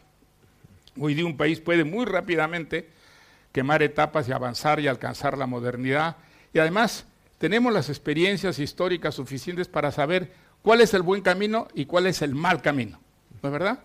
Hoy 0.98 1.14
día 1.14 1.26
un 1.26 1.36
país 1.36 1.60
puede 1.60 1.84
muy 1.84 2.04
rápidamente 2.04 2.88
quemar 3.52 3.82
etapas 3.82 4.28
y 4.28 4.32
avanzar 4.32 4.80
y 4.80 4.88
alcanzar 4.88 5.36
la 5.36 5.46
modernidad. 5.46 6.16
Y 6.52 6.58
además 6.58 7.06
tenemos 7.38 7.72
las 7.72 7.88
experiencias 7.88 8.58
históricas 8.58 9.14
suficientes 9.14 9.68
para 9.68 9.92
saber 9.92 10.32
cuál 10.62 10.80
es 10.80 10.94
el 10.94 11.02
buen 11.02 11.22
camino 11.22 11.68
y 11.74 11.86
cuál 11.86 12.06
es 12.06 12.22
el 12.22 12.34
mal 12.34 12.62
camino. 12.62 13.00
¿No 13.42 13.48
es 13.48 13.52
verdad? 13.52 13.80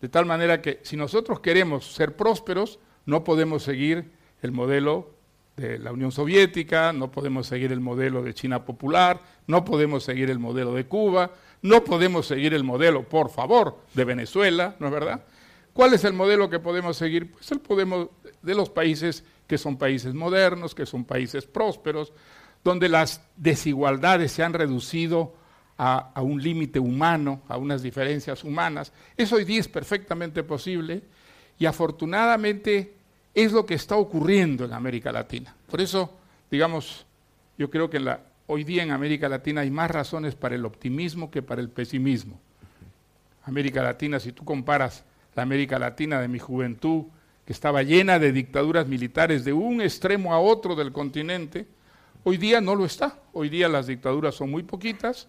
De 0.00 0.08
tal 0.08 0.26
manera 0.26 0.60
que 0.60 0.80
si 0.82 0.96
nosotros 0.96 1.40
queremos 1.40 1.94
ser 1.94 2.16
prósperos, 2.16 2.78
no 3.06 3.24
podemos 3.24 3.62
seguir 3.62 4.10
el 4.42 4.52
modelo 4.52 5.10
de 5.56 5.78
la 5.78 5.92
Unión 5.92 6.10
Soviética, 6.10 6.92
no 6.92 7.10
podemos 7.10 7.46
seguir 7.46 7.72
el 7.72 7.80
modelo 7.80 8.22
de 8.22 8.34
China 8.34 8.64
Popular, 8.64 9.20
no 9.46 9.64
podemos 9.64 10.04
seguir 10.04 10.30
el 10.30 10.38
modelo 10.38 10.74
de 10.74 10.86
Cuba, 10.86 11.30
no 11.62 11.84
podemos 11.84 12.26
seguir 12.26 12.54
el 12.54 12.64
modelo, 12.64 13.08
por 13.08 13.30
favor, 13.30 13.78
de 13.94 14.04
Venezuela, 14.04 14.76
¿no 14.80 14.88
es 14.88 14.92
verdad? 14.92 15.24
¿Cuál 15.72 15.94
es 15.94 16.04
el 16.04 16.12
modelo 16.12 16.50
que 16.50 16.58
podemos 16.58 16.96
seguir? 16.96 17.32
Pues 17.32 17.50
el 17.52 17.60
podemos 17.60 18.08
de 18.42 18.54
los 18.54 18.70
países 18.70 19.24
que 19.46 19.58
son 19.58 19.76
países 19.76 20.14
modernos, 20.14 20.74
que 20.74 20.86
son 20.86 21.04
países 21.04 21.46
prósperos, 21.46 22.12
donde 22.62 22.88
las 22.88 23.22
desigualdades 23.36 24.32
se 24.32 24.42
han 24.42 24.52
reducido 24.52 25.34
a, 25.76 26.12
un 26.22 26.42
límite 26.42 26.78
humano, 26.78 27.42
a 27.48 27.56
unas 27.56 27.82
diferencias 27.82 28.44
humanas. 28.44 28.92
Eso 29.16 29.36
hoy 29.36 29.44
día 29.44 29.60
es 29.60 29.68
perfectamente 29.68 30.42
posible 30.42 31.02
y 31.58 31.66
afortunadamente 31.66 32.94
es 33.34 33.52
lo 33.52 33.66
que 33.66 33.74
está 33.74 33.96
ocurriendo 33.96 34.64
en 34.64 34.72
América 34.72 35.12
Latina. 35.12 35.54
Por 35.68 35.80
eso, 35.80 36.12
digamos, 36.50 37.06
yo 37.58 37.70
creo 37.70 37.90
que 37.90 38.00
hoy 38.46 38.64
día 38.64 38.82
en 38.82 38.90
América 38.90 39.28
Latina 39.28 39.62
hay 39.62 39.70
más 39.70 39.90
razones 39.90 40.34
para 40.34 40.54
el 40.54 40.64
optimismo 40.64 41.30
que 41.30 41.42
para 41.42 41.60
el 41.60 41.68
pesimismo. 41.68 42.38
América 43.44 43.82
Latina, 43.82 44.20
si 44.20 44.32
tú 44.32 44.44
comparas 44.44 45.04
la 45.34 45.42
América 45.42 45.78
Latina 45.78 46.20
de 46.20 46.28
mi 46.28 46.38
juventud, 46.38 47.04
que 47.44 47.52
estaba 47.52 47.82
llena 47.82 48.18
de 48.18 48.32
dictaduras 48.32 48.86
militares 48.86 49.44
de 49.44 49.52
un 49.52 49.82
extremo 49.82 50.32
a 50.32 50.38
otro 50.38 50.74
del 50.74 50.92
continente, 50.92 51.66
Hoy 52.26 52.38
día 52.38 52.62
no 52.62 52.74
lo 52.74 52.86
está. 52.86 53.18
Hoy 53.34 53.50
día 53.50 53.68
las 53.68 53.86
dictaduras 53.86 54.34
son 54.34 54.50
muy 54.50 54.62
poquitas 54.62 55.28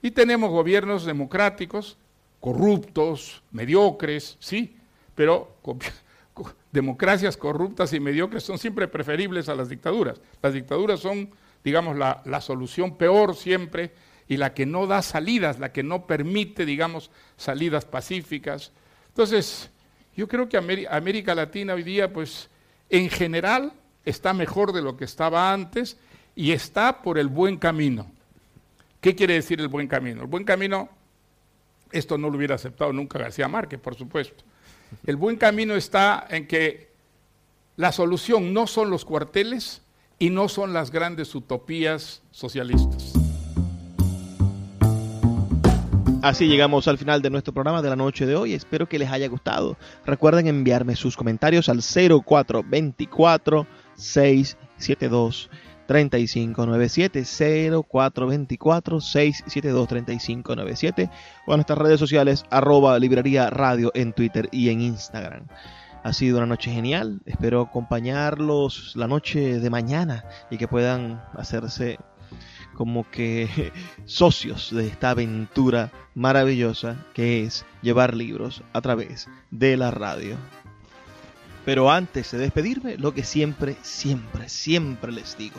y 0.00 0.10
tenemos 0.10 0.50
gobiernos 0.50 1.04
democráticos, 1.04 1.98
corruptos, 2.40 3.42
mediocres, 3.52 4.38
sí, 4.40 4.74
pero 5.20 5.54
democracias 6.72 7.36
corruptas 7.36 7.92
y 7.92 8.00
mediocres 8.00 8.42
son 8.42 8.56
siempre 8.56 8.88
preferibles 8.88 9.50
a 9.50 9.54
las 9.54 9.68
dictaduras. 9.68 10.18
Las 10.40 10.54
dictaduras 10.54 11.00
son, 11.00 11.28
digamos, 11.62 11.94
la, 11.98 12.40
solución 12.40 12.96
peor 12.96 13.36
siempre 13.36 13.90
y 14.28 14.38
la 14.38 14.54
que 14.54 14.64
no 14.64 14.86
da 14.86 15.02
salidas, 15.02 15.58
la 15.58 15.72
que 15.74 15.82
no 15.82 16.06
permite, 16.06 16.64
digamos, 16.64 17.10
salidas 17.36 17.84
pacíficas. 17.84 18.72
Entonces, 19.08 19.68
yo 20.16 20.26
creo 20.26 20.48
que 20.48 20.56
América 20.56 21.34
Latina 21.34 21.74
hoy 21.74 21.82
día, 21.82 22.10
pues, 22.10 22.48
en 22.88 23.10
general, 23.10 23.74
está 24.06 24.32
mejor 24.32 24.72
de 24.72 24.80
lo 24.80 24.96
que 24.96 25.04
estaba 25.04 25.52
antes 25.52 25.98
y 26.34 26.52
está 26.52 27.02
por 27.02 27.18
el 27.18 27.28
buen 27.28 27.58
camino. 27.58 28.10
¿Qué 29.02 29.14
quiere 29.14 29.34
decir 29.34 29.60
el 29.60 29.68
buen 29.68 29.86
camino? 29.86 30.22
El 30.22 30.28
buen 30.28 30.44
camino, 30.44 30.88
esto 31.92 32.16
no 32.16 32.30
lo 32.30 32.38
hubiera 32.38 32.54
aceptado 32.54 32.90
nunca 32.94 33.18
García 33.18 33.48
Márquez, 33.48 33.78
por 33.78 33.94
supuesto. 33.94 34.44
El 35.06 35.16
buen 35.16 35.36
camino 35.36 35.74
está 35.74 36.26
en 36.30 36.46
que 36.46 36.90
la 37.76 37.92
solución 37.92 38.52
no 38.52 38.66
son 38.66 38.90
los 38.90 39.04
cuarteles 39.04 39.82
y 40.18 40.30
no 40.30 40.48
son 40.48 40.72
las 40.72 40.90
grandes 40.90 41.34
utopías 41.34 42.22
socialistas. 42.30 43.14
Así 46.22 46.46
llegamos 46.48 46.86
al 46.86 46.98
final 46.98 47.22
de 47.22 47.30
nuestro 47.30 47.54
programa 47.54 47.80
de 47.80 47.88
la 47.88 47.96
noche 47.96 48.26
de 48.26 48.36
hoy. 48.36 48.52
Espero 48.52 48.86
que 48.86 48.98
les 48.98 49.10
haya 49.10 49.26
gustado. 49.28 49.78
Recuerden 50.04 50.48
enviarme 50.48 50.94
sus 50.94 51.16
comentarios 51.16 51.70
al 51.70 51.80
0424 51.80 53.66
672 53.94 55.48
3597 55.90 57.24
0424 57.82 59.00
672 59.00 59.88
3597 59.88 61.10
o 61.46 61.52
en 61.52 61.56
nuestras 61.56 61.78
redes 61.80 61.98
sociales 61.98 62.44
arroba 62.48 62.96
librería 63.00 63.50
radio 63.50 63.90
en 63.94 64.12
Twitter 64.12 64.48
y 64.52 64.68
en 64.68 64.82
Instagram. 64.82 65.48
Ha 66.04 66.12
sido 66.12 66.36
una 66.36 66.46
noche 66.46 66.70
genial, 66.70 67.22
espero 67.26 67.62
acompañarlos 67.62 68.92
la 68.94 69.08
noche 69.08 69.58
de 69.58 69.68
mañana 69.68 70.24
y 70.48 70.58
que 70.58 70.68
puedan 70.68 71.24
hacerse 71.34 71.98
como 72.74 73.10
que 73.10 73.72
socios 74.04 74.72
de 74.72 74.86
esta 74.86 75.10
aventura 75.10 75.90
maravillosa 76.14 77.04
que 77.14 77.42
es 77.42 77.66
llevar 77.82 78.14
libros 78.14 78.62
a 78.74 78.80
través 78.80 79.26
de 79.50 79.76
la 79.76 79.90
radio. 79.90 80.36
Pero 81.64 81.90
antes 81.90 82.30
de 82.30 82.38
despedirme, 82.38 82.96
lo 82.96 83.12
que 83.12 83.24
siempre, 83.24 83.76
siempre, 83.82 84.48
siempre 84.48 85.10
les 85.10 85.36
digo 85.36 85.58